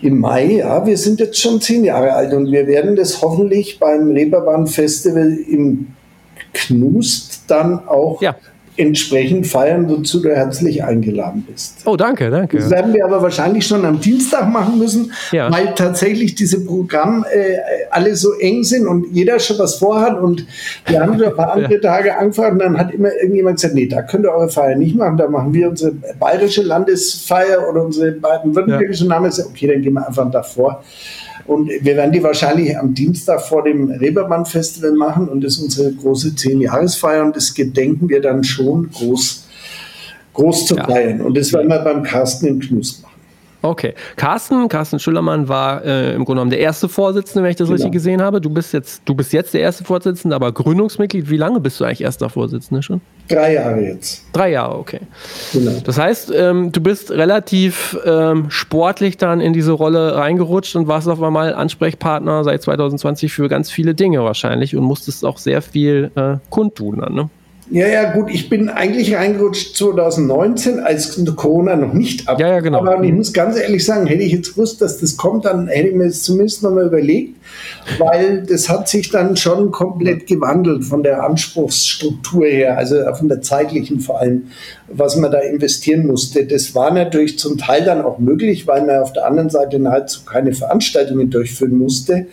Im 0.01 0.19
Mai, 0.19 0.57
ja, 0.57 0.85
wir 0.85 0.97
sind 0.97 1.19
jetzt 1.19 1.39
schon 1.39 1.59
zehn 1.59 1.83
Jahre 1.83 2.13
alt 2.13 2.33
und 2.33 2.51
wir 2.51 2.67
werden 2.67 2.95
das 2.95 3.21
hoffentlich 3.21 3.79
beim 3.79 4.11
Reeperbahn 4.11 4.67
Festival 4.67 5.31
im 5.49 5.87
Knust 6.53 7.41
dann 7.47 7.87
auch 7.87 8.21
ja 8.21 8.35
entsprechend 8.77 9.47
feiern, 9.47 9.89
wozu 9.89 10.21
du 10.21 10.29
herzlich 10.29 10.83
eingeladen 10.83 11.45
bist. 11.49 11.79
Oh, 11.85 11.95
danke, 11.95 12.29
danke. 12.29 12.57
Das 12.57 12.69
werden 12.69 12.93
wir 12.93 13.03
aber 13.03 13.21
wahrscheinlich 13.21 13.65
schon 13.65 13.83
am 13.83 13.99
Dienstag 13.99 14.47
machen 14.49 14.77
müssen, 14.77 15.11
ja. 15.31 15.51
weil 15.51 15.73
tatsächlich 15.75 16.35
diese 16.35 16.63
Programme 16.63 17.25
äh, 17.27 17.57
alle 17.89 18.15
so 18.15 18.33
eng 18.33 18.63
sind 18.63 18.87
und 18.87 19.07
jeder 19.11 19.39
schon 19.39 19.57
was 19.57 19.75
vorhat. 19.75 20.21
Und 20.21 20.45
wir 20.85 21.01
haben 21.01 21.21
ein 21.21 21.35
paar 21.35 21.53
andere 21.53 21.73
ja. 21.81 21.81
Tage 21.81 22.17
angefragt 22.17 22.53
und 22.53 22.59
dann 22.59 22.77
hat 22.77 22.93
immer 22.93 23.09
irgendjemand 23.13 23.57
gesagt, 23.57 23.73
nee, 23.73 23.87
da 23.87 24.03
könnt 24.03 24.25
ihr 24.25 24.31
eure 24.31 24.49
Feier 24.49 24.75
nicht 24.75 24.95
machen, 24.95 25.17
da 25.17 25.27
machen 25.27 25.53
wir 25.53 25.69
unsere 25.69 25.93
bayerische 26.19 26.61
Landesfeier 26.61 27.67
oder 27.69 27.83
unsere 27.83 28.11
beiden 28.11 28.55
württembergische 28.55 29.05
ja. 29.05 29.09
Namen. 29.09 29.31
Okay, 29.31 29.67
dann 29.67 29.81
gehen 29.81 29.93
wir 29.93 30.07
einfach 30.07 30.29
davor. 30.29 30.83
Und 31.47 31.69
wir 31.69 31.95
werden 31.95 32.11
die 32.11 32.21
wahrscheinlich 32.21 32.77
am 32.77 32.93
Dienstag 32.93 33.41
vor 33.41 33.63
dem 33.63 33.89
Reeperbahn-Festival 33.89 34.91
machen 34.91 35.29
und 35.29 35.41
das 35.43 35.53
ist 35.53 35.63
unsere 35.63 35.93
große 35.93 36.35
Zehn-Jahresfeier 36.35 37.23
und 37.23 37.35
das 37.35 37.53
gedenken 37.53 38.09
wir 38.09 38.21
dann 38.21 38.43
schon 38.43 38.91
groß, 38.91 39.47
groß 40.33 40.65
zu 40.65 40.75
feiern. 40.75 41.21
Und 41.21 41.37
das 41.37 41.53
werden 41.53 41.69
wir 41.69 41.79
beim 41.79 42.03
Carsten 42.03 42.59
Knust 42.59 43.01
machen. 43.01 43.06
Okay. 43.61 43.95
Carsten, 44.15 44.69
Carsten 44.69 44.99
Schüllermann 44.99 45.47
war 45.47 45.83
äh, 45.83 46.13
im 46.13 46.25
Grunde 46.25 46.39
genommen 46.39 46.51
der 46.51 46.59
erste 46.59 46.87
Vorsitzende, 46.87 47.43
wenn 47.43 47.51
ich 47.51 47.55
das 47.55 47.67
genau. 47.67 47.75
richtig 47.75 47.91
gesehen 47.91 48.21
habe. 48.21 48.39
Du 48.39 48.49
bist 48.49 48.73
jetzt, 48.73 49.01
du 49.05 49.15
bist 49.15 49.33
jetzt 49.33 49.53
der 49.53 49.61
erste 49.61 49.83
Vorsitzende, 49.83 50.35
aber 50.35 50.51
Gründungsmitglied. 50.51 51.29
Wie 51.29 51.37
lange 51.37 51.59
bist 51.59 51.79
du 51.79 51.85
eigentlich 51.85 52.01
erster 52.01 52.29
Vorsitzender 52.29 52.83
schon? 52.83 53.01
Drei 53.27 53.53
Jahre 53.53 53.81
jetzt. 53.81 54.25
Drei 54.31 54.51
Jahre, 54.51 54.77
okay. 54.77 54.99
Genau. 55.51 55.73
Das 55.83 55.97
heißt, 55.97 56.31
ähm, 56.35 56.71
du 56.71 56.81
bist 56.81 57.11
relativ 57.11 57.97
ähm, 58.05 58.49
sportlich 58.49 59.17
dann 59.17 59.41
in 59.41 59.53
diese 59.53 59.71
Rolle 59.71 60.15
reingerutscht 60.15 60.75
und 60.75 60.87
warst 60.87 61.09
auf 61.09 61.21
einmal 61.21 61.53
Ansprechpartner 61.53 62.43
seit 62.43 62.61
2020 62.61 63.33
für 63.33 63.49
ganz 63.49 63.71
viele 63.71 63.95
Dinge 63.95 64.23
wahrscheinlich 64.23 64.75
und 64.75 64.83
musstest 64.83 65.25
auch 65.25 65.37
sehr 65.37 65.61
viel 65.61 66.11
äh, 66.15 66.37
kundtun 66.49 66.99
dann, 66.99 67.13
ne? 67.13 67.29
Ja, 67.69 67.87
ja, 67.87 68.13
gut, 68.13 68.29
ich 68.31 68.49
bin 68.49 68.69
eigentlich 68.69 69.13
reingerutscht 69.13 69.75
2019, 69.75 70.79
als 70.79 71.19
Corona 71.35 71.75
noch 71.75 71.91
nicht 71.91 72.27
ab. 72.27 72.39
Ja, 72.39 72.47
ja, 72.47 72.59
genau. 72.61 72.79
Aber 72.79 73.03
ich 73.03 73.11
muss 73.11 73.33
ganz 73.33 73.57
ehrlich 73.57 73.83
sagen, 73.83 74.07
hätte 74.07 74.23
ich 74.23 74.31
jetzt 74.31 74.53
gewusst, 74.53 74.81
dass 74.81 74.99
das 74.99 75.17
kommt, 75.17 75.43
dann 75.43 75.67
hätte 75.67 75.89
ich 75.89 75.95
mir 75.95 76.05
das 76.05 76.23
zumindest 76.23 76.63
nochmal 76.63 76.85
überlegt, 76.85 77.35
weil 77.99 78.43
das 78.43 78.69
hat 78.69 78.87
sich 78.87 79.09
dann 79.09 79.35
schon 79.35 79.71
komplett 79.71 80.27
gewandelt 80.27 80.85
von 80.85 81.03
der 81.03 81.23
Anspruchsstruktur 81.23 82.45
her, 82.45 82.77
also 82.77 82.95
von 83.15 83.27
der 83.27 83.41
zeitlichen 83.41 83.99
vor 83.99 84.21
allem, 84.21 84.43
was 84.87 85.17
man 85.17 85.31
da 85.31 85.39
investieren 85.39 86.07
musste. 86.07 86.45
Das 86.45 86.73
war 86.73 86.93
natürlich 86.93 87.37
zum 87.37 87.57
Teil 87.57 87.83
dann 87.83 88.01
auch 88.01 88.17
möglich, 88.17 88.65
weil 88.65 88.85
man 88.85 89.01
auf 89.01 89.11
der 89.11 89.25
anderen 89.25 89.49
Seite 89.49 89.77
nahezu 89.77 90.23
keine 90.23 90.53
Veranstaltungen 90.53 91.29
durchführen 91.29 91.77
musste. 91.77 92.27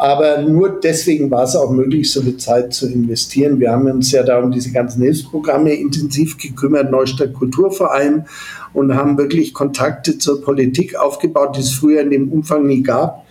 Aber 0.00 0.40
nur 0.40 0.80
deswegen 0.80 1.30
war 1.30 1.42
es 1.42 1.54
auch 1.54 1.70
möglich, 1.70 2.10
so 2.10 2.22
viel 2.22 2.38
Zeit 2.38 2.72
zu 2.72 2.90
investieren. 2.90 3.60
Wir 3.60 3.70
haben 3.70 3.84
uns 3.90 4.10
ja 4.12 4.22
da 4.22 4.38
um 4.38 4.50
diese 4.50 4.72
ganzen 4.72 5.02
Hilfsprogramme 5.02 5.74
intensiv 5.74 6.38
gekümmert, 6.38 6.90
Neustadt 6.90 7.34
Kultur 7.34 7.70
vor 7.70 7.92
allem, 7.92 8.24
und 8.72 8.94
haben 8.94 9.18
wirklich 9.18 9.52
Kontakte 9.52 10.16
zur 10.16 10.42
Politik 10.42 10.96
aufgebaut, 10.96 11.54
die 11.54 11.60
es 11.60 11.72
früher 11.72 12.00
in 12.00 12.10
dem 12.10 12.32
Umfang 12.32 12.66
nie 12.66 12.82
gab. 12.82 13.26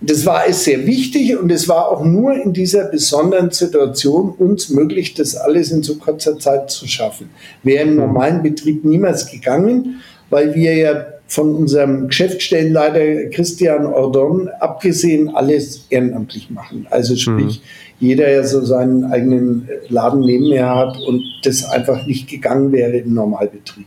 Das 0.00 0.24
war 0.24 0.46
es 0.48 0.62
sehr 0.62 0.86
wichtig 0.86 1.36
und 1.36 1.50
es 1.50 1.68
war 1.68 1.88
auch 1.88 2.04
nur 2.04 2.32
in 2.32 2.52
dieser 2.52 2.84
besonderen 2.84 3.50
Situation 3.50 4.30
uns 4.38 4.68
möglich, 4.68 5.14
das 5.14 5.34
alles 5.34 5.72
in 5.72 5.82
so 5.82 5.96
kurzer 5.96 6.38
Zeit 6.38 6.70
zu 6.70 6.86
schaffen. 6.86 7.30
Wäre 7.64 7.88
im 7.88 7.96
normalen 7.96 8.44
Betrieb 8.44 8.84
niemals 8.84 9.28
gegangen, 9.28 10.00
weil 10.30 10.54
wir 10.54 10.76
ja 10.76 11.06
von 11.28 11.54
unserem 11.54 12.08
Geschäftsstellenleiter 12.08 13.28
Christian 13.30 13.86
Ordon 13.86 14.48
abgesehen 14.60 15.28
alles 15.28 15.86
ehrenamtlich 15.90 16.50
machen. 16.50 16.86
Also 16.88 17.16
sprich, 17.16 17.60
mhm. 17.60 18.06
jeder 18.06 18.30
ja 18.30 18.42
so 18.44 18.64
seinen 18.64 19.04
eigenen 19.04 19.68
Laden 19.90 20.20
neben 20.20 20.48
mir 20.48 20.66
hat 20.66 20.98
und 21.06 21.22
das 21.44 21.66
einfach 21.66 22.06
nicht 22.06 22.30
gegangen 22.30 22.72
wäre 22.72 22.96
im 22.96 23.12
Normalbetrieb. 23.12 23.86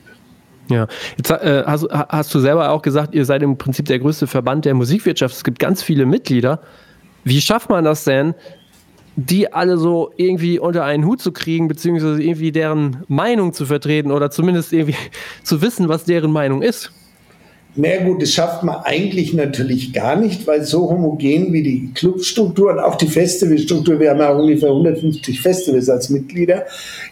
Ja, 0.70 0.88
jetzt 1.18 1.32
äh, 1.32 1.64
hast, 1.66 1.88
hast, 1.92 2.34
du 2.34 2.40
selber 2.40 2.70
auch 2.70 2.84
gesagt, 2.84 3.16
ihr 3.16 3.26
seid 3.26 3.42
im 3.42 3.58
Prinzip 3.58 3.88
der 3.88 4.00
größte 4.00 4.28
Verband 4.28 4.66
der 4.66 4.76
Musikwirtschaft. 4.76 5.36
Es 5.36 5.44
gibt 5.44 5.58
ganz 5.58 5.82
viele 5.82 6.06
Mitglieder. 6.06 6.62
Wie 7.24 7.42
schafft 7.42 7.70
man 7.70 7.84
das 7.84 8.04
denn, 8.04 8.36
die 9.16 9.52
alle 9.52 9.78
so 9.78 10.12
irgendwie 10.16 10.60
unter 10.60 10.86
einen 10.86 11.06
Hut 11.06 11.22
zu 11.22 11.32
kriegen, 11.32 11.68
beziehungsweise 11.68 12.22
irgendwie 12.22 12.52
deren 12.52 13.04
Meinung 13.08 13.52
zu 13.52 13.66
vertreten 13.66 14.12
oder 14.12 14.30
zumindest 14.30 14.72
irgendwie 14.72 14.96
zu 15.44 15.62
wissen, 15.62 15.90
was 15.90 16.06
deren 16.06 16.32
Meinung 16.32 16.62
ist? 16.62 16.92
Na 17.74 18.04
gut, 18.04 18.22
das 18.22 18.32
schafft 18.34 18.64
man 18.64 18.82
eigentlich 18.84 19.34
natürlich 19.34 19.94
gar 19.94 20.18
nicht, 20.18 20.46
weil 20.46 20.64
so 20.64 20.90
homogen 20.90 21.54
wie 21.54 21.64
die 21.64 21.92
Clubstruktur 21.94 22.72
und 22.72 22.80
auch 22.80 22.96
die 22.96 23.08
Festivalstruktur, 23.08 23.98
wir 23.98 24.10
haben 24.10 24.20
ja 24.20 24.34
ungefähr 24.34 24.70
150 24.70 25.40
Festivals 25.40 25.90
als 25.90 26.10
Mitglieder, 26.10 26.66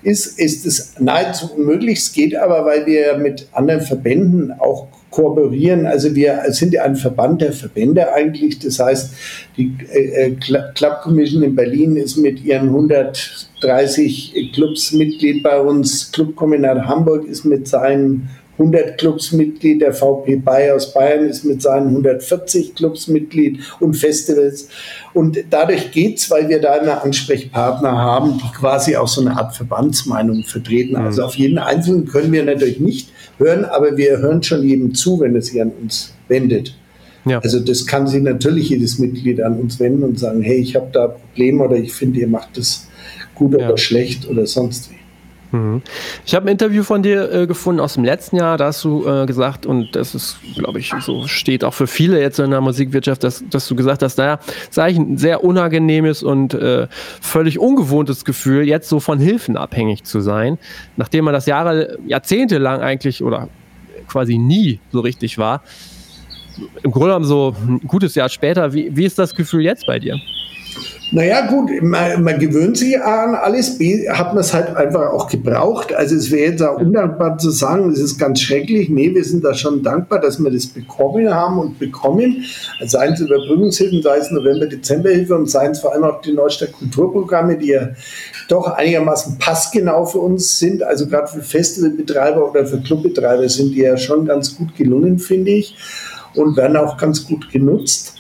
ist, 0.04 0.38
ist 0.38 0.66
es 0.66 0.96
nahezu 1.00 1.54
unmöglich. 1.56 2.00
Es 2.00 2.12
geht 2.12 2.36
aber, 2.36 2.66
weil 2.66 2.86
wir 2.86 3.18
mit 3.18 3.48
anderen 3.54 3.80
Verbänden 3.80 4.52
auch 4.52 4.88
kooperieren. 5.12 5.86
Also 5.86 6.14
wir 6.14 6.44
sind 6.50 6.74
ja 6.74 6.84
ein 6.84 6.98
Verband 6.98 7.42
der 7.42 7.54
Verbände 7.54 8.12
eigentlich. 8.12 8.60
Das 8.60 8.80
heißt, 8.80 9.14
die 9.56 9.74
äh, 9.94 10.28
äh 10.28 10.36
Club 10.76 11.02
Commission 11.02 11.42
in 11.42 11.56
Berlin 11.56 11.96
ist 11.96 12.18
mit 12.18 12.44
ihren 12.44 12.68
130 12.68 14.52
Clubs 14.54 14.92
Mitglied 14.92 15.42
bei 15.42 15.58
uns. 15.60 16.12
Clubkombinat 16.12 16.86
Hamburg 16.86 17.26
ist 17.26 17.46
mit 17.46 17.66
seinen 17.66 18.30
100 18.60 18.98
Clubs 18.98 19.32
Mitglied, 19.32 19.82
der 19.82 19.94
VP 19.94 20.36
Bayer 20.38 20.76
aus 20.76 20.94
Bayern 20.94 21.26
ist 21.26 21.46
mit 21.46 21.62
seinen 21.62 21.88
140 21.88 22.76
Clubs 22.76 23.08
Mitglied 23.08 23.60
und 23.80 23.96
Festivals. 23.96 24.68
Und 25.14 25.38
dadurch 25.50 25.92
geht's, 25.92 26.30
weil 26.30 26.50
wir 26.50 26.60
da 26.60 26.74
eine 26.74 27.02
Ansprechpartner 27.02 27.92
haben, 27.92 28.38
die 28.38 28.58
quasi 28.58 28.98
auch 28.98 29.08
so 29.08 29.22
eine 29.22 29.38
Art 29.38 29.56
Verbandsmeinung 29.56 30.44
vertreten. 30.44 31.00
Mhm. 31.00 31.06
Also 31.06 31.24
auf 31.24 31.36
jeden 31.36 31.58
Einzelnen 31.58 32.06
können 32.06 32.34
wir 32.34 32.44
natürlich 32.44 32.82
nicht 32.82 33.12
hören, 33.38 33.64
aber 33.64 33.96
wir 33.96 34.18
hören 34.18 34.44
schon 34.44 34.62
jedem 34.64 34.94
zu, 34.94 35.22
wenn 35.22 35.36
es 35.38 35.48
sich 35.48 35.62
an 35.62 35.72
uns 35.82 36.14
wendet. 36.28 36.76
Ja. 37.26 37.40
Also 37.40 37.60
das 37.62 37.86
kann 37.86 38.08
sich 38.08 38.22
natürlich 38.22 38.70
jedes 38.70 39.00
Mitglied 39.00 39.42
an 39.42 39.58
uns 39.60 39.80
wenden 39.80 40.04
und 40.04 40.20
sagen, 40.20 40.42
hey, 40.42 40.58
ich 40.58 40.76
habe 40.76 40.90
da 40.92 41.08
Probleme 41.08 41.64
oder 41.64 41.78
ich 41.78 41.94
finde, 41.94 42.20
ihr 42.20 42.28
macht 42.28 42.58
das 42.58 42.88
gut 43.36 43.58
ja. 43.58 43.66
oder 43.66 43.78
schlecht 43.78 44.28
oder 44.28 44.46
sonst 44.46 44.92
wie. 44.92 44.99
Mhm. 45.52 45.82
Ich 46.26 46.36
habe 46.36 46.46
ein 46.46 46.52
Interview 46.52 46.84
von 46.84 47.02
dir 47.02 47.32
äh, 47.32 47.48
gefunden 47.48 47.82
aus 47.82 47.96
dem 47.96 48.04
letzten 48.04 48.36
Jahr, 48.36 48.58
da 48.58 48.66
hast 48.68 48.84
du 48.84 49.08
äh, 49.08 49.26
gesagt, 49.26 49.66
und 49.66 49.96
das 49.96 50.14
ist, 50.14 50.38
glaube 50.56 50.80
ich, 50.80 50.94
so 51.02 51.28
steht 51.28 51.64
auch 51.64 51.74
für 51.74 51.88
viele 51.88 52.20
jetzt 52.22 52.40
in 52.40 52.52
der 52.52 52.62
Musikwirtschaft, 52.62 53.24
dass, 53.24 53.44
dass 53.50 53.68
du 53.68 53.76
gesagt 53.76 54.04
hast, 54.04 54.18
naja, 54.18 54.40
ist 54.70 54.78
eigentlich 54.78 55.00
ein 55.00 55.18
sehr 55.18 55.44
unangenehmes 55.44 56.22
und 56.22 56.54
äh, 56.54 56.88
völlig 57.22 57.60
ungewohntes 57.60 58.26
Gefühl, 58.26 58.68
jetzt 58.68 58.90
so 58.90 59.00
von 59.00 59.20
Hilfen 59.20 59.58
abhängig 59.58 60.04
zu 60.04 60.22
sein, 60.22 60.60
nachdem 60.98 61.26
man 61.26 61.34
das 61.34 61.48
Jahre, 61.48 61.98
Jahrzehnte 62.06 62.60
lang 62.60 62.82
eigentlich 62.82 63.24
oder 63.24 63.50
quasi 64.08 64.38
nie 64.38 64.80
so 64.92 65.00
richtig 65.00 65.38
war. 65.38 65.64
Im 66.84 66.92
Grunde 66.92 67.10
genommen 67.10 67.26
so 67.26 67.56
ein 67.60 67.80
gutes 67.88 68.16
Jahr 68.16 68.30
später, 68.30 68.74
wie, 68.74 68.96
wie 68.96 69.06
ist 69.06 69.18
das 69.18 69.34
Gefühl 69.34 69.62
jetzt 69.62 69.86
bei 69.88 69.98
dir? 69.98 70.20
Naja, 71.12 71.48
gut, 71.48 71.72
man, 71.82 72.24
man, 72.24 72.38
gewöhnt 72.38 72.78
sich 72.78 73.02
an 73.02 73.34
alles. 73.34 73.80
B, 73.80 74.08
hat 74.08 74.34
man 74.34 74.42
es 74.42 74.54
halt 74.54 74.76
einfach 74.76 75.12
auch 75.12 75.28
gebraucht. 75.28 75.92
Also 75.92 76.16
es 76.16 76.30
wäre 76.30 76.52
jetzt 76.52 76.62
auch 76.62 76.80
undankbar 76.80 77.40
zu 77.40 77.50
sagen, 77.50 77.90
es 77.90 78.00
ist 78.00 78.20
ganz 78.20 78.42
schrecklich. 78.42 78.90
Nee, 78.90 79.16
wir 79.16 79.24
sind 79.24 79.44
da 79.44 79.56
schon 79.56 79.82
dankbar, 79.82 80.20
dass 80.20 80.38
wir 80.40 80.52
das 80.52 80.68
bekommen 80.68 81.34
haben 81.34 81.58
und 81.58 81.80
bekommen. 81.80 82.46
Also 82.80 83.00
seien 83.00 83.14
es 83.14 83.22
Überbrückungshilfen, 83.22 84.04
sei 84.04 84.18
es 84.18 84.30
November-Dezember-Hilfe 84.30 85.36
und 85.36 85.50
seien 85.50 85.72
es 85.72 85.80
vor 85.80 85.94
allem 85.94 86.04
auch 86.04 86.22
die 86.22 86.34
Neustadt 86.34 86.74
Kulturprogramme, 86.74 87.58
die 87.58 87.70
ja 87.70 87.90
doch 88.48 88.68
einigermaßen 88.68 89.40
passgenau 89.40 90.06
für 90.06 90.20
uns 90.20 90.60
sind. 90.60 90.84
Also 90.84 91.08
gerade 91.08 91.28
für 91.28 91.42
Festivalbetreiber 91.42 92.52
oder 92.52 92.68
für 92.68 92.82
Clubbetreiber 92.82 93.50
sind 93.50 93.74
die 93.74 93.82
ja 93.82 93.98
schon 93.98 94.26
ganz 94.26 94.56
gut 94.56 94.76
gelungen, 94.76 95.18
finde 95.18 95.52
ich. 95.52 95.76
Und 96.36 96.56
werden 96.56 96.78
auch 96.78 96.98
ganz 96.98 97.26
gut 97.26 97.50
genutzt. 97.50 98.14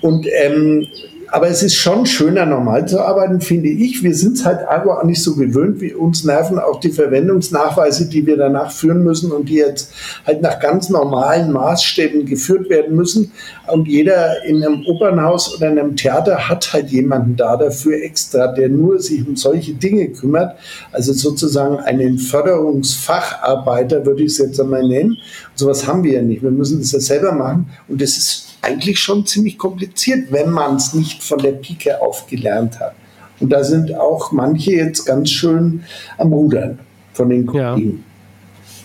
Und 0.00 0.26
ähm, 0.42 0.86
aber 1.32 1.48
es 1.48 1.62
ist 1.62 1.76
schon 1.76 2.06
schöner, 2.06 2.44
normal 2.44 2.88
zu 2.88 3.00
arbeiten, 3.00 3.40
finde 3.40 3.68
ich. 3.68 4.02
Wir 4.02 4.14
sind 4.14 4.38
es 4.38 4.44
halt 4.44 4.66
einfach 4.66 4.98
auch 4.98 5.04
nicht 5.04 5.22
so 5.22 5.36
gewöhnt, 5.36 5.80
wie 5.80 5.94
uns 5.94 6.24
nerven 6.24 6.58
auch 6.58 6.80
die 6.80 6.90
Verwendungsnachweise, 6.90 8.08
die 8.08 8.26
wir 8.26 8.36
danach 8.36 8.72
führen 8.72 9.04
müssen 9.04 9.30
und 9.30 9.48
die 9.48 9.56
jetzt 9.56 9.92
halt 10.26 10.42
nach 10.42 10.58
ganz 10.58 10.90
normalen 10.90 11.52
Maßstäben 11.52 12.26
geführt 12.26 12.68
werden 12.68 12.96
müssen. 12.96 13.30
Und 13.68 13.86
jeder 13.86 14.44
in 14.44 14.64
einem 14.64 14.84
Opernhaus 14.86 15.54
oder 15.54 15.70
in 15.70 15.78
einem 15.78 15.96
Theater 15.96 16.48
hat 16.48 16.72
halt 16.72 16.90
jemanden 16.90 17.36
da 17.36 17.56
dafür 17.56 18.02
extra, 18.02 18.48
der 18.48 18.68
nur 18.68 18.98
sich 19.00 19.26
um 19.26 19.36
solche 19.36 19.74
Dinge 19.74 20.08
kümmert. 20.08 20.56
Also 20.90 21.12
sozusagen 21.12 21.78
einen 21.78 22.18
Förderungsfacharbeiter, 22.18 24.04
würde 24.04 24.24
ich 24.24 24.32
es 24.32 24.38
jetzt 24.38 24.60
einmal 24.60 24.86
nennen. 24.86 25.10
Und 25.10 25.18
sowas 25.54 25.86
haben 25.86 26.02
wir 26.02 26.14
ja 26.14 26.22
nicht. 26.22 26.42
Wir 26.42 26.50
müssen 26.50 26.80
das 26.80 26.92
ja 26.92 27.00
selber 27.00 27.32
machen. 27.32 27.66
Und 27.88 28.02
das 28.02 28.16
ist 28.16 28.49
eigentlich 28.62 29.00
schon 29.00 29.26
ziemlich 29.26 29.58
kompliziert, 29.58 30.30
wenn 30.30 30.50
man 30.50 30.76
es 30.76 30.94
nicht 30.94 31.22
von 31.22 31.38
der 31.38 31.52
Pike 31.52 32.00
auf 32.00 32.26
gelernt 32.26 32.78
hat. 32.80 32.94
Und 33.40 33.50
da 33.50 33.64
sind 33.64 33.94
auch 33.94 34.32
manche 34.32 34.72
jetzt 34.72 35.04
ganz 35.06 35.30
schön 35.30 35.82
am 36.18 36.32
Rudern 36.32 36.78
von 37.14 37.30
den 37.30 37.46
Kollegen. 37.46 38.04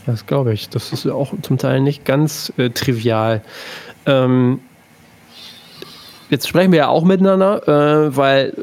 Ja, 0.06 0.12
das 0.12 0.26
glaube 0.26 0.54
ich. 0.54 0.70
Das 0.70 0.94
ist 0.94 1.06
auch 1.08 1.34
zum 1.42 1.58
Teil 1.58 1.82
nicht 1.82 2.06
ganz 2.06 2.54
äh, 2.58 2.70
trivial. 2.70 3.42
Ähm, 4.06 4.60
jetzt 6.30 6.48
sprechen 6.48 6.72
wir 6.72 6.80
ja 6.80 6.88
auch 6.88 7.04
miteinander, 7.04 7.68
äh, 7.68 8.16
weil 8.16 8.54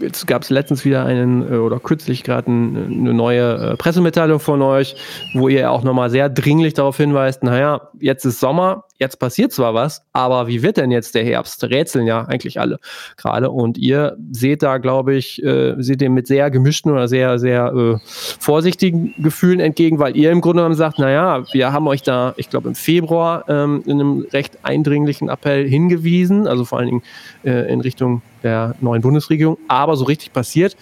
jetzt 0.00 0.26
gab 0.26 0.42
es 0.42 0.50
letztens 0.50 0.84
wieder 0.84 1.04
einen 1.04 1.52
äh, 1.52 1.56
oder 1.56 1.80
kürzlich 1.80 2.24
gerade 2.24 2.50
ein, 2.50 2.76
eine 3.00 3.14
neue 3.14 3.72
äh, 3.72 3.76
Pressemitteilung 3.76 4.40
von 4.40 4.62
euch, 4.62 4.96
wo 5.34 5.48
ihr 5.48 5.70
auch 5.70 5.82
nochmal 5.82 6.10
sehr 6.10 6.28
dringlich 6.28 6.74
darauf 6.74 6.96
hinweist, 6.96 7.42
naja, 7.42 7.88
jetzt 8.00 8.24
ist 8.24 8.40
Sommer, 8.40 8.84
jetzt 9.02 9.18
passiert 9.18 9.52
zwar 9.52 9.74
was, 9.74 10.02
aber 10.12 10.46
wie 10.46 10.62
wird 10.62 10.76
denn 10.76 10.90
jetzt 10.90 11.14
der 11.14 11.24
Herbst? 11.24 11.62
Rätseln 11.64 12.06
ja 12.06 12.24
eigentlich 12.24 12.58
alle 12.60 12.78
gerade. 13.16 13.50
Und 13.50 13.76
ihr 13.76 14.16
seht 14.30 14.62
da, 14.62 14.78
glaube 14.78 15.14
ich, 15.14 15.42
äh, 15.42 15.74
seht 15.78 16.00
dem 16.00 16.14
mit 16.14 16.26
sehr 16.26 16.50
gemischten 16.50 16.90
oder 16.92 17.08
sehr, 17.08 17.38
sehr 17.38 17.72
äh, 17.72 17.98
vorsichtigen 18.38 19.14
Gefühlen 19.18 19.60
entgegen, 19.60 19.98
weil 19.98 20.16
ihr 20.16 20.30
im 20.30 20.40
Grunde 20.40 20.62
genommen 20.62 20.76
sagt, 20.76 20.98
naja, 20.98 21.44
wir 21.52 21.72
haben 21.72 21.88
euch 21.88 22.02
da, 22.02 22.34
ich 22.36 22.48
glaube, 22.48 22.68
im 22.68 22.74
Februar 22.74 23.44
ähm, 23.48 23.82
in 23.86 24.00
einem 24.00 24.26
recht 24.32 24.58
eindringlichen 24.62 25.28
Appell 25.28 25.68
hingewiesen, 25.68 26.46
also 26.46 26.64
vor 26.64 26.78
allen 26.78 26.88
Dingen 26.88 27.02
äh, 27.44 27.72
in 27.72 27.80
Richtung 27.80 28.22
der 28.42 28.74
neuen 28.80 29.02
Bundesregierung, 29.02 29.58
aber 29.68 29.96
so 29.96 30.04
richtig 30.04 30.32
passiert 30.32 30.76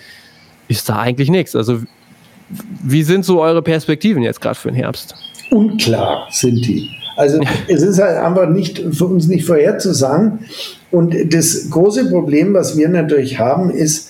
ist 0.68 0.88
da 0.88 0.98
eigentlich 0.98 1.30
nichts. 1.30 1.56
Also 1.56 1.80
wie 2.82 3.02
sind 3.02 3.24
so 3.24 3.40
eure 3.40 3.62
Perspektiven 3.62 4.22
jetzt 4.22 4.40
gerade 4.40 4.56
für 4.56 4.68
den 4.68 4.76
Herbst? 4.76 5.14
Unklar 5.50 6.26
sind 6.30 6.64
die. 6.66 6.99
Also 7.20 7.38
es 7.68 7.82
ist 7.82 8.00
halt 8.00 8.16
einfach 8.16 8.48
nicht 8.48 8.82
für 8.92 9.04
uns 9.04 9.28
nicht 9.28 9.44
vorherzusagen. 9.44 10.38
Und 10.90 11.14
das 11.34 11.68
große 11.68 12.08
Problem, 12.08 12.54
was 12.54 12.78
wir 12.78 12.88
natürlich 12.88 13.38
haben, 13.38 13.70
ist, 13.70 14.08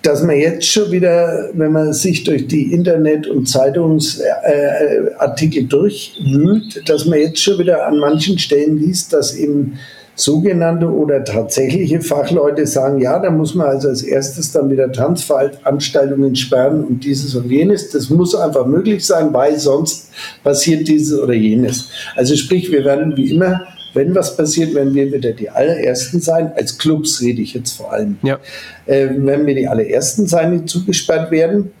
dass 0.00 0.22
man 0.22 0.38
jetzt 0.38 0.66
schon 0.66 0.90
wieder, 0.90 1.50
wenn 1.52 1.72
man 1.72 1.92
sich 1.92 2.24
durch 2.24 2.46
die 2.46 2.72
Internet- 2.72 3.26
und 3.26 3.50
Zeitungsartikel 3.50 5.64
durchwühlt, 5.64 6.88
dass 6.88 7.04
man 7.04 7.18
jetzt 7.18 7.42
schon 7.42 7.58
wieder 7.58 7.86
an 7.86 7.98
manchen 7.98 8.38
Stellen 8.38 8.78
liest, 8.78 9.12
dass 9.12 9.36
eben 9.36 9.74
sogenannte 10.14 10.86
oder 10.90 11.24
tatsächliche 11.24 12.00
Fachleute 12.00 12.66
sagen, 12.66 13.00
ja, 13.00 13.18
da 13.18 13.30
muss 13.30 13.54
man 13.54 13.68
also 13.68 13.88
als 13.88 14.02
erstes 14.02 14.52
dann 14.52 14.70
wieder 14.70 14.92
Tanzveranstaltungen 14.92 16.36
sperren 16.36 16.84
und 16.84 17.04
dieses 17.04 17.34
und 17.34 17.50
jenes. 17.50 17.90
Das 17.90 18.10
muss 18.10 18.34
einfach 18.34 18.66
möglich 18.66 19.06
sein, 19.06 19.32
weil 19.32 19.58
sonst 19.58 20.10
passiert 20.44 20.86
dieses 20.86 21.18
oder 21.18 21.34
jenes. 21.34 21.88
Also 22.14 22.36
sprich, 22.36 22.70
wir 22.70 22.84
werden 22.84 23.16
wie 23.16 23.30
immer, 23.30 23.62
wenn 23.94 24.14
was 24.14 24.36
passiert, 24.36 24.74
werden 24.74 24.94
wir 24.94 25.12
wieder 25.12 25.32
die 25.32 25.50
allerersten 25.50 26.20
sein. 26.20 26.52
Als 26.56 26.78
Clubs 26.78 27.20
rede 27.20 27.42
ich 27.42 27.54
jetzt 27.54 27.72
vor 27.72 27.92
allem. 27.92 28.16
Ja. 28.22 28.38
Äh, 28.86 29.08
werden 29.16 29.46
wir 29.46 29.54
die 29.54 29.68
allerersten 29.68 30.26
sein, 30.26 30.52
die 30.52 30.64
zugesperrt 30.64 31.30
werden. 31.30 31.72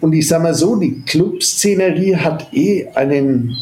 Und 0.00 0.12
ich 0.12 0.28
sage 0.28 0.42
mal 0.42 0.54
so, 0.54 0.76
die 0.76 1.02
Clubszenerie 1.02 2.16
hat 2.16 2.52
eh 2.52 2.88
einen, 2.94 3.54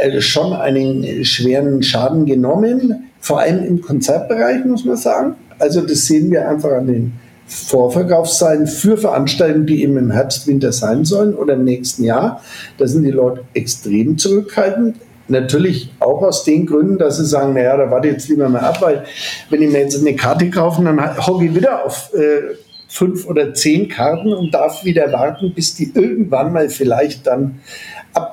äh, 0.00 0.20
schon 0.20 0.52
einen 0.52 1.24
schweren 1.24 1.82
Schaden 1.82 2.26
genommen 2.26 3.08
vor 3.22 3.38
allem 3.38 3.64
im 3.64 3.80
Konzertbereich, 3.80 4.64
muss 4.64 4.84
man 4.84 4.96
sagen. 4.96 5.36
Also 5.58 5.80
das 5.80 6.06
sehen 6.06 6.30
wir 6.30 6.46
einfach 6.48 6.72
an 6.72 6.88
den 6.88 7.12
Vorverkaufszahlen 7.46 8.66
für 8.66 8.98
Veranstaltungen, 8.98 9.66
die 9.66 9.82
eben 9.82 9.96
im 9.96 10.10
Herbst, 10.10 10.46
Winter 10.48 10.72
sein 10.72 11.04
sollen 11.04 11.34
oder 11.34 11.54
im 11.54 11.64
nächsten 11.64 12.02
Jahr. 12.02 12.42
Da 12.78 12.86
sind 12.86 13.04
die 13.04 13.10
Leute 13.10 13.42
extrem 13.54 14.18
zurückhaltend. 14.18 14.96
Natürlich 15.28 15.92
auch 16.00 16.22
aus 16.22 16.42
den 16.42 16.66
Gründen, 16.66 16.98
dass 16.98 17.18
sie 17.18 17.24
sagen, 17.24 17.54
naja, 17.54 17.76
da 17.76 17.90
warte 17.90 18.08
jetzt 18.08 18.28
lieber 18.28 18.48
mal 18.48 18.60
ab, 18.60 18.82
weil 18.82 19.04
wenn 19.50 19.62
ich 19.62 19.70
mir 19.70 19.80
jetzt 19.80 19.98
eine 19.98 20.16
Karte 20.16 20.50
kaufe, 20.50 20.82
dann 20.82 21.16
hocke 21.24 21.44
ich 21.46 21.54
wieder 21.54 21.86
auf 21.86 22.10
äh, 22.14 22.56
fünf 22.88 23.26
oder 23.26 23.54
zehn 23.54 23.88
Karten 23.88 24.32
und 24.34 24.52
darf 24.52 24.84
wieder 24.84 25.12
warten, 25.12 25.54
bis 25.54 25.74
die 25.74 25.92
irgendwann 25.94 26.52
mal 26.52 26.68
vielleicht 26.68 27.26
dann 27.28 27.60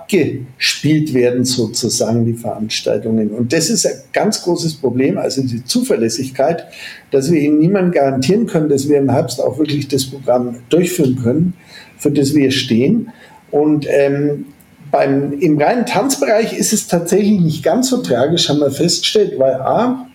abgespielt 0.10 1.14
werden, 1.14 1.45
sozusagen, 1.45 2.26
die 2.26 2.34
Veranstaltungen. 2.34 3.30
Und 3.30 3.53
das 3.53 3.70
ist 3.70 3.86
ein 3.86 3.93
ganz 4.14 4.41
großes 4.43 4.76
Problem, 4.76 5.18
also 5.18 5.41
die 5.41 5.64
Zuverlässigkeit, 5.64 6.66
dass 7.12 7.32
wir 7.32 7.39
Ihnen 7.39 7.60
niemandem 7.60 7.91
garantieren 7.91 8.45
können, 8.47 8.70
dass 8.70 8.89
wir 8.89 8.97
im 8.97 9.10
Herbst 9.10 9.41
auch 9.41 9.57
wirklich 9.60 9.88
das 9.88 10.05
Programm 10.05 10.57
durchführen 10.70 11.18
können, 11.22 11.53
für 11.97 12.12
das 12.12 12.34
wir 12.34 12.51
stehen. 12.51 13.10
Und 13.51 13.88
ähm, 13.89 14.45
beim, 14.91 15.34
im 15.39 15.62
reinen 15.62 15.86
Tanzbereich 15.86 16.57
ist 16.57 16.74
es 16.74 16.88
tatsächlich 16.88 17.39
nicht 17.39 17.64
ganz 17.64 17.89
so 17.89 18.01
tragisch, 18.01 18.49
haben 18.49 18.60
wir 18.60 18.72
festgestellt, 18.72 19.38
weil 19.38 19.53
A, 19.53 20.07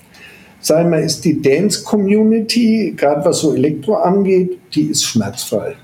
sagen 0.61 0.91
wir, 0.91 1.01
ist 1.01 1.25
die 1.25 1.41
Dance-Community, 1.41 2.95
gerade 2.97 3.25
was 3.25 3.41
so 3.41 3.55
Elektro 3.55 3.95
angeht, 3.95 4.59
die 4.75 4.85
ist 4.85 5.05
schmerzfrei. 5.05 5.75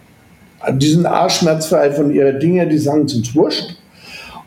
Die 0.72 0.90
sind 0.90 1.06
arschschmerzfrei 1.06 1.92
von 1.92 2.12
ihrer 2.12 2.32
Dinge, 2.32 2.66
die 2.66 2.78
sagen, 2.78 3.04
es 3.04 3.14
uns 3.14 3.34
wurscht. 3.34 3.79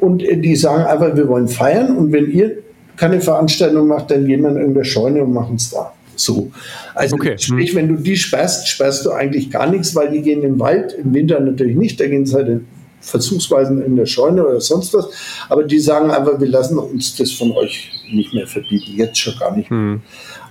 Und 0.04 0.20
die 0.20 0.56
sagen 0.58 0.84
einfach, 0.84 1.16
wir 1.16 1.30
wollen 1.30 1.48
feiern. 1.48 1.96
Und 1.96 2.12
wenn 2.12 2.30
ihr 2.30 2.58
keine 2.98 3.22
Veranstaltung 3.22 3.88
macht, 3.88 4.12
dann 4.12 4.26
gehen 4.26 4.42
wir 4.42 4.50
in 4.50 4.58
irgendeine 4.58 4.84
Scheune 4.84 5.24
und 5.24 5.32
machen 5.32 5.56
es 5.56 5.70
da. 5.70 5.94
So. 6.18 6.52
Also 6.94 7.16
okay. 7.16 7.38
sprich, 7.38 7.74
wenn 7.74 7.88
du 7.88 7.96
die 7.96 8.18
sperrst, 8.18 8.68
sperrst 8.68 9.06
du 9.06 9.12
eigentlich 9.12 9.50
gar 9.50 9.70
nichts, 9.70 9.96
weil 9.96 10.12
die 10.12 10.22
gehen 10.22 10.44
in 10.44 10.54
den 10.54 10.60
Wald, 10.60 10.92
im 10.94 11.14
Winter 11.14 11.40
natürlich 11.40 11.78
nicht, 11.78 12.02
da 12.02 12.08
gehen 12.08 12.26
sie 12.26 12.36
halt 12.36 12.62
versuchsweise 13.00 13.82
in 13.82 13.96
der 13.96 14.06
Scheune 14.06 14.46
oder 14.46 14.60
sonst 14.60 14.94
was. 14.94 15.08
Aber 15.48 15.64
die 15.64 15.80
sagen 15.80 16.12
einfach, 16.12 16.38
wir 16.38 16.50
lassen 16.50 16.78
uns 16.78 17.16
das 17.16 17.32
von 17.32 17.54
euch 17.54 17.92
nicht 18.12 18.34
mehr 18.34 18.46
verbieten, 18.46 18.94
jetzt 18.98 19.18
schon 19.18 19.38
gar 19.40 19.56
nicht. 19.56 19.70
Hm. 19.70 20.02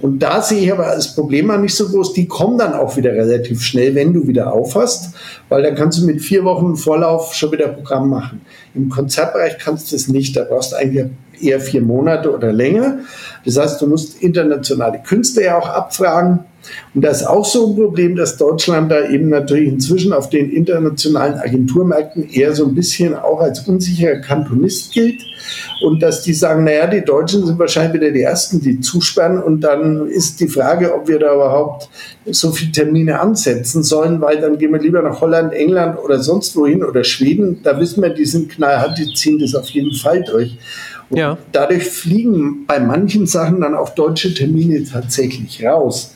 Und 0.02 0.18
da 0.18 0.42
sehe 0.42 0.60
ich 0.60 0.72
aber 0.72 0.84
das 0.84 1.14
Problem 1.14 1.50
auch 1.50 1.58
nicht 1.58 1.76
so 1.76 1.88
groß. 1.88 2.12
Die 2.12 2.26
kommen 2.26 2.58
dann 2.58 2.74
auch 2.74 2.96
wieder 2.96 3.12
relativ 3.12 3.62
schnell, 3.62 3.94
wenn 3.94 4.12
du 4.12 4.26
wieder 4.26 4.52
aufhast, 4.52 5.14
weil 5.48 5.62
dann 5.62 5.76
kannst 5.76 6.00
du 6.00 6.06
mit 6.06 6.20
vier 6.20 6.44
Wochen 6.44 6.76
Vorlauf 6.76 7.32
schon 7.34 7.52
wieder 7.52 7.68
Programm 7.68 8.10
machen. 8.10 8.40
Im 8.74 8.88
Konzertbereich 8.88 9.58
kannst 9.58 9.90
du 9.90 9.96
das 9.96 10.08
nicht. 10.08 10.36
Da 10.36 10.42
brauchst 10.42 10.72
du 10.72 10.76
eigentlich 10.76 11.06
eher 11.40 11.60
vier 11.60 11.82
Monate 11.82 12.34
oder 12.34 12.52
länger. 12.52 12.98
Das 13.44 13.56
heißt, 13.56 13.80
du 13.80 13.86
musst 13.86 14.20
internationale 14.22 15.00
Künstler 15.06 15.42
ja 15.44 15.58
auch 15.58 15.68
abfragen. 15.68 16.40
Und 16.94 17.02
da 17.04 17.10
ist 17.10 17.24
auch 17.24 17.44
so 17.44 17.70
ein 17.70 17.76
Problem, 17.76 18.16
dass 18.16 18.36
Deutschland 18.36 18.90
da 18.90 19.08
eben 19.08 19.28
natürlich 19.28 19.68
inzwischen 19.68 20.12
auf 20.12 20.30
den 20.30 20.50
internationalen 20.50 21.34
Agenturmärkten 21.34 22.28
eher 22.28 22.54
so 22.54 22.66
ein 22.66 22.74
bisschen 22.74 23.14
auch 23.14 23.40
als 23.40 23.68
unsicherer 23.68 24.16
Kantonist 24.16 24.92
gilt. 24.92 25.22
Und 25.80 26.02
dass 26.02 26.22
die 26.22 26.34
sagen, 26.34 26.64
naja, 26.64 26.86
die 26.86 27.04
Deutschen 27.04 27.46
sind 27.46 27.58
wahrscheinlich 27.58 28.00
wieder 28.00 28.10
die 28.12 28.22
Ersten, 28.22 28.60
die 28.60 28.80
zusperren. 28.80 29.42
Und 29.42 29.60
dann 29.60 30.06
ist 30.06 30.40
die 30.40 30.48
Frage, 30.48 30.94
ob 30.94 31.08
wir 31.08 31.18
da 31.18 31.34
überhaupt 31.34 31.88
so 32.26 32.52
viele 32.52 32.72
Termine 32.72 33.20
ansetzen 33.20 33.82
sollen, 33.82 34.20
weil 34.20 34.40
dann 34.40 34.58
gehen 34.58 34.72
wir 34.72 34.80
lieber 34.80 35.02
nach 35.02 35.20
Holland, 35.20 35.52
England 35.52 35.98
oder 35.98 36.18
sonst 36.20 36.56
wohin 36.56 36.84
oder 36.84 37.04
Schweden. 37.04 37.60
Da 37.62 37.78
wissen 37.78 38.02
wir, 38.02 38.10
die 38.10 38.26
sind 38.26 38.50
knallhart, 38.50 38.98
die 38.98 39.12
ziehen 39.14 39.38
das 39.38 39.54
auf 39.54 39.68
jeden 39.70 39.94
Fall 39.94 40.22
durch. 40.22 40.56
Und 41.10 41.18
ja. 41.18 41.36
dadurch 41.52 41.84
fliegen 41.84 42.64
bei 42.66 42.80
manchen 42.80 43.26
Sachen 43.26 43.60
dann 43.60 43.74
auch 43.74 43.90
deutsche 43.90 44.32
Termine 44.32 44.82
tatsächlich 44.84 45.64
raus. 45.64 46.14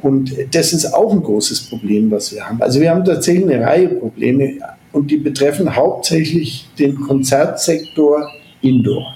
Und 0.00 0.34
das 0.52 0.72
ist 0.72 0.92
auch 0.92 1.12
ein 1.12 1.22
großes 1.22 1.68
Problem, 1.68 2.10
was 2.10 2.34
wir 2.34 2.48
haben. 2.48 2.60
Also 2.60 2.80
wir 2.80 2.90
haben 2.90 3.04
tatsächlich 3.04 3.48
eine 3.48 3.64
Reihe 3.64 3.88
Probleme 3.88 4.54
und 4.90 5.10
die 5.10 5.16
betreffen 5.16 5.76
hauptsächlich 5.76 6.68
den 6.78 7.00
Konzertsektor 7.00 8.28
Indoor. 8.62 9.14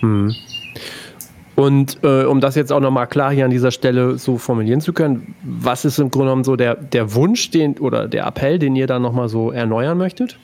Hm. 0.00 0.34
Und 1.56 1.98
äh, 2.04 2.24
um 2.24 2.42
das 2.42 2.54
jetzt 2.54 2.70
auch 2.70 2.80
nochmal 2.80 3.06
klar 3.06 3.32
hier 3.32 3.46
an 3.46 3.50
dieser 3.50 3.70
Stelle 3.70 4.18
so 4.18 4.36
formulieren 4.36 4.82
zu 4.82 4.92
können, 4.92 5.34
was 5.42 5.86
ist 5.86 5.98
im 5.98 6.10
Grunde 6.10 6.26
genommen 6.26 6.44
so 6.44 6.54
der, 6.54 6.74
der 6.74 7.14
Wunsch 7.14 7.50
den, 7.50 7.78
oder 7.78 8.06
der 8.08 8.26
Appell, 8.26 8.58
den 8.58 8.76
ihr 8.76 8.86
da 8.86 8.98
nochmal 8.98 9.30
so 9.30 9.50
erneuern 9.50 9.96
möchtet? 9.96 10.36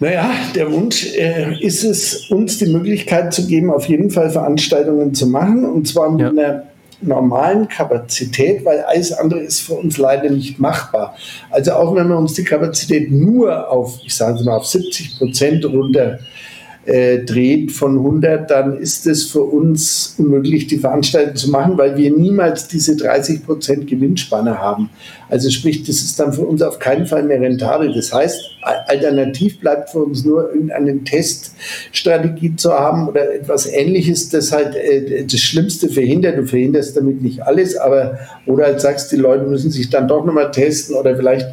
Naja, 0.00 0.30
der 0.56 0.72
Wunsch 0.72 1.14
äh, 1.14 1.56
ist 1.60 1.84
es, 1.84 2.30
uns 2.30 2.58
die 2.58 2.66
Möglichkeit 2.66 3.32
zu 3.32 3.46
geben, 3.46 3.70
auf 3.70 3.86
jeden 3.86 4.10
Fall 4.10 4.30
Veranstaltungen 4.30 5.14
zu 5.14 5.26
machen 5.26 5.64
und 5.64 5.86
zwar 5.86 6.10
mit 6.10 6.20
ja. 6.22 6.30
einer 6.30 6.64
normalen 7.02 7.68
Kapazität, 7.68 8.64
weil 8.64 8.80
alles 8.80 9.12
andere 9.12 9.40
ist 9.40 9.60
für 9.60 9.74
uns 9.74 9.98
leider 9.98 10.30
nicht 10.30 10.58
machbar. 10.58 11.16
Also 11.50 11.72
auch 11.72 11.94
wenn 11.94 12.08
wir 12.08 12.18
uns 12.18 12.34
die 12.34 12.44
Kapazität 12.44 13.10
nur 13.10 13.70
auf, 13.70 14.00
ich 14.04 14.14
sage 14.14 14.42
mal, 14.42 14.56
auf 14.56 14.66
70 14.66 15.18
Prozent 15.18 15.64
runter 15.64 16.14
äh, 16.14 16.18
dreht 16.90 17.72
von 17.72 17.98
100, 17.98 18.50
dann 18.50 18.76
ist 18.76 19.06
es 19.06 19.24
für 19.24 19.42
uns 19.42 20.14
unmöglich, 20.18 20.66
die 20.66 20.78
Veranstaltung 20.78 21.36
zu 21.36 21.50
machen, 21.50 21.78
weil 21.78 21.96
wir 21.96 22.10
niemals 22.10 22.66
diese 22.68 22.96
30 22.96 23.44
Prozent 23.44 23.86
Gewinnspanne 23.86 24.58
haben. 24.58 24.90
Also 25.28 25.50
sprich, 25.50 25.84
das 25.84 25.96
ist 25.96 26.18
dann 26.18 26.32
für 26.32 26.42
uns 26.42 26.62
auf 26.62 26.80
keinen 26.80 27.06
Fall 27.06 27.22
mehr 27.22 27.40
rentabel. 27.40 27.94
Das 27.94 28.12
heißt, 28.12 28.40
alternativ 28.62 29.60
bleibt 29.60 29.90
für 29.90 30.00
uns 30.00 30.24
nur 30.24 30.52
irgendeine 30.52 31.04
Teststrategie 31.04 32.56
zu 32.56 32.72
haben 32.72 33.08
oder 33.08 33.34
etwas 33.34 33.66
Ähnliches, 33.66 34.28
das 34.30 34.50
halt 34.50 34.74
äh, 34.74 35.24
das 35.24 35.40
Schlimmste 35.40 35.88
verhindert. 35.88 36.38
Du 36.38 36.46
verhinderst 36.46 36.96
damit 36.96 37.22
nicht 37.22 37.42
alles, 37.42 37.76
aber 37.76 38.18
oder 38.46 38.64
halt 38.64 38.80
sagst, 38.80 39.12
die 39.12 39.16
Leute 39.16 39.44
müssen 39.44 39.70
sich 39.70 39.90
dann 39.90 40.08
doch 40.08 40.24
nochmal 40.24 40.50
testen 40.50 40.96
oder 40.96 41.16
vielleicht 41.16 41.46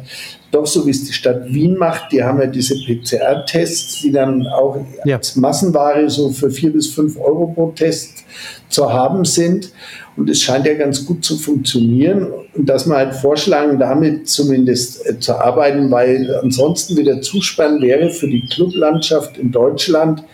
doch 0.50 0.66
so, 0.66 0.86
wie 0.86 0.90
es 0.90 1.04
die 1.04 1.12
Stadt 1.12 1.52
Wien 1.52 1.76
macht. 1.76 2.12
Die 2.12 2.22
haben 2.22 2.40
ja 2.40 2.46
diese 2.46 2.74
PCR-Tests, 2.74 4.00
die 4.00 4.12
dann 4.12 4.46
auch 4.46 4.78
ja. 5.04 5.16
als 5.16 5.36
Massenware 5.36 6.08
so 6.08 6.30
für 6.30 6.50
vier 6.50 6.72
bis 6.72 6.88
fünf 6.88 7.18
Euro 7.18 7.48
pro 7.48 7.70
Test 7.72 8.24
zu 8.68 8.90
haben 8.90 9.24
sind. 9.24 9.72
Und 10.16 10.30
es 10.30 10.40
scheint 10.40 10.66
ja 10.66 10.74
ganz 10.74 11.04
gut 11.04 11.24
zu 11.24 11.36
funktionieren. 11.36 12.28
Und 12.54 12.68
dass 12.68 12.86
man 12.86 12.98
halt 12.98 13.14
vorschlagen, 13.14 13.78
damit 13.78 14.28
zumindest 14.28 15.06
äh, 15.06 15.18
zu 15.18 15.34
arbeiten, 15.34 15.90
weil 15.90 16.34
ansonsten 16.42 16.96
wieder 16.96 17.20
Zuspann 17.20 17.80
wäre 17.82 18.10
für 18.10 18.28
die 18.28 18.46
Clublandschaft 18.46 19.36
in 19.36 19.52
Deutschland 19.52 20.24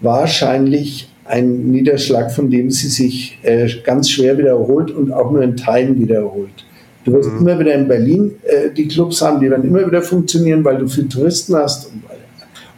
wahrscheinlich 0.00 1.08
ein 1.24 1.70
Niederschlag, 1.70 2.32
von 2.32 2.50
dem 2.50 2.70
sie 2.70 2.88
sich 2.88 3.38
äh, 3.42 3.68
ganz 3.82 4.10
schwer 4.10 4.36
wiederholt 4.36 4.90
und 4.90 5.12
auch 5.12 5.30
nur 5.30 5.42
in 5.42 5.56
Teilen 5.56 5.98
wiederholt. 5.98 6.63
Du 7.04 7.12
wirst 7.12 7.30
mhm. 7.30 7.40
immer 7.40 7.58
wieder 7.58 7.74
in 7.74 7.86
Berlin 7.86 8.32
äh, 8.44 8.70
die 8.70 8.88
Clubs 8.88 9.20
haben, 9.20 9.40
die 9.40 9.50
werden 9.50 9.64
immer 9.64 9.86
wieder 9.86 10.02
funktionieren, 10.02 10.64
weil 10.64 10.78
du 10.78 10.88
viele 10.88 11.08
Touristen 11.08 11.54
hast 11.54 11.86
und, 11.86 12.02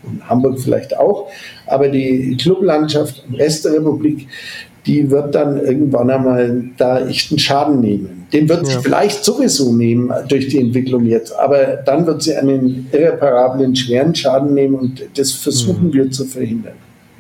und 0.03 0.29
Hamburg 0.29 0.59
vielleicht 0.61 0.97
auch. 0.97 1.29
Aber 1.67 1.89
die 1.89 2.37
Clublandschaft 2.41 3.25
im 3.29 3.37
Rest 3.37 3.65
der 3.65 3.75
Republik, 3.75 4.29
die 4.87 5.11
wird 5.11 5.35
dann 5.35 5.61
irgendwann 5.61 6.11
einmal 6.11 6.65
da 6.77 7.07
echt 7.07 7.31
einen 7.31 7.39
Schaden 7.39 7.81
nehmen. 7.81 8.27
Den 8.33 8.49
wird 8.49 8.67
ja. 8.67 8.75
sie 8.75 8.79
vielleicht 8.83 9.25
sowieso 9.25 9.73
nehmen 9.73 10.13
durch 10.29 10.49
die 10.49 10.59
Entwicklung 10.59 11.07
jetzt, 11.07 11.33
aber 11.37 11.79
dann 11.85 12.07
wird 12.07 12.23
sie 12.23 12.35
einen 12.35 12.89
irreparablen, 12.93 13.75
schweren 13.75 14.15
Schaden 14.15 14.55
nehmen 14.55 14.75
und 14.75 15.03
das 15.17 15.33
versuchen 15.33 15.89
mhm. 15.89 15.95
wir 15.95 16.11
zu 16.11 16.25
verhindern. 16.25 16.75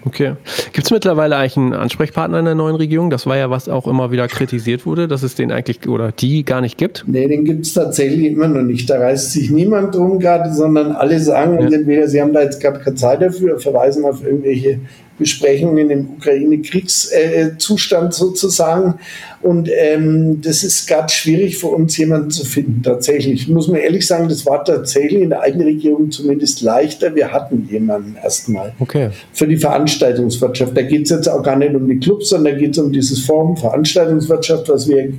Okay. 0.07 0.35
Gibt 0.73 0.87
es 0.87 0.93
mittlerweile 0.93 1.37
eigentlich 1.37 1.57
einen 1.57 1.73
Ansprechpartner 1.73 2.39
in 2.39 2.45
der 2.45 2.55
neuen 2.55 2.77
Regierung? 2.77 3.11
Das 3.11 3.27
war 3.27 3.37
ja, 3.37 3.51
was 3.51 3.69
auch 3.69 3.89
immer 3.89 4.13
wieder 4.13 4.29
kritisiert 4.29 4.87
wurde, 4.87 5.09
dass 5.09 5.25
es 5.25 5.35
den 5.35 5.51
eigentlich 5.51 5.89
oder 5.89 6.13
die 6.13 6.45
gar 6.45 6.61
nicht 6.61 6.79
gibt. 6.79 7.05
Nee, 7.09 7.27
den 7.27 7.45
gibt 7.45 7.67
es 7.67 7.75
tatsächlich 7.75 8.27
immer 8.27 8.47
noch 8.47 8.63
nicht. 8.63 8.89
Da 8.89 9.01
reißt 9.01 9.33
sich 9.33 9.51
niemand 9.51 9.97
drum 9.97 10.21
gerade, 10.21 10.55
sondern 10.55 10.93
alle 10.93 11.19
sagen, 11.19 11.59
ja. 11.61 11.77
entweder 11.77 12.07
sie 12.07 12.23
haben 12.23 12.33
da 12.33 12.43
jetzt 12.43 12.61
gerade 12.61 12.79
keine 12.79 12.95
Zeit 12.95 13.21
dafür, 13.21 13.59
verweisen 13.59 14.05
auf 14.05 14.25
irgendwelche 14.25 14.79
Besprechungen 15.19 15.91
im 15.91 16.11
Ukraine-Kriegszustand 16.17 18.13
sozusagen. 18.15 18.95
Und 19.43 19.71
ähm, 19.73 20.41
das 20.43 20.65
ist 20.65 20.87
gerade 20.89 21.13
schwierig 21.13 21.59
für 21.59 21.69
uns, 21.69 21.97
jemanden 21.97 22.31
zu 22.31 22.45
finden. 22.45 22.83
Tatsächlich, 22.83 23.49
muss 23.49 23.69
man 23.69 23.81
ehrlich 23.81 24.07
sagen, 24.07 24.29
das 24.29 24.45
war 24.47 24.65
tatsächlich 24.65 25.23
in 25.23 25.31
der 25.31 25.43
alten 25.43 25.63
Regierung 25.63 26.11
zumindest 26.11 26.61
leichter. 26.63 27.15
Wir 27.15 27.33
hatten 27.33 27.69
jemanden 27.71 28.17
erstmal 28.23 28.75
okay. 28.79 29.11
für 29.33 29.47
die 29.47 29.57
Veranstaltungswirtschaft. 29.57 30.77
Da 30.77 30.83
geht 30.83 31.05
es 31.05 31.11
jetzt 31.11 31.29
auch 31.29 31.43
gar 31.43 31.57
nicht 31.57 31.75
um 31.75 31.89
die 31.89 31.99
Clubs, 31.99 32.29
sondern 32.31 32.55
da 32.55 32.61
geht 32.61 32.73
es 32.73 32.79
um 32.79 32.93
dieses 32.93 33.21
Forum 33.25 33.57
Veranstaltungswirtschaft, 33.57 34.69
was 34.69 34.89
wir 34.89 35.13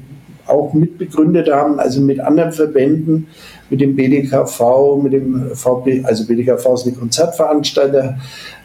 auch 0.48 0.74
mitbegründet 0.74 1.52
haben, 1.52 1.80
also 1.80 2.02
mit 2.02 2.20
anderen 2.20 2.52
Verbänden, 2.52 3.28
mit 3.70 3.82
dem 3.82 3.96
BDKV, 3.96 5.02
mit 5.02 5.14
dem 5.14 5.52
VP, 5.54 6.04
also 6.06 6.26
BDKV 6.26 6.74
ist 6.74 6.88
eine 6.88 6.96
Konzertveranstalter, 6.96 8.18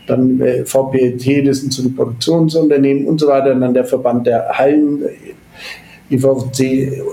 dann 0.06 0.40
äh, 0.40 0.64
VPT, 0.64 1.46
das 1.46 1.58
sind 1.58 1.72
so 1.72 1.82
die 1.82 1.90
Produktionsunternehmen 1.90 3.06
und 3.06 3.20
so 3.20 3.28
weiter, 3.28 3.52
und 3.52 3.60
dann 3.60 3.74
der 3.74 3.84
Verband 3.84 4.26
der 4.26 4.48
Hallen, 4.48 5.02
EVC, 6.10 6.60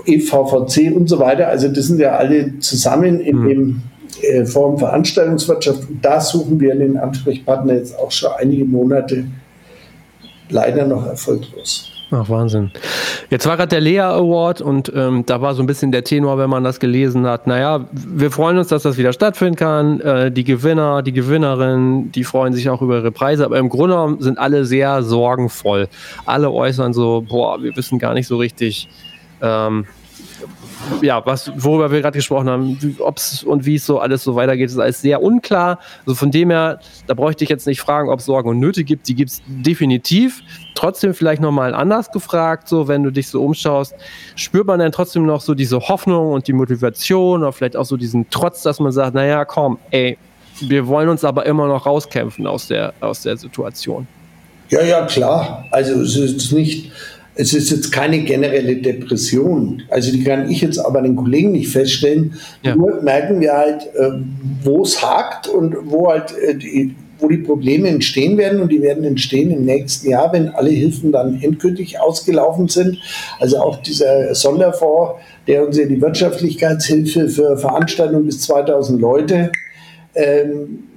EVVC 0.06 0.94
und 0.94 1.08
so 1.08 1.18
weiter. 1.18 1.48
Also 1.48 1.68
das 1.68 1.86
sind 1.86 2.00
ja 2.00 2.16
alle 2.16 2.58
zusammen 2.58 3.20
in 3.20 3.36
mhm. 3.38 3.48
dem 3.48 3.82
äh, 4.22 4.44
Form 4.44 4.78
Veranstaltungswirtschaft. 4.78 5.88
Und 5.88 6.04
da 6.04 6.20
suchen 6.20 6.60
wir 6.60 6.74
den 6.74 6.96
Ansprechpartner 6.96 7.74
jetzt 7.74 7.98
auch 7.98 8.10
schon 8.10 8.30
einige 8.38 8.64
Monate 8.64 9.24
leider 10.50 10.86
noch 10.86 11.06
erfolglos. 11.06 11.99
Ach, 12.12 12.28
Wahnsinn. 12.28 12.72
Jetzt 13.30 13.46
war 13.46 13.56
gerade 13.56 13.68
der 13.68 13.80
Lea 13.80 14.00
Award 14.00 14.60
und 14.60 14.92
ähm, 14.94 15.24
da 15.26 15.40
war 15.40 15.54
so 15.54 15.62
ein 15.62 15.66
bisschen 15.66 15.92
der 15.92 16.02
Tenor, 16.02 16.38
wenn 16.38 16.50
man 16.50 16.64
das 16.64 16.80
gelesen 16.80 17.24
hat. 17.26 17.46
Naja, 17.46 17.86
wir 17.92 18.32
freuen 18.32 18.58
uns, 18.58 18.68
dass 18.68 18.82
das 18.82 18.98
wieder 18.98 19.12
stattfinden 19.12 19.54
kann. 19.54 20.00
Äh, 20.00 20.32
die 20.32 20.42
Gewinner, 20.42 21.02
die 21.02 21.12
Gewinnerinnen, 21.12 22.10
die 22.10 22.24
freuen 22.24 22.52
sich 22.52 22.68
auch 22.68 22.82
über 22.82 22.96
ihre 22.96 23.12
Preise. 23.12 23.44
Aber 23.44 23.58
im 23.58 23.68
Grunde 23.68 23.94
genommen 23.94 24.20
sind 24.20 24.38
alle 24.38 24.64
sehr 24.64 25.04
sorgenvoll. 25.04 25.88
Alle 26.26 26.50
äußern 26.50 26.92
so, 26.92 27.24
boah, 27.28 27.62
wir 27.62 27.76
wissen 27.76 28.00
gar 28.00 28.14
nicht 28.14 28.26
so 28.26 28.38
richtig, 28.38 28.88
ähm, 29.40 29.86
ja, 31.02 31.24
was, 31.24 31.50
worüber 31.56 31.90
wir 31.90 32.00
gerade 32.00 32.18
gesprochen 32.18 32.48
haben, 32.48 32.96
ob 33.00 33.18
es 33.18 33.42
und 33.42 33.66
wie 33.66 33.76
es 33.76 33.86
so 33.86 33.98
alles 33.98 34.24
so 34.24 34.34
weitergeht, 34.34 34.68
ist 34.68 34.78
alles 34.78 35.00
sehr 35.00 35.22
unklar. 35.22 35.78
Also 36.06 36.14
von 36.14 36.30
dem 36.30 36.50
her, 36.50 36.80
da 37.06 37.14
bräuchte 37.14 37.44
ich 37.44 37.50
jetzt 37.50 37.66
nicht 37.66 37.80
fragen, 37.80 38.08
ob 38.08 38.20
es 38.20 38.26
Sorgen 38.26 38.48
und 38.48 38.58
Nöte 38.58 38.84
gibt. 38.84 39.08
Die 39.08 39.14
gibt 39.14 39.30
es 39.30 39.42
definitiv. 39.46 40.42
Trotzdem 40.74 41.14
vielleicht 41.14 41.42
nochmal 41.42 41.74
anders 41.74 42.10
gefragt, 42.10 42.68
so 42.68 42.88
wenn 42.88 43.02
du 43.02 43.10
dich 43.10 43.28
so 43.28 43.42
umschaust, 43.42 43.94
spürt 44.36 44.66
man 44.66 44.78
dann 44.78 44.92
trotzdem 44.92 45.26
noch 45.26 45.40
so 45.40 45.54
diese 45.54 45.80
Hoffnung 45.80 46.32
und 46.32 46.46
die 46.46 46.52
Motivation 46.52 47.42
oder 47.42 47.52
vielleicht 47.52 47.76
auch 47.76 47.84
so 47.84 47.96
diesen 47.96 48.28
Trotz, 48.30 48.62
dass 48.62 48.80
man 48.80 48.92
sagt, 48.92 49.14
naja, 49.14 49.44
komm, 49.44 49.78
ey, 49.90 50.16
wir 50.60 50.86
wollen 50.86 51.08
uns 51.08 51.24
aber 51.24 51.46
immer 51.46 51.66
noch 51.66 51.86
rauskämpfen 51.86 52.46
aus 52.46 52.68
der, 52.68 52.92
aus 53.00 53.22
der 53.22 53.36
Situation. 53.36 54.06
Ja, 54.70 54.82
ja, 54.82 55.04
klar. 55.06 55.66
Also 55.70 56.00
es 56.00 56.16
ist 56.16 56.52
nicht, 56.52 56.92
es 57.40 57.54
ist 57.54 57.70
jetzt 57.70 57.90
keine 57.90 58.20
generelle 58.20 58.76
Depression. 58.76 59.82
Also 59.88 60.12
die 60.12 60.22
kann 60.22 60.50
ich 60.50 60.60
jetzt 60.60 60.78
aber 60.78 61.00
den 61.00 61.16
Kollegen 61.16 61.52
nicht 61.52 61.68
feststellen. 61.68 62.34
Ja. 62.62 62.76
Nur 62.76 63.00
merken 63.02 63.40
wir 63.40 63.54
halt, 63.54 63.86
äh, 63.94 64.10
wo 64.62 64.82
es 64.82 65.02
hakt 65.02 65.48
und 65.48 65.74
wo 65.86 66.10
halt 66.10 66.34
äh, 66.36 66.54
die, 66.54 66.94
wo 67.18 67.28
die 67.28 67.38
Probleme 67.38 67.88
entstehen 67.88 68.36
werden. 68.36 68.60
Und 68.60 68.70
die 68.70 68.82
werden 68.82 69.04
entstehen 69.04 69.50
im 69.50 69.64
nächsten 69.64 70.10
Jahr, 70.10 70.30
wenn 70.34 70.50
alle 70.50 70.68
Hilfen 70.68 71.12
dann 71.12 71.40
endgültig 71.40 71.98
ausgelaufen 71.98 72.68
sind. 72.68 72.98
Also 73.38 73.56
auch 73.56 73.82
dieser 73.82 74.34
Sonderfonds, 74.34 75.14
der 75.46 75.66
uns 75.66 75.78
ja 75.78 75.86
die 75.86 76.00
Wirtschaftlichkeitshilfe 76.00 77.30
für 77.30 77.56
Veranstaltungen 77.56 78.26
bis 78.26 78.42
2000 78.42 79.00
Leute 79.00 79.50
ähm, 80.14 80.89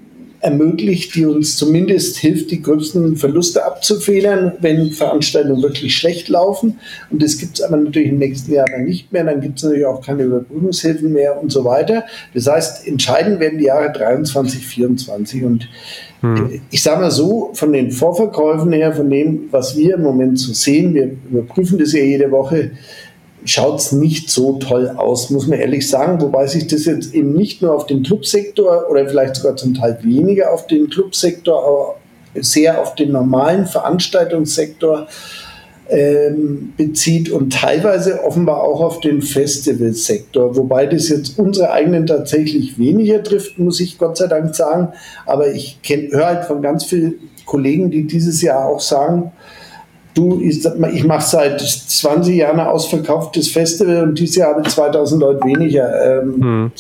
ermöglicht, 0.43 1.15
die 1.15 1.25
uns 1.25 1.55
zumindest 1.55 2.17
hilft, 2.17 2.51
die 2.51 2.61
größten 2.61 3.15
Verluste 3.15 3.65
abzufedern, 3.65 4.51
wenn 4.59 4.91
Veranstaltungen 4.91 5.63
wirklich 5.63 5.95
schlecht 5.95 6.27
laufen. 6.27 6.79
Und 7.09 7.23
das 7.23 7.37
gibt 7.37 7.57
es 7.57 7.63
aber 7.63 7.77
natürlich 7.77 8.09
im 8.09 8.19
nächsten 8.19 8.53
Jahr 8.53 8.65
dann 8.69 8.83
nicht 8.83 9.11
mehr. 9.13 9.23
Dann 9.23 9.39
gibt 9.39 9.57
es 9.57 9.63
natürlich 9.63 9.85
auch 9.85 10.01
keine 10.01 10.23
Überbrückungshilfen 10.23 11.13
mehr 11.13 11.41
und 11.41 11.51
so 11.51 11.63
weiter. 11.63 12.03
Das 12.33 12.47
heißt, 12.47 12.85
entscheidend 12.87 13.39
werden 13.39 13.57
die 13.57 13.65
Jahre 13.65 13.93
23, 13.93 14.67
24. 14.67 15.43
Und 15.45 15.69
hm. 16.19 16.61
ich 16.69 16.83
sage 16.83 16.99
mal 16.99 17.11
so, 17.11 17.51
von 17.53 17.71
den 17.71 17.91
Vorverkäufen 17.91 18.73
her, 18.73 18.91
von 18.91 19.09
dem, 19.09 19.47
was 19.49 19.77
wir 19.77 19.95
im 19.95 20.03
Moment 20.03 20.39
so 20.39 20.51
sehen, 20.51 20.93
wir 20.93 21.15
überprüfen 21.31 21.79
das 21.79 21.93
ja 21.93 22.03
jede 22.03 22.29
Woche, 22.31 22.71
schaut 23.45 23.79
es 23.79 23.91
nicht 23.91 24.29
so 24.29 24.53
toll 24.53 24.89
aus, 24.95 25.29
muss 25.29 25.47
man 25.47 25.59
ehrlich 25.59 25.89
sagen. 25.89 26.21
Wobei 26.21 26.47
sich 26.47 26.67
das 26.67 26.85
jetzt 26.85 27.13
eben 27.13 27.33
nicht 27.33 27.61
nur 27.61 27.75
auf 27.75 27.85
den 27.85 28.03
Clubsektor 28.03 28.89
oder 28.89 29.07
vielleicht 29.07 29.35
sogar 29.35 29.55
zum 29.55 29.73
Teil 29.73 29.97
weniger 30.01 30.51
auf 30.51 30.67
den 30.67 30.89
Clubsektor, 30.89 31.65
aber 31.65 31.95
sehr 32.35 32.81
auf 32.81 32.95
den 32.95 33.11
normalen 33.11 33.65
Veranstaltungssektor 33.65 35.07
ähm, 35.89 36.73
bezieht 36.77 37.29
und 37.29 37.53
teilweise 37.53 38.23
offenbar 38.23 38.63
auch 38.63 38.81
auf 38.81 38.99
den 39.01 39.21
Festivalsektor, 39.21 40.55
wobei 40.55 40.85
das 40.85 41.09
jetzt 41.09 41.37
unsere 41.37 41.71
eigenen 41.71 42.07
tatsächlich 42.07 42.79
weniger 42.79 43.21
trifft, 43.21 43.59
muss 43.59 43.79
ich 43.79 43.97
Gott 43.97 44.17
sei 44.17 44.27
Dank 44.27 44.55
sagen. 44.55 44.93
Aber 45.25 45.51
ich 45.53 45.79
höre 45.83 46.25
halt 46.25 46.45
von 46.45 46.61
ganz 46.61 46.85
vielen 46.85 47.15
Kollegen, 47.45 47.91
die 47.91 48.07
dieses 48.07 48.41
Jahr 48.41 48.65
auch 48.65 48.79
sagen, 48.79 49.33
du, 50.14 50.41
ich, 50.41 50.66
ich 50.93 51.03
mache 51.03 51.26
seit 51.26 51.61
20 51.61 52.36
Jahren 52.36 52.59
ein 52.59 52.68
ausverkauftes 52.68 53.49
Festival 53.49 54.03
und 54.03 54.20
dieses 54.20 54.36
Jahr 54.36 54.55
habe 54.55 54.61
ich 54.66 54.74
2000 54.74 55.22
Leute 55.22 55.45
weniger 55.45 56.22
ähm, 56.22 56.41
hm. 56.41 56.72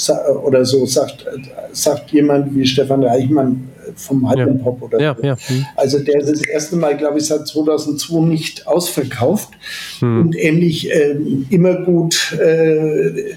oder 0.43 0.65
so, 0.65 0.85
sagt, 0.85 1.25
sagt 1.71 2.11
jemand 2.11 2.55
wie 2.55 2.65
Stefan 2.65 3.03
Reichmann 3.03 3.69
vom 3.95 4.29
Hyper 4.29 4.53
Pop 4.55 4.81
oder 4.81 4.99
ja, 4.99 5.15
so. 5.15 5.25
Ja. 5.25 5.35
Hm. 5.37 5.65
Also 5.75 5.99
der 5.99 6.19
ist 6.21 6.31
das 6.31 6.45
erste 6.47 6.75
Mal, 6.75 6.97
glaube 6.97 7.19
ich, 7.19 7.25
seit 7.25 7.47
2002 7.47 8.21
nicht 8.21 8.67
ausverkauft 8.67 9.49
hm. 9.99 10.21
und 10.21 10.35
ähnlich 10.35 10.91
äh, 10.91 11.15
immer 11.49 11.75
gut 11.83 12.37
äh, 12.39 13.35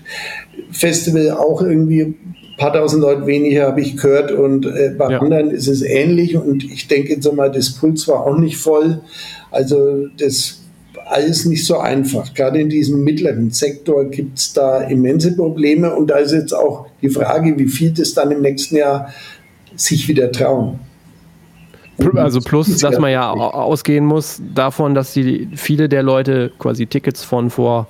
Festival 0.71 1.31
auch 1.33 1.63
irgendwie 1.63 2.03
ein 2.57 2.57
paar 2.57 2.73
tausend 2.73 3.03
Leute 3.03 3.27
weniger 3.27 3.67
habe 3.67 3.83
ich 3.83 3.97
gehört 3.97 4.33
und 4.33 4.67
äh, 4.67 4.95
bei 4.97 5.11
ja. 5.11 5.21
anderen 5.21 5.51
ist 5.51 5.69
es 5.69 5.83
ähnlich 5.83 6.37
und 6.37 6.65
ich 6.65 6.89
denke 6.89 7.11
jetzt 7.15 7.31
mal, 7.33 7.51
das 7.51 7.75
Puls 7.75 8.09
war 8.09 8.25
auch 8.25 8.39
nicht 8.39 8.57
voll. 8.57 9.03
Also 9.57 10.09
das 10.19 10.61
alles 11.07 11.47
nicht 11.47 11.65
so 11.65 11.79
einfach. 11.79 12.35
Gerade 12.35 12.61
in 12.61 12.69
diesem 12.69 13.03
mittleren 13.03 13.51
Sektor 13.51 14.05
gibt 14.05 14.39
es 14.39 14.53
da 14.53 14.83
immense 14.83 15.35
Probleme 15.35 15.95
und 15.95 16.09
da 16.09 16.17
ist 16.17 16.33
jetzt 16.33 16.53
auch 16.53 16.87
die 17.01 17.09
Frage, 17.09 17.59
wie 17.59 17.69
viel 17.69 17.93
das 17.93 18.13
dann 18.13 18.31
im 18.33 18.43
nächsten 18.43 18.77
Jahr 18.77 19.13
sich 19.77 20.09
wieder 20.09 20.31
trauen. 20.31 20.79
Also 22.15 22.41
plus, 22.41 22.77
dass 22.79 22.99
man 22.99 23.11
ja 23.11 23.31
ausgehen 23.31 24.05
muss 24.05 24.43
davon, 24.55 24.95
dass 24.95 25.15
die, 25.15 25.49
viele 25.55 25.89
der 25.89 26.03
Leute 26.03 26.53
quasi 26.59 26.87
Tickets 26.87 27.25
von 27.25 27.49
vor, 27.49 27.89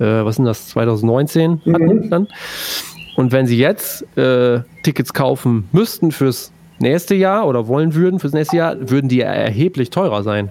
äh, 0.00 0.04
was 0.04 0.36
sind 0.36 0.44
das, 0.44 0.68
2019 0.70 1.60
hatten 1.72 1.84
mhm. 1.84 2.10
dann. 2.10 2.28
Und 3.16 3.30
wenn 3.30 3.46
sie 3.46 3.58
jetzt 3.58 4.04
äh, 4.16 4.60
Tickets 4.82 5.12
kaufen 5.12 5.68
müssten 5.70 6.10
fürs 6.10 6.50
nächste 6.80 7.14
Jahr 7.14 7.46
oder 7.46 7.68
wollen 7.68 7.94
würden 7.94 8.18
fürs 8.18 8.32
nächste 8.32 8.56
Jahr, 8.56 8.90
würden 8.90 9.08
die 9.08 9.20
erheblich 9.20 9.90
teurer 9.90 10.24
sein. 10.24 10.50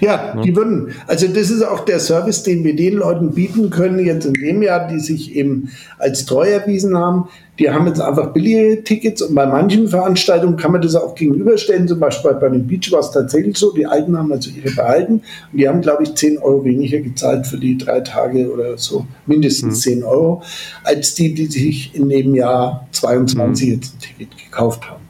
Ja, 0.00 0.40
die 0.42 0.54
würden. 0.54 0.94
Also 1.06 1.26
das 1.28 1.50
ist 1.50 1.62
auch 1.62 1.84
der 1.84 2.00
Service, 2.00 2.42
den 2.42 2.64
wir 2.64 2.76
den 2.76 2.94
Leuten 2.94 3.32
bieten 3.32 3.70
können, 3.70 4.04
jetzt 4.04 4.26
in 4.26 4.34
dem 4.34 4.62
Jahr, 4.62 4.88
die 4.88 5.00
sich 5.00 5.34
eben 5.34 5.70
als 5.98 6.26
treu 6.26 6.48
erwiesen 6.48 6.96
haben. 6.96 7.28
Die 7.58 7.70
haben 7.70 7.86
jetzt 7.86 8.00
einfach 8.00 8.32
billige 8.34 8.84
Tickets 8.84 9.22
und 9.22 9.34
bei 9.34 9.46
manchen 9.46 9.88
Veranstaltungen 9.88 10.56
kann 10.56 10.72
man 10.72 10.82
das 10.82 10.94
auch 10.94 11.14
gegenüberstellen. 11.14 11.88
Zum 11.88 11.98
Beispiel 11.98 12.34
bei 12.34 12.50
den 12.50 12.66
Beach 12.66 12.92
war 12.92 13.00
es 13.00 13.10
tatsächlich 13.10 13.56
so, 13.56 13.72
die 13.72 13.86
Alten 13.86 14.16
haben 14.16 14.30
also 14.30 14.50
ihre 14.50 14.74
behalten 14.74 15.22
und 15.52 15.58
die 15.58 15.66
haben, 15.66 15.80
glaube 15.80 16.02
ich, 16.02 16.14
10 16.14 16.38
Euro 16.38 16.64
weniger 16.64 17.00
gezahlt 17.00 17.46
für 17.46 17.56
die 17.56 17.78
drei 17.78 18.00
Tage 18.00 18.52
oder 18.52 18.76
so, 18.76 19.06
mindestens 19.24 19.86
mhm. 19.86 20.00
10 20.00 20.04
Euro, 20.04 20.42
als 20.84 21.14
die, 21.14 21.32
die 21.32 21.46
sich 21.46 21.94
in 21.94 22.10
dem 22.10 22.34
Jahr 22.34 22.86
22 22.92 23.66
mhm. 23.66 23.74
jetzt 23.74 23.94
ein 23.94 23.98
Ticket 24.00 24.36
gekauft 24.36 24.90
haben. 24.90 25.02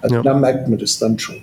Also 0.00 0.16
ja. 0.16 0.22
da 0.22 0.34
merkt 0.34 0.68
man 0.68 0.78
das 0.78 0.98
dann 0.98 1.18
schon. 1.18 1.36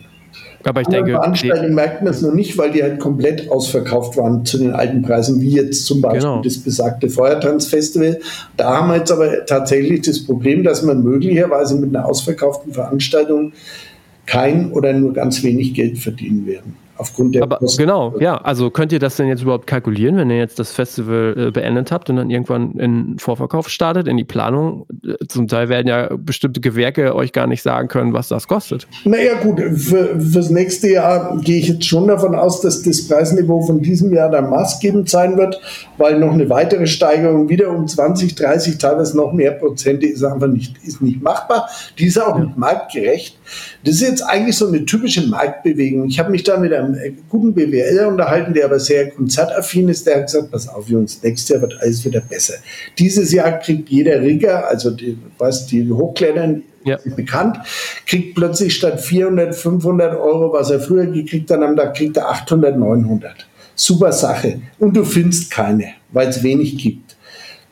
Aber 0.67 0.81
ich 0.81 0.87
denke. 0.87 1.11
Veranstaltungen 1.11 1.75
merkt 1.75 2.03
man 2.03 2.13
es 2.13 2.21
noch 2.21 2.33
nicht, 2.33 2.57
weil 2.57 2.71
die 2.71 2.83
halt 2.83 2.99
komplett 2.99 3.49
ausverkauft 3.49 4.17
waren 4.17 4.45
zu 4.45 4.57
den 4.57 4.73
alten 4.73 5.01
Preisen, 5.01 5.41
wie 5.41 5.51
jetzt 5.51 5.85
zum 5.85 6.01
Beispiel 6.01 6.21
genau. 6.21 6.41
das 6.41 6.57
besagte 6.57 7.09
Feuertanzfestival. 7.09 8.19
Da 8.57 8.77
haben 8.77 8.89
wir 8.89 8.97
jetzt 8.97 9.11
aber 9.11 9.45
tatsächlich 9.45 10.01
das 10.01 10.23
Problem, 10.23 10.63
dass 10.63 10.83
man 10.83 11.03
möglicherweise 11.03 11.75
mit 11.75 11.95
einer 11.95 12.05
ausverkauften 12.05 12.73
Veranstaltung 12.73 13.53
kein 14.25 14.71
oder 14.73 14.91
nur 14.91 15.13
ganz 15.13 15.41
wenig 15.43 15.73
Geld 15.73 15.99
verdienen 15.99 16.45
werden 16.45 16.86
aufgrund 16.97 17.35
der 17.35 17.43
Aber 17.43 17.57
Kosten. 17.57 17.81
Genau, 17.81 18.15
ja. 18.19 18.37
Also 18.37 18.69
könnt 18.69 18.91
ihr 18.91 18.99
das 18.99 19.15
denn 19.15 19.27
jetzt 19.27 19.41
überhaupt 19.41 19.67
kalkulieren, 19.67 20.17
wenn 20.17 20.29
ihr 20.29 20.37
jetzt 20.37 20.59
das 20.59 20.71
Festival 20.71 21.35
äh, 21.37 21.51
beendet 21.51 21.91
habt 21.91 22.09
und 22.09 22.17
dann 22.17 22.29
irgendwann 22.29 22.71
in 22.73 23.19
Vorverkauf 23.19 23.69
startet, 23.69 24.07
in 24.07 24.17
die 24.17 24.23
Planung? 24.23 24.85
Äh, 25.03 25.25
zum 25.27 25.47
Teil 25.47 25.69
werden 25.69 25.87
ja 25.87 26.09
bestimmte 26.17 26.61
Gewerke 26.61 27.15
euch 27.15 27.31
gar 27.31 27.47
nicht 27.47 27.61
sagen 27.61 27.87
können, 27.87 28.13
was 28.13 28.27
das 28.27 28.47
kostet. 28.47 28.87
Naja, 29.05 29.35
gut, 29.41 29.59
für, 29.59 30.19
fürs 30.19 30.49
nächste 30.49 30.89
Jahr 30.89 31.37
gehe 31.41 31.59
ich 31.59 31.67
jetzt 31.67 31.85
schon 31.85 32.07
davon 32.07 32.35
aus, 32.35 32.61
dass 32.61 32.81
das 32.83 33.07
Preisniveau 33.07 33.61
von 33.61 33.81
diesem 33.81 34.13
Jahr 34.13 34.29
dann 34.29 34.49
maßgebend 34.49 35.09
sein 35.09 35.37
wird, 35.37 35.59
weil 35.97 36.19
noch 36.19 36.33
eine 36.33 36.49
weitere 36.49 36.87
Steigerung 36.87 37.49
wieder 37.49 37.69
um 37.69 37.87
20, 37.87 38.35
30, 38.35 38.77
teilweise 38.77 39.17
noch 39.17 39.33
mehr 39.33 39.51
Prozente 39.51 40.07
ist 40.07 40.23
einfach 40.23 40.47
nicht, 40.47 40.75
ist 40.85 41.01
nicht 41.01 41.21
machbar. 41.21 41.69
Die 41.97 42.07
ist 42.07 42.21
auch 42.21 42.37
ja. 42.37 42.45
nicht 42.45 42.57
marktgerecht. 42.57 43.37
Das 43.83 43.95
ist 43.95 44.01
jetzt 44.01 44.21
eigentlich 44.21 44.57
so 44.57 44.67
eine 44.67 44.85
typische 44.85 45.27
Marktbewegung. 45.27 46.07
Ich 46.07 46.19
habe 46.19 46.31
mich 46.31 46.43
da 46.43 46.57
mit 46.57 46.73
einem 46.73 46.86
äh, 46.95 47.13
guten 47.29 47.53
BWL 47.53 48.05
unterhalten, 48.05 48.53
der 48.53 48.65
aber 48.65 48.79
sehr 48.79 49.09
konzertaffin 49.11 49.89
ist. 49.89 50.05
Der 50.07 50.17
hat 50.17 50.25
gesagt, 50.27 50.51
pass 50.51 50.67
auf, 50.67 50.87
Jungs, 50.87 51.21
nächstes 51.23 51.49
Jahr 51.49 51.61
wird 51.61 51.77
alles 51.81 52.03
wieder 52.05 52.21
besser. 52.21 52.55
Dieses 52.97 53.31
Jahr 53.31 53.59
kriegt 53.59 53.89
jeder 53.89 54.21
Rigger, 54.21 54.67
also 54.67 54.91
die, 54.91 55.17
was 55.37 55.67
die 55.67 55.89
Hochklettern, 55.89 56.63
ja. 56.83 56.97
bekannt, 57.15 57.57
kriegt 58.05 58.35
plötzlich 58.35 58.75
statt 58.75 58.99
400, 58.99 59.55
500 59.55 60.17
Euro, 60.17 60.53
was 60.53 60.69
er 60.71 60.79
früher 60.79 61.05
gekriegt 61.05 61.51
hat, 61.51 61.59
da 61.61 61.87
kriegt 61.87 62.17
er 62.17 62.29
800, 62.29 62.77
900. 62.77 63.47
Super 63.75 64.11
Sache. 64.11 64.61
Und 64.79 64.95
du 64.97 65.03
findest 65.03 65.51
keine, 65.51 65.93
weil 66.11 66.29
es 66.29 66.41
wenig 66.41 66.77
gibt. 66.77 67.06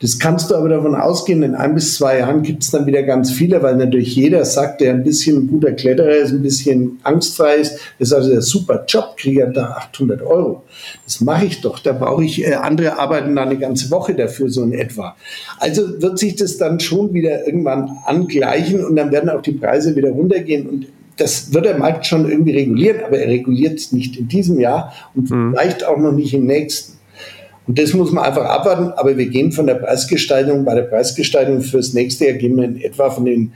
Das 0.00 0.18
kannst 0.18 0.50
du 0.50 0.56
aber 0.56 0.68
davon 0.68 0.94
ausgehen, 0.94 1.42
in 1.42 1.54
ein 1.54 1.74
bis 1.74 1.94
zwei 1.94 2.18
Jahren 2.18 2.42
gibt 2.42 2.62
es 2.62 2.70
dann 2.70 2.86
wieder 2.86 3.02
ganz 3.02 3.30
viele, 3.30 3.62
weil 3.62 3.76
natürlich 3.76 4.14
jeder 4.14 4.44
sagt, 4.44 4.82
der 4.82 4.92
ein 4.92 5.02
bisschen 5.02 5.38
ein 5.38 5.46
guter 5.46 5.72
Kletterer 5.72 6.16
ist, 6.16 6.32
ein 6.32 6.42
bisschen 6.42 6.98
angstfrei 7.02 7.56
ist, 7.56 7.78
das 7.98 8.08
ist 8.08 8.12
also 8.12 8.30
der 8.30 8.42
super 8.42 8.84
Job, 8.86 9.16
kriege 9.16 9.40
er 9.40 9.46
da 9.46 9.70
800 9.70 10.20
Euro. 10.22 10.64
Das 11.04 11.22
mache 11.22 11.46
ich 11.46 11.62
doch, 11.62 11.78
da 11.78 11.92
brauche 11.92 12.24
ich, 12.24 12.46
äh, 12.46 12.54
andere 12.54 12.98
arbeiten 12.98 13.34
da 13.34 13.42
eine 13.42 13.58
ganze 13.58 13.90
Woche 13.90 14.14
dafür, 14.14 14.50
so 14.50 14.62
in 14.62 14.72
etwa. 14.72 15.16
Also 15.58 16.02
wird 16.02 16.18
sich 16.18 16.36
das 16.36 16.58
dann 16.58 16.78
schon 16.78 17.14
wieder 17.14 17.46
irgendwann 17.46 17.90
angleichen 18.04 18.84
und 18.84 18.96
dann 18.96 19.10
werden 19.12 19.30
auch 19.30 19.40
die 19.40 19.52
Preise 19.52 19.96
wieder 19.96 20.10
runtergehen 20.10 20.68
und 20.68 20.86
das 21.16 21.54
wird 21.54 21.64
der 21.64 21.78
Markt 21.78 22.06
schon 22.06 22.30
irgendwie 22.30 22.52
regulieren, 22.52 23.00
aber 23.06 23.18
er 23.18 23.28
reguliert 23.28 23.78
es 23.78 23.92
nicht 23.92 24.18
in 24.18 24.28
diesem 24.28 24.60
Jahr 24.60 24.92
und 25.14 25.30
mhm. 25.30 25.52
vielleicht 25.52 25.84
auch 25.84 25.96
noch 25.96 26.12
nicht 26.12 26.34
im 26.34 26.44
nächsten. 26.44 26.95
Und 27.66 27.78
das 27.78 27.92
muss 27.94 28.12
man 28.12 28.24
einfach 28.24 28.44
abwarten. 28.44 28.92
Aber 28.96 29.16
wir 29.16 29.26
gehen 29.26 29.52
von 29.52 29.66
der 29.66 29.74
Preisgestaltung, 29.74 30.64
bei 30.64 30.74
der 30.74 30.82
Preisgestaltung 30.82 31.60
fürs 31.62 31.94
nächste 31.94 32.26
Jahr 32.26 32.36
gehen 32.36 32.56
wir 32.56 32.64
in 32.64 32.80
etwa 32.80 33.10
von 33.10 33.24
den 33.24 33.52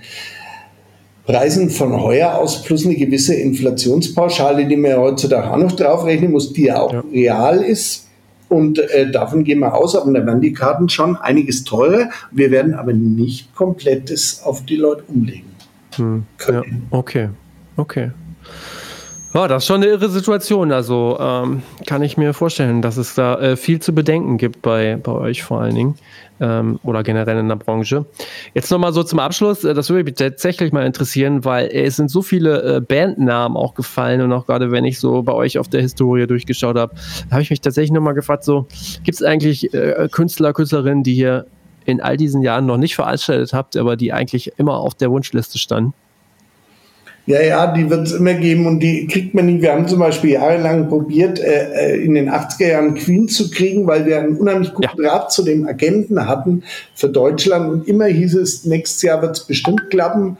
Preisen 1.26 1.70
von 1.70 2.00
heuer 2.02 2.34
aus 2.34 2.62
plus 2.62 2.84
eine 2.84 2.96
gewisse 2.96 3.34
Inflationspauschale, 3.34 4.66
die 4.66 4.76
man 4.76 4.90
ja 4.92 4.96
heutzutage 4.98 5.50
auch 5.50 5.58
noch 5.58 5.72
draufrechnen 5.72 6.32
muss, 6.32 6.52
die 6.52 6.64
ja 6.64 6.80
auch 6.80 6.92
ja. 6.92 7.04
real 7.12 7.62
ist. 7.62 8.08
Und 8.48 8.80
äh, 8.80 9.08
davon 9.08 9.44
gehen 9.44 9.60
wir 9.60 9.74
aus, 9.74 9.94
aber 9.94 10.12
dann 10.12 10.26
werden 10.26 10.40
die 10.40 10.52
Karten 10.52 10.88
schon 10.88 11.14
einiges 11.16 11.62
teurer. 11.62 12.08
Wir 12.32 12.50
werden 12.50 12.74
aber 12.74 12.92
nicht 12.92 13.54
komplett 13.54 14.10
das 14.10 14.42
auf 14.42 14.64
die 14.64 14.74
Leute 14.74 15.04
umlegen. 15.06 15.44
Hm. 15.94 16.24
Ja, 16.48 16.62
okay, 16.90 17.28
okay. 17.76 18.10
Ja, 19.32 19.46
das 19.46 19.62
ist 19.62 19.68
schon 19.68 19.82
eine 19.82 19.86
irre 19.86 20.08
Situation. 20.08 20.72
Also 20.72 21.16
ähm, 21.20 21.62
kann 21.86 22.02
ich 22.02 22.16
mir 22.16 22.34
vorstellen, 22.34 22.82
dass 22.82 22.96
es 22.96 23.14
da 23.14 23.38
äh, 23.38 23.56
viel 23.56 23.80
zu 23.80 23.94
bedenken 23.94 24.38
gibt 24.38 24.60
bei, 24.60 24.96
bei 25.00 25.12
euch 25.12 25.44
vor 25.44 25.60
allen 25.60 25.76
Dingen 25.76 25.94
ähm, 26.40 26.80
oder 26.82 27.04
generell 27.04 27.38
in 27.38 27.48
der 27.48 27.54
Branche. 27.54 28.06
Jetzt 28.54 28.72
nochmal 28.72 28.92
so 28.92 29.04
zum 29.04 29.20
Abschluss, 29.20 29.62
äh, 29.62 29.72
das 29.72 29.88
würde 29.88 30.02
mich 30.02 30.14
tatsächlich 30.14 30.72
mal 30.72 30.84
interessieren, 30.84 31.44
weil 31.44 31.66
äh, 31.66 31.84
es 31.84 31.94
sind 31.94 32.10
so 32.10 32.22
viele 32.22 32.78
äh, 32.78 32.80
Bandnamen 32.80 33.56
auch 33.56 33.74
gefallen 33.74 34.20
und 34.20 34.32
auch 34.32 34.46
gerade 34.46 34.72
wenn 34.72 34.84
ich 34.84 34.98
so 34.98 35.22
bei 35.22 35.32
euch 35.32 35.58
auf 35.58 35.68
der 35.68 35.82
Historie 35.82 36.26
durchgeschaut 36.26 36.76
habe, 36.76 36.96
habe 37.30 37.42
ich 37.42 37.50
mich 37.50 37.60
tatsächlich 37.60 37.92
nochmal 37.92 38.14
gefragt, 38.14 38.42
so 38.42 38.66
gibt 39.04 39.14
es 39.14 39.22
eigentlich 39.22 39.72
äh, 39.72 40.08
Künstler, 40.10 40.52
Künstlerinnen, 40.52 41.04
die 41.04 41.14
ihr 41.14 41.46
in 41.84 42.00
all 42.00 42.16
diesen 42.16 42.42
Jahren 42.42 42.66
noch 42.66 42.78
nicht 42.78 42.96
veranstaltet 42.96 43.52
habt, 43.52 43.76
aber 43.76 43.96
die 43.96 44.12
eigentlich 44.12 44.52
immer 44.56 44.74
auf 44.74 44.94
der 44.94 45.12
Wunschliste 45.12 45.58
standen? 45.58 45.94
Ja, 47.30 47.42
ja, 47.42 47.72
die 47.72 47.88
wird 47.88 48.08
es 48.08 48.12
immer 48.12 48.34
geben 48.34 48.66
und 48.66 48.80
die 48.80 49.06
kriegt 49.06 49.34
man 49.34 49.46
nicht. 49.46 49.62
Wir 49.62 49.72
haben 49.72 49.86
zum 49.86 50.00
Beispiel 50.00 50.30
jahrelang 50.30 50.88
probiert, 50.88 51.38
äh, 51.38 51.92
äh 51.92 52.04
in 52.04 52.14
den 52.14 52.28
80er 52.28 52.66
Jahren 52.66 52.94
Queen 52.94 53.28
zu 53.28 53.50
kriegen, 53.50 53.86
weil 53.86 54.04
wir 54.04 54.18
einen 54.18 54.36
unheimlich 54.36 54.74
guten 54.74 55.00
ja. 55.00 55.10
Draht 55.10 55.30
zu 55.30 55.44
dem 55.44 55.64
Agenten 55.64 56.26
hatten 56.26 56.64
für 56.92 57.08
Deutschland 57.08 57.70
und 57.70 57.86
immer 57.86 58.06
hieß 58.06 58.34
es, 58.34 58.64
nächstes 58.64 59.02
Jahr 59.02 59.22
wird 59.22 59.36
es 59.36 59.44
bestimmt 59.44 59.90
klappen. 59.90 60.38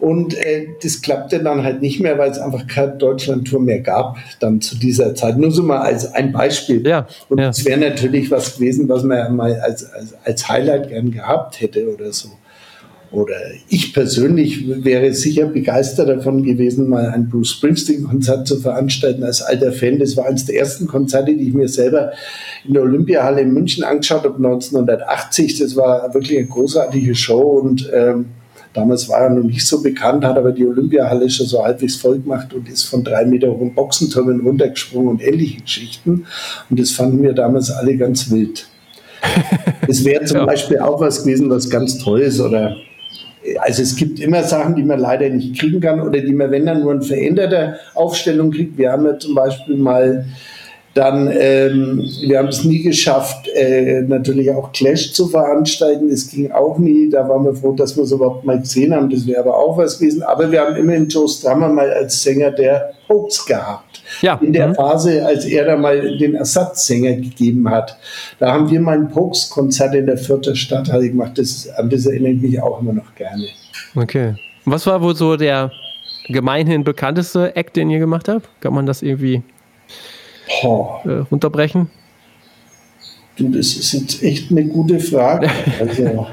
Und 0.00 0.34
äh, 0.34 0.66
das 0.82 1.02
klappte 1.02 1.40
dann 1.40 1.62
halt 1.62 1.80
nicht 1.80 2.00
mehr, 2.00 2.18
weil 2.18 2.32
es 2.32 2.38
einfach 2.38 2.66
keine 2.66 2.96
Deutschland-Tour 2.96 3.60
mehr 3.60 3.78
gab, 3.78 4.16
dann 4.40 4.60
zu 4.60 4.76
dieser 4.76 5.14
Zeit. 5.14 5.38
Nur 5.38 5.52
so 5.52 5.62
mal 5.62 5.82
als 5.82 6.12
ein 6.14 6.32
Beispiel. 6.32 6.84
Ja, 6.84 7.06
und 7.28 7.38
es 7.38 7.62
ja. 7.62 7.70
wäre 7.70 7.90
natürlich 7.90 8.28
was 8.28 8.56
gewesen, 8.56 8.88
was 8.88 9.04
man 9.04 9.36
mal 9.36 9.54
als, 9.60 9.88
als, 9.92 10.14
als 10.24 10.48
Highlight 10.48 10.88
gern 10.88 11.12
gehabt 11.12 11.60
hätte 11.60 11.94
oder 11.94 12.12
so 12.12 12.30
oder 13.14 13.34
ich 13.68 13.92
persönlich 13.92 14.84
wäre 14.84 15.12
sicher 15.14 15.46
begeistert 15.46 16.08
davon 16.08 16.42
gewesen, 16.42 16.88
mal 16.88 17.08
ein 17.08 17.28
Bruce 17.28 17.52
Springsteen-Konzert 17.52 18.46
zu 18.46 18.60
veranstalten 18.60 19.22
als 19.22 19.42
alter 19.42 19.72
Fan. 19.72 19.98
Das 19.98 20.16
war 20.16 20.26
eines 20.26 20.46
der 20.46 20.56
ersten 20.56 20.86
Konzerte, 20.86 21.34
die 21.34 21.48
ich 21.48 21.54
mir 21.54 21.68
selber 21.68 22.12
in 22.66 22.74
der 22.74 22.82
Olympiahalle 22.82 23.40
in 23.40 23.52
München 23.52 23.84
angeschaut 23.84 24.24
habe, 24.24 24.36
1980. 24.36 25.58
Das 25.58 25.76
war 25.76 26.12
wirklich 26.14 26.38
eine 26.38 26.46
großartige 26.46 27.14
Show 27.14 27.60
und 27.60 27.90
ähm, 27.92 28.26
Damals 28.74 29.08
war 29.08 29.20
er 29.20 29.30
noch 29.30 29.44
nicht 29.44 29.64
so 29.64 29.80
bekannt, 29.80 30.24
hat 30.24 30.36
aber 30.36 30.50
die 30.50 30.66
Olympiahalle 30.66 31.30
schon 31.30 31.46
so 31.46 31.64
halbwegs 31.64 31.94
voll 31.94 32.18
gemacht 32.18 32.52
und 32.52 32.68
ist 32.68 32.82
von 32.82 33.04
drei 33.04 33.24
Meter 33.24 33.48
hohen 33.48 33.72
Boxentürmen 33.72 34.40
runtergesprungen 34.40 35.10
und 35.10 35.22
ähnliche 35.22 35.62
Geschichten. 35.62 36.26
Und 36.68 36.80
das 36.80 36.90
fanden 36.90 37.22
wir 37.22 37.34
damals 37.34 37.70
alle 37.70 37.96
ganz 37.96 38.30
wild. 38.30 38.68
Es 39.86 40.02
wäre 40.02 40.24
zum 40.24 40.38
ja. 40.38 40.46
Beispiel 40.46 40.78
auch 40.78 40.98
was 40.98 41.22
gewesen, 41.24 41.50
was 41.50 41.68
ganz 41.68 41.98
toll 41.98 42.20
ist 42.20 42.40
oder 42.40 42.74
also 43.58 43.82
es 43.82 43.96
gibt 43.96 44.20
immer 44.20 44.42
Sachen, 44.42 44.74
die 44.74 44.82
man 44.82 44.98
leider 44.98 45.28
nicht 45.28 45.58
kriegen 45.58 45.80
kann 45.80 46.00
oder 46.00 46.20
die 46.20 46.32
man, 46.32 46.50
wenn 46.50 46.66
dann 46.66 46.80
nur 46.80 46.92
in 46.92 47.02
veränderter 47.02 47.76
Aufstellung 47.94 48.50
kriegt. 48.50 48.78
Wir 48.78 48.92
haben 48.92 49.04
ja 49.06 49.18
zum 49.18 49.34
Beispiel 49.34 49.76
mal 49.76 50.24
dann, 50.94 51.28
ähm, 51.36 52.08
wir 52.20 52.38
haben 52.38 52.48
es 52.48 52.62
nie 52.62 52.80
geschafft, 52.80 53.48
äh, 53.48 54.02
natürlich 54.02 54.50
auch 54.52 54.70
Clash 54.70 55.12
zu 55.12 55.26
veranstalten. 55.26 56.08
Das 56.08 56.28
ging 56.28 56.52
auch 56.52 56.78
nie. 56.78 57.10
Da 57.10 57.28
waren 57.28 57.44
wir 57.44 57.54
froh, 57.54 57.72
dass 57.72 57.96
wir 57.96 58.04
es 58.04 58.12
überhaupt 58.12 58.44
mal 58.44 58.60
gesehen 58.60 58.94
haben. 58.94 59.10
Das 59.10 59.26
wäre 59.26 59.40
aber 59.40 59.58
auch 59.58 59.76
was 59.76 59.98
gewesen. 59.98 60.22
Aber 60.22 60.50
wir 60.52 60.60
haben 60.60 60.76
immerhin 60.76 61.08
Joe 61.08 61.28
Strummer 61.28 61.68
mal 61.68 61.90
als 61.90 62.22
Sänger 62.22 62.52
der 62.52 62.92
Popes 63.08 63.44
gehabt. 63.44 64.02
Ja. 64.22 64.38
In 64.40 64.52
der 64.52 64.68
mhm. 64.68 64.74
Phase, 64.76 65.26
als 65.26 65.44
er 65.44 65.64
da 65.64 65.76
mal 65.76 66.16
den 66.16 66.36
Ersatzsänger 66.36 67.14
gegeben 67.14 67.68
hat. 67.68 67.98
Da 68.38 68.52
haben 68.52 68.70
wir 68.70 68.80
mal 68.80 68.96
ein 68.96 69.08
Pokes-Konzert 69.08 69.96
in 69.96 70.06
der 70.06 70.16
Vierter 70.16 70.54
Stadthalle 70.54 71.08
gemacht. 71.08 71.32
Das, 71.36 71.68
an 71.76 71.90
das 71.90 72.06
erinnere 72.06 72.32
ich 72.32 72.40
mich 72.40 72.62
auch 72.62 72.80
immer 72.80 72.92
noch 72.92 73.14
gerne. 73.16 73.48
Okay. 73.96 74.34
Was 74.64 74.86
war 74.86 75.02
wohl 75.02 75.16
so 75.16 75.36
der 75.36 75.72
gemeinhin 76.28 76.84
bekannteste 76.84 77.56
Act, 77.56 77.74
den 77.74 77.90
ihr 77.90 77.98
gemacht 77.98 78.28
habt? 78.28 78.48
Kann 78.60 78.74
man 78.74 78.86
das 78.86 79.02
irgendwie 79.02 79.42
äh, 80.48 81.10
runterbrechen? 81.30 81.90
Du, 83.36 83.48
das 83.48 83.74
ist 83.74 83.92
jetzt 83.92 84.22
echt 84.22 84.50
eine 84.50 84.64
gute 84.64 85.00
Frage. 85.00 85.48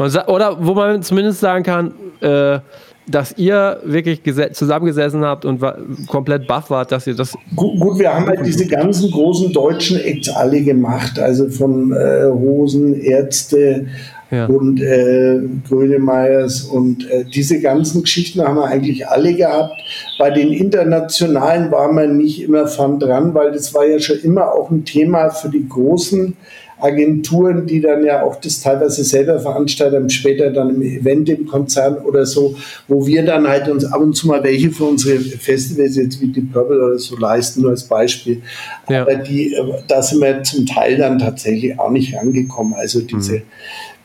Also. 0.00 0.24
Oder 0.28 0.64
wo 0.64 0.74
man 0.74 1.02
zumindest 1.02 1.40
sagen 1.40 1.64
kann, 1.64 1.92
äh, 2.20 2.60
dass 3.08 3.36
ihr 3.36 3.80
wirklich 3.84 4.22
zusammengesessen 4.52 5.24
habt 5.24 5.44
und 5.44 5.60
komplett 6.06 6.46
baff 6.46 6.70
wart, 6.70 6.92
dass 6.92 7.06
ihr 7.06 7.14
das. 7.14 7.34
Gut, 7.56 7.80
gut, 7.80 7.98
wir 7.98 8.14
haben 8.14 8.26
halt 8.26 8.44
diese 8.44 8.66
ganzen 8.66 9.10
großen 9.10 9.52
deutschen 9.52 9.98
Acts 9.98 10.28
alle 10.28 10.62
gemacht, 10.62 11.18
also 11.18 11.48
von 11.48 11.92
äh, 11.92 12.24
Rosen, 12.24 12.94
Ärzte 12.94 13.86
ja. 14.30 14.46
und 14.46 14.80
äh, 14.80 15.40
Grönemeyers 15.68 16.62
und 16.62 17.08
äh, 17.10 17.24
diese 17.24 17.60
ganzen 17.60 18.02
Geschichten 18.02 18.42
haben 18.42 18.56
wir 18.56 18.66
eigentlich 18.66 19.08
alle 19.08 19.34
gehabt. 19.34 19.74
Bei 20.18 20.30
den 20.30 20.52
internationalen 20.52 21.70
war 21.70 21.92
man 21.92 22.16
nicht 22.16 22.42
immer 22.42 22.66
von 22.66 22.98
dran, 22.98 23.34
weil 23.34 23.52
das 23.52 23.74
war 23.74 23.86
ja 23.86 23.98
schon 24.00 24.18
immer 24.20 24.52
auch 24.52 24.70
ein 24.70 24.84
Thema 24.84 25.30
für 25.30 25.48
die 25.48 25.68
großen 25.68 26.36
Agenturen, 26.80 27.66
die 27.66 27.80
dann 27.80 28.04
ja 28.04 28.22
auch 28.22 28.36
das 28.36 28.60
teilweise 28.60 29.02
selber 29.02 29.40
veranstalten, 29.40 30.08
später 30.10 30.50
dann 30.50 30.70
im 30.70 30.82
Event 30.82 31.28
im 31.28 31.46
Konzern 31.46 31.98
oder 31.98 32.24
so, 32.24 32.56
wo 32.86 33.06
wir 33.06 33.24
dann 33.24 33.48
halt 33.48 33.68
uns 33.68 33.84
ab 33.84 34.00
und 34.00 34.14
zu 34.14 34.28
mal 34.28 34.44
welche 34.44 34.70
für 34.70 34.84
unsere 34.84 35.18
Festivals 35.18 35.96
jetzt 35.96 36.20
wie 36.20 36.28
die 36.28 36.40
Purple 36.40 36.76
oder 36.76 36.98
so 36.98 37.16
leisten, 37.16 37.62
nur 37.62 37.72
als 37.72 37.84
Beispiel. 37.84 38.42
Ja. 38.88 39.02
Aber 39.02 39.16
die, 39.16 39.56
da 39.88 40.02
sind 40.02 40.20
wir 40.20 40.42
zum 40.44 40.66
Teil 40.66 40.96
dann 40.98 41.18
tatsächlich 41.18 41.78
auch 41.78 41.90
nicht 41.90 42.14
rangekommen. 42.14 42.74
Also 42.74 43.00
diese, 43.00 43.38
mhm. 43.38 43.42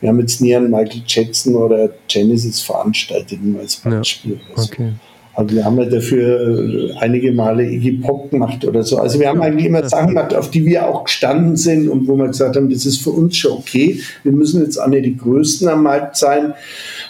Wir 0.04 0.10
haben 0.10 0.20
jetzt 0.20 0.42
nie 0.42 0.54
an 0.54 0.70
Michael 0.70 1.00
Jackson 1.06 1.54
oder 1.54 1.88
Genesis 2.08 2.60
veranstaltet, 2.60 3.42
nur 3.42 3.60
als 3.60 3.76
Beispiel. 3.76 4.38
Ja. 4.54 4.62
Okay. 4.62 4.92
Also 5.32 5.56
wir 5.56 5.64
haben 5.64 5.78
ja 5.78 5.86
dafür 5.86 6.58
äh, 6.58 6.92
einige 6.98 7.32
Male 7.32 7.64
Iggy 7.64 8.02
Pop 8.02 8.30
gemacht 8.30 8.66
oder 8.66 8.82
so. 8.82 8.98
Also 8.98 9.18
wir 9.18 9.30
haben 9.30 9.40
eigentlich 9.40 9.64
immer 9.64 9.88
Sachen 9.88 10.08
gemacht, 10.08 10.34
auf 10.34 10.50
die 10.50 10.66
wir 10.66 10.86
auch 10.86 11.04
gestanden 11.04 11.56
sind 11.56 11.88
und 11.88 12.06
wo 12.06 12.16
wir 12.16 12.26
gesagt 12.26 12.54
haben, 12.54 12.68
das 12.68 12.84
ist 12.84 12.98
für 12.98 13.12
uns 13.12 13.38
schon 13.38 13.52
okay. 13.52 13.98
Wir 14.24 14.32
müssen 14.32 14.62
jetzt 14.62 14.76
auch 14.76 14.88
nicht 14.88 15.06
die 15.06 15.16
Größten 15.16 15.68
am 15.68 15.84
Markt 15.84 16.18
sein. 16.18 16.52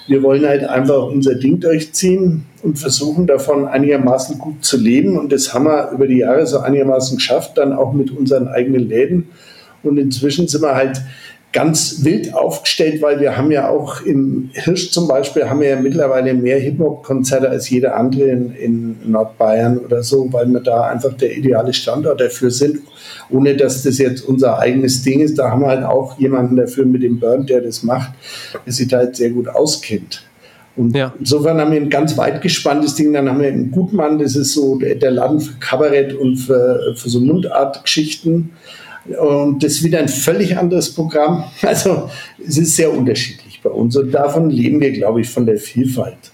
Wir 0.07 0.23
wollen 0.23 0.47
halt 0.47 0.63
einfach 0.63 1.09
unser 1.09 1.35
Ding 1.35 1.59
durchziehen 1.59 2.47
und 2.63 2.79
versuchen 2.79 3.27
davon 3.27 3.67
einigermaßen 3.67 4.39
gut 4.39 4.65
zu 4.65 4.77
leben. 4.77 5.19
Und 5.19 5.33
das 5.33 5.53
haben 5.53 5.65
wir 5.65 5.91
über 5.91 6.07
die 6.07 6.19
Jahre 6.19 6.47
so 6.47 6.61
einigermaßen 6.61 7.17
geschafft, 7.17 7.59
dann 7.59 7.73
auch 7.73 7.93
mit 7.93 8.13
unseren 8.13 8.47
eigenen 8.47 8.89
Läden. 8.89 9.31
Und 9.83 9.99
inzwischen 9.99 10.47
sind 10.47 10.63
wir 10.63 10.77
halt 10.77 11.03
ganz 11.55 12.05
wild 12.05 12.35
aufgestellt, 12.35 13.01
weil 13.01 13.21
wir 13.21 13.37
haben 13.37 13.53
ja 13.53 13.69
auch 13.69 14.03
im 14.03 14.51
Hirsch 14.53 14.91
zum 14.91 15.07
Beispiel 15.07 15.49
haben 15.49 15.61
wir 15.61 15.69
ja 15.69 15.81
mittlerweile 15.81 16.35
mehr 16.35 16.59
Hip-Hop-Konzerte 16.59 17.49
als 17.49 17.71
jeder 17.71 17.97
andere 17.97 18.25
in, 18.25 18.55
in, 18.57 18.97
Nordbayern 19.11 19.79
oder 19.79 20.03
so, 20.03 20.31
weil 20.33 20.49
wir 20.49 20.61
da 20.61 20.89
einfach 20.89 21.15
der 21.15 21.37
ideale 21.37 21.73
Standort 21.73 22.21
dafür 22.21 22.51
sind, 22.51 22.81
ohne 23.31 23.57
dass 23.57 23.85
das 23.85 23.99
jetzt 23.99 24.23
unser 24.23 24.59
eigenes 24.59 25.03
Ding 25.03 25.21
ist. 25.21 25.39
Da 25.39 25.51
haben 25.53 25.63
wir 25.63 25.69
halt 25.69 25.85
auch 25.85 26.19
jemanden 26.19 26.57
dafür 26.57 26.87
mit 26.87 27.05
dem 27.05 27.21
Burn, 27.21 27.47
der 27.47 27.61
das 27.61 27.85
macht, 27.85 28.11
der 28.67 28.73
sich 28.73 28.89
da 28.89 28.99
halt 28.99 29.15
sehr 29.15 29.31
gut 29.31 29.47
auskennt. 29.47 30.25
Und 30.77 30.97
ja. 30.97 31.15
insofern 31.21 31.61
haben 31.61 31.71
wir 31.71 31.81
ein 31.81 31.89
ganz 31.89 32.19
weit 32.19 32.43
gespanntes 32.43 32.97
Ding. 32.97 33.13
Dann 33.13 33.29
haben 33.29 33.41
wir 33.41 33.47
einen 33.47 33.71
Gutmann, 33.71 34.19
das 34.19 34.35
ist 34.35 34.55
so 34.55 34.77
der 34.77 35.11
Laden 35.13 35.41
für 35.41 35.55
Kabarett 35.61 36.15
und 36.15 36.37
für, 36.37 36.95
für 36.97 37.09
so 37.09 37.21
Mundartgeschichten. 37.21 38.51
Und 39.07 39.63
das 39.63 39.73
ist 39.73 39.85
wieder 39.85 39.99
ein 39.99 40.09
völlig 40.09 40.57
anderes 40.57 40.95
Programm. 40.95 41.45
Also 41.63 42.09
es 42.47 42.59
ist 42.59 42.77
sehr 42.77 42.93
unterschiedlich 42.93 43.61
bei 43.63 43.71
uns 43.71 43.97
und 43.97 44.13
davon 44.13 44.51
leben 44.51 44.81
wir, 44.81 44.93
glaube 44.93 45.21
ich, 45.21 45.29
von 45.29 45.47
der 45.47 45.59
Vielfalt. 45.59 46.33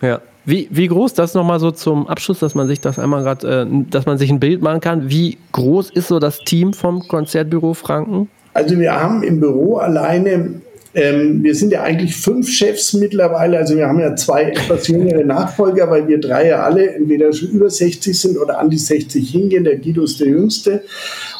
Ja. 0.00 0.20
Wie, 0.44 0.66
wie 0.70 0.88
groß, 0.88 1.12
das 1.12 1.34
nochmal 1.34 1.60
so 1.60 1.70
zum 1.70 2.06
Abschluss, 2.08 2.38
dass 2.38 2.54
man 2.54 2.68
sich 2.68 2.80
das 2.80 2.98
einmal 2.98 3.22
gerade, 3.22 3.66
äh, 3.70 3.84
dass 3.90 4.06
man 4.06 4.16
sich 4.16 4.30
ein 4.30 4.40
Bild 4.40 4.62
machen 4.62 4.80
kann. 4.80 5.10
Wie 5.10 5.36
groß 5.52 5.90
ist 5.90 6.08
so 6.08 6.18
das 6.18 6.38
Team 6.38 6.72
vom 6.72 7.06
Konzertbüro 7.06 7.74
Franken? 7.74 8.30
Also 8.54 8.78
wir 8.78 8.94
haben 8.94 9.22
im 9.22 9.40
Büro 9.40 9.76
alleine 9.76 10.62
ähm, 10.94 11.42
wir 11.42 11.54
sind 11.54 11.72
ja 11.72 11.82
eigentlich 11.82 12.16
fünf 12.16 12.48
Chefs 12.48 12.94
mittlerweile. 12.94 13.58
Also 13.58 13.76
wir 13.76 13.86
haben 13.86 14.00
ja 14.00 14.16
zwei 14.16 14.44
etwas 14.44 14.88
jüngere 14.88 15.24
Nachfolger, 15.24 15.90
weil 15.90 16.08
wir 16.08 16.18
drei 16.18 16.48
ja 16.48 16.62
alle 16.62 16.94
entweder 16.94 17.32
schon 17.32 17.50
über 17.50 17.68
60 17.68 18.18
sind 18.18 18.38
oder 18.38 18.58
an 18.58 18.70
die 18.70 18.78
60 18.78 19.30
hingehen. 19.30 19.64
Der 19.64 19.76
Guido 19.76 20.02
ist 20.04 20.18
der 20.18 20.28
Jüngste 20.28 20.82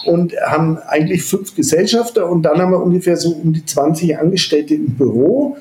und 0.04 0.34
haben 0.46 0.78
eigentlich 0.78 1.24
fünf 1.24 1.54
Gesellschafter 1.54 2.28
und 2.28 2.42
dann 2.42 2.60
haben 2.60 2.72
wir 2.72 2.82
ungefähr 2.82 3.16
so 3.16 3.30
um 3.30 3.52
die 3.52 3.64
20 3.64 4.18
Angestellte 4.18 4.74
im 4.74 4.94
Büro. 4.94 5.56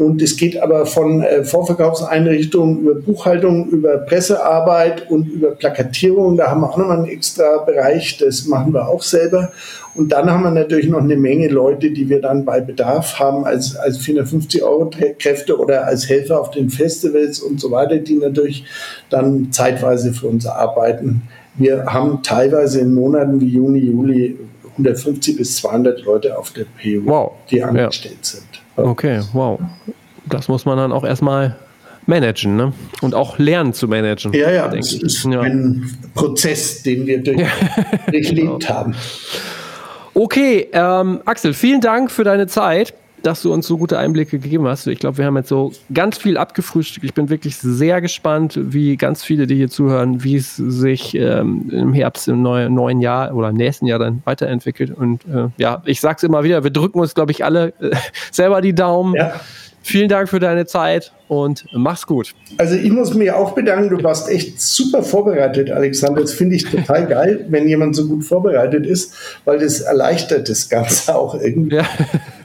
Und 0.00 0.22
es 0.22 0.36
geht 0.36 0.60
aber 0.60 0.86
von 0.86 1.22
äh, 1.22 1.44
Vorverkaufseinrichtungen 1.44 2.80
über 2.80 2.94
Buchhaltung, 2.94 3.68
über 3.68 3.98
Pressearbeit 3.98 5.10
und 5.10 5.28
über 5.28 5.50
Plakatierung. 5.50 6.38
Da 6.38 6.50
haben 6.50 6.62
wir 6.62 6.70
auch 6.70 6.78
nochmal 6.78 6.98
einen 6.98 7.08
extra 7.08 7.58
Bereich, 7.58 8.16
das 8.16 8.46
machen 8.46 8.72
wir 8.72 8.88
auch 8.88 9.02
selber. 9.02 9.52
Und 9.94 10.12
dann 10.12 10.30
haben 10.30 10.44
wir 10.44 10.52
natürlich 10.52 10.88
noch 10.88 11.02
eine 11.02 11.16
Menge 11.16 11.48
Leute, 11.48 11.90
die 11.90 12.08
wir 12.08 12.22
dann 12.22 12.46
bei 12.46 12.60
Bedarf 12.60 13.18
haben 13.18 13.44
als, 13.44 13.76
als 13.76 13.98
450 13.98 14.62
Euro 14.62 14.90
Kräfte 15.18 15.58
oder 15.58 15.86
als 15.86 16.08
Helfer 16.08 16.40
auf 16.40 16.50
den 16.50 16.70
Festivals 16.70 17.40
und 17.40 17.60
so 17.60 17.70
weiter, 17.70 17.96
die 17.96 18.14
natürlich 18.14 18.64
dann 19.10 19.52
zeitweise 19.52 20.12
für 20.12 20.28
uns 20.28 20.46
arbeiten. 20.46 21.22
Wir 21.60 21.84
haben 21.84 22.22
teilweise 22.22 22.80
in 22.80 22.94
Monaten 22.94 23.38
wie 23.38 23.48
Juni, 23.48 23.80
Juli 23.80 24.38
150 24.72 25.36
bis 25.36 25.56
200 25.56 26.02
Leute 26.04 26.38
auf 26.38 26.52
der 26.52 26.64
PU, 26.64 27.02
wow. 27.04 27.32
die 27.50 27.62
angestellt 27.62 28.16
ja. 28.22 28.22
sind. 28.22 28.62
Okay, 28.76 29.20
wow. 29.34 29.60
Das 30.26 30.48
muss 30.48 30.64
man 30.64 30.78
dann 30.78 30.90
auch 30.90 31.04
erstmal 31.04 31.56
managen 32.06 32.56
ne? 32.56 32.72
und 33.02 33.14
auch 33.14 33.38
lernen 33.38 33.74
zu 33.74 33.88
managen. 33.88 34.32
Ja, 34.32 34.50
ja, 34.50 34.68
das 34.68 34.94
ist 34.94 35.24
ja. 35.24 35.40
ein 35.42 35.98
Prozess, 36.14 36.82
den 36.82 37.06
wir 37.06 37.22
durch, 37.22 37.46
durchlebt 38.10 38.60
genau. 38.60 38.68
haben. 38.68 38.94
Okay, 40.14 40.66
ähm, 40.72 41.20
Axel, 41.26 41.52
vielen 41.52 41.82
Dank 41.82 42.10
für 42.10 42.24
deine 42.24 42.46
Zeit 42.46 42.94
dass 43.22 43.42
du 43.42 43.52
uns 43.52 43.66
so 43.66 43.78
gute 43.78 43.98
Einblicke 43.98 44.38
gegeben 44.38 44.66
hast. 44.66 44.86
Ich 44.86 44.98
glaube, 44.98 45.18
wir 45.18 45.26
haben 45.26 45.36
jetzt 45.36 45.48
so 45.48 45.72
ganz 45.92 46.18
viel 46.18 46.36
abgefrühstückt. 46.36 47.04
Ich 47.04 47.14
bin 47.14 47.28
wirklich 47.28 47.56
sehr 47.56 48.00
gespannt, 48.00 48.58
wie 48.60 48.96
ganz 48.96 49.22
viele, 49.24 49.46
die 49.46 49.56
hier 49.56 49.68
zuhören, 49.68 50.22
wie 50.24 50.36
es 50.36 50.56
sich 50.56 51.14
ähm, 51.14 51.70
im 51.70 51.92
Herbst, 51.92 52.28
im 52.28 52.42
neuen, 52.42 52.74
neuen 52.74 53.00
Jahr 53.00 53.34
oder 53.34 53.50
im 53.50 53.56
nächsten 53.56 53.86
Jahr 53.86 53.98
dann 53.98 54.22
weiterentwickelt. 54.24 54.90
Und 54.90 55.24
äh, 55.26 55.48
ja, 55.56 55.82
ich 55.86 56.00
sage 56.00 56.16
es 56.18 56.22
immer 56.22 56.44
wieder, 56.44 56.64
wir 56.64 56.70
drücken 56.70 57.00
uns, 57.00 57.14
glaube 57.14 57.32
ich, 57.32 57.44
alle 57.44 57.72
äh, 57.80 57.94
selber 58.30 58.60
die 58.60 58.74
Daumen. 58.74 59.14
Ja. 59.14 59.34
Vielen 59.82 60.10
Dank 60.10 60.28
für 60.28 60.40
deine 60.40 60.66
Zeit 60.66 61.12
und 61.26 61.64
mach's 61.72 62.06
gut. 62.06 62.34
Also 62.58 62.74
ich 62.74 62.90
muss 62.90 63.14
mich 63.14 63.32
auch 63.32 63.54
bedanken, 63.54 63.96
du 63.96 64.04
warst 64.04 64.28
echt 64.28 64.60
super 64.60 65.02
vorbereitet, 65.02 65.70
Alexander. 65.70 66.20
Das 66.20 66.34
finde 66.34 66.56
ich 66.56 66.64
total 66.64 67.06
geil, 67.06 67.46
wenn 67.48 67.66
jemand 67.66 67.96
so 67.96 68.06
gut 68.06 68.24
vorbereitet 68.24 68.84
ist, 68.86 69.14
weil 69.46 69.58
das 69.58 69.80
erleichtert 69.80 70.50
das 70.50 70.68
Ganze 70.68 71.16
auch 71.16 71.34
irgendwie. 71.34 71.76
Ja. 71.76 71.86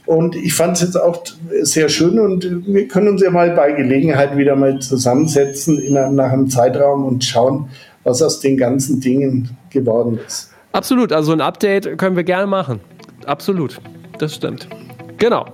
Und 0.06 0.36
ich 0.36 0.54
fand 0.54 0.76
es 0.76 0.82
jetzt 0.82 0.96
auch 0.96 1.22
sehr 1.62 1.88
schön 1.88 2.20
und 2.20 2.64
wir 2.66 2.86
können 2.86 3.08
uns 3.08 3.22
ja 3.22 3.30
mal 3.30 3.50
bei 3.50 3.72
Gelegenheit 3.72 4.36
wieder 4.36 4.54
mal 4.54 4.78
zusammensetzen 4.78 5.78
in 5.78 5.96
einem, 5.96 6.14
nach 6.14 6.30
einem 6.30 6.48
Zeitraum 6.48 7.04
und 7.04 7.24
schauen, 7.24 7.68
was 8.04 8.22
aus 8.22 8.38
den 8.38 8.56
ganzen 8.56 9.00
Dingen 9.00 9.56
geworden 9.70 10.20
ist. 10.24 10.52
Absolut, 10.70 11.12
also 11.12 11.32
ein 11.32 11.40
Update 11.40 11.98
können 11.98 12.14
wir 12.14 12.22
gerne 12.22 12.46
machen. 12.46 12.80
Absolut, 13.26 13.80
das 14.18 14.34
stimmt. 14.34 14.68
Genau. 15.18 15.46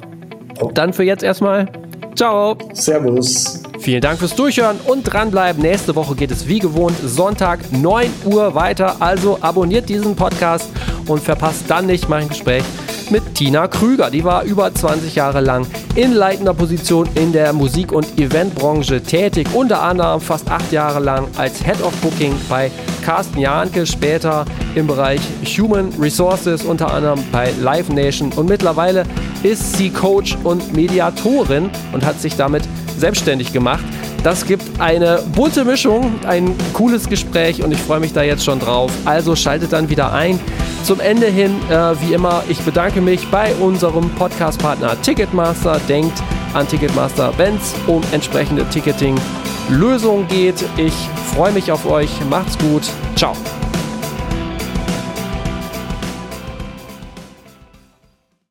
Dann 0.75 0.93
für 0.93 1.05
jetzt 1.05 1.23
erstmal. 1.23 1.67
Ciao. 2.15 2.59
Servus. 2.75 3.63
Vielen 3.79 4.03
Dank 4.03 4.19
fürs 4.19 4.37
Durchhören 4.37 4.77
und 4.87 5.05
dranbleiben. 5.05 5.63
Nächste 5.63 5.97
Woche 5.97 6.15
geht 6.15 6.31
es 6.31 6.47
wie 6.47 6.59
gewohnt 6.59 6.97
Sonntag 7.03 7.61
9 7.73 8.11
Uhr 8.27 8.55
weiter. 8.55 8.97
Also 9.01 9.39
abonniert 9.41 9.89
diesen 9.89 10.15
Podcast 10.15 10.69
und 11.07 11.21
verpasst 11.21 11.65
dann 11.69 11.87
nicht 11.87 12.09
mein 12.11 12.29
Gespräch 12.29 12.65
mit 13.13 13.35
Tina 13.35 13.69
Krüger. 13.69 14.11
Die 14.11 14.25
war 14.25 14.43
über 14.43 14.75
20 14.75 15.15
Jahre 15.15 15.41
lang 15.41 15.67
in 15.95 16.15
leitender 16.15 16.55
Position 16.55 17.07
in 17.15 17.33
der 17.33 17.53
Musik- 17.53 17.93
und 17.93 18.19
Eventbranche 18.19 19.03
tätig. 19.03 19.47
Unter 19.53 19.83
anderem 19.83 20.21
fast 20.21 20.51
acht 20.51 20.73
Jahre 20.73 20.99
lang 20.99 21.29
als 21.37 21.63
Head 21.63 21.83
of 21.83 21.93
Booking 22.01 22.35
bei 22.49 22.71
Carsten 23.05 23.39
Jahnke, 23.39 23.85
später 23.85 24.47
im 24.75 24.87
Bereich 24.87 25.21
Human 25.59 25.93
Resources, 26.01 26.65
unter 26.65 26.93
anderem 26.93 27.21
bei 27.31 27.53
Live 27.61 27.91
Nation. 27.91 28.33
Und 28.33 28.49
mittlerweile 28.49 29.05
ist 29.43 29.77
sie 29.77 29.91
Coach 29.91 30.37
und 30.43 30.73
Mediatorin 30.75 31.71
und 31.93 32.05
hat 32.05 32.19
sich 32.21 32.37
damit 32.37 32.63
selbstständig 32.97 33.53
gemacht. 33.53 33.85
Das 34.23 34.47
gibt 34.47 34.81
eine 34.81 35.21
bunte 35.35 35.65
Mischung, 35.65 36.15
ein 36.27 36.55
cooles 36.75 37.09
Gespräch 37.09 37.63
und 37.63 37.73
ich 37.73 37.79
freue 37.79 37.99
mich 37.99 38.13
da 38.13 38.23
jetzt 38.23 38.45
schon 38.45 38.61
drauf. 38.61 38.93
Also 39.05 39.35
schaltet 39.35 39.73
dann 39.73 39.89
wieder 39.89 40.13
ein. 40.13 40.39
Zum 40.85 41.01
Ende 41.01 41.27
hin, 41.27 41.57
äh, 41.71 42.01
wie 42.01 42.13
immer, 42.13 42.43
ich 42.49 42.61
bedanke 42.61 43.01
mich 43.01 43.27
bei 43.31 43.55
unserem 43.57 44.11
Podcast-Partner 44.11 45.01
Ticketmaster. 45.03 45.81
Denkt 45.89 46.23
an 46.55 46.69
Ticketmaster, 46.69 47.33
wenn 47.37 47.57
es 47.57 47.75
um 47.87 48.03
entsprechende 48.13 48.65
Ticketing-Lösungen 48.69 50.29
geht. 50.29 50.65
Ich 50.77 50.95
freue 51.35 51.53
mich 51.53 51.73
auf 51.73 51.89
euch. 51.91 52.11
Macht's 52.29 52.59
gut. 52.59 52.83
Ciao. 53.17 53.35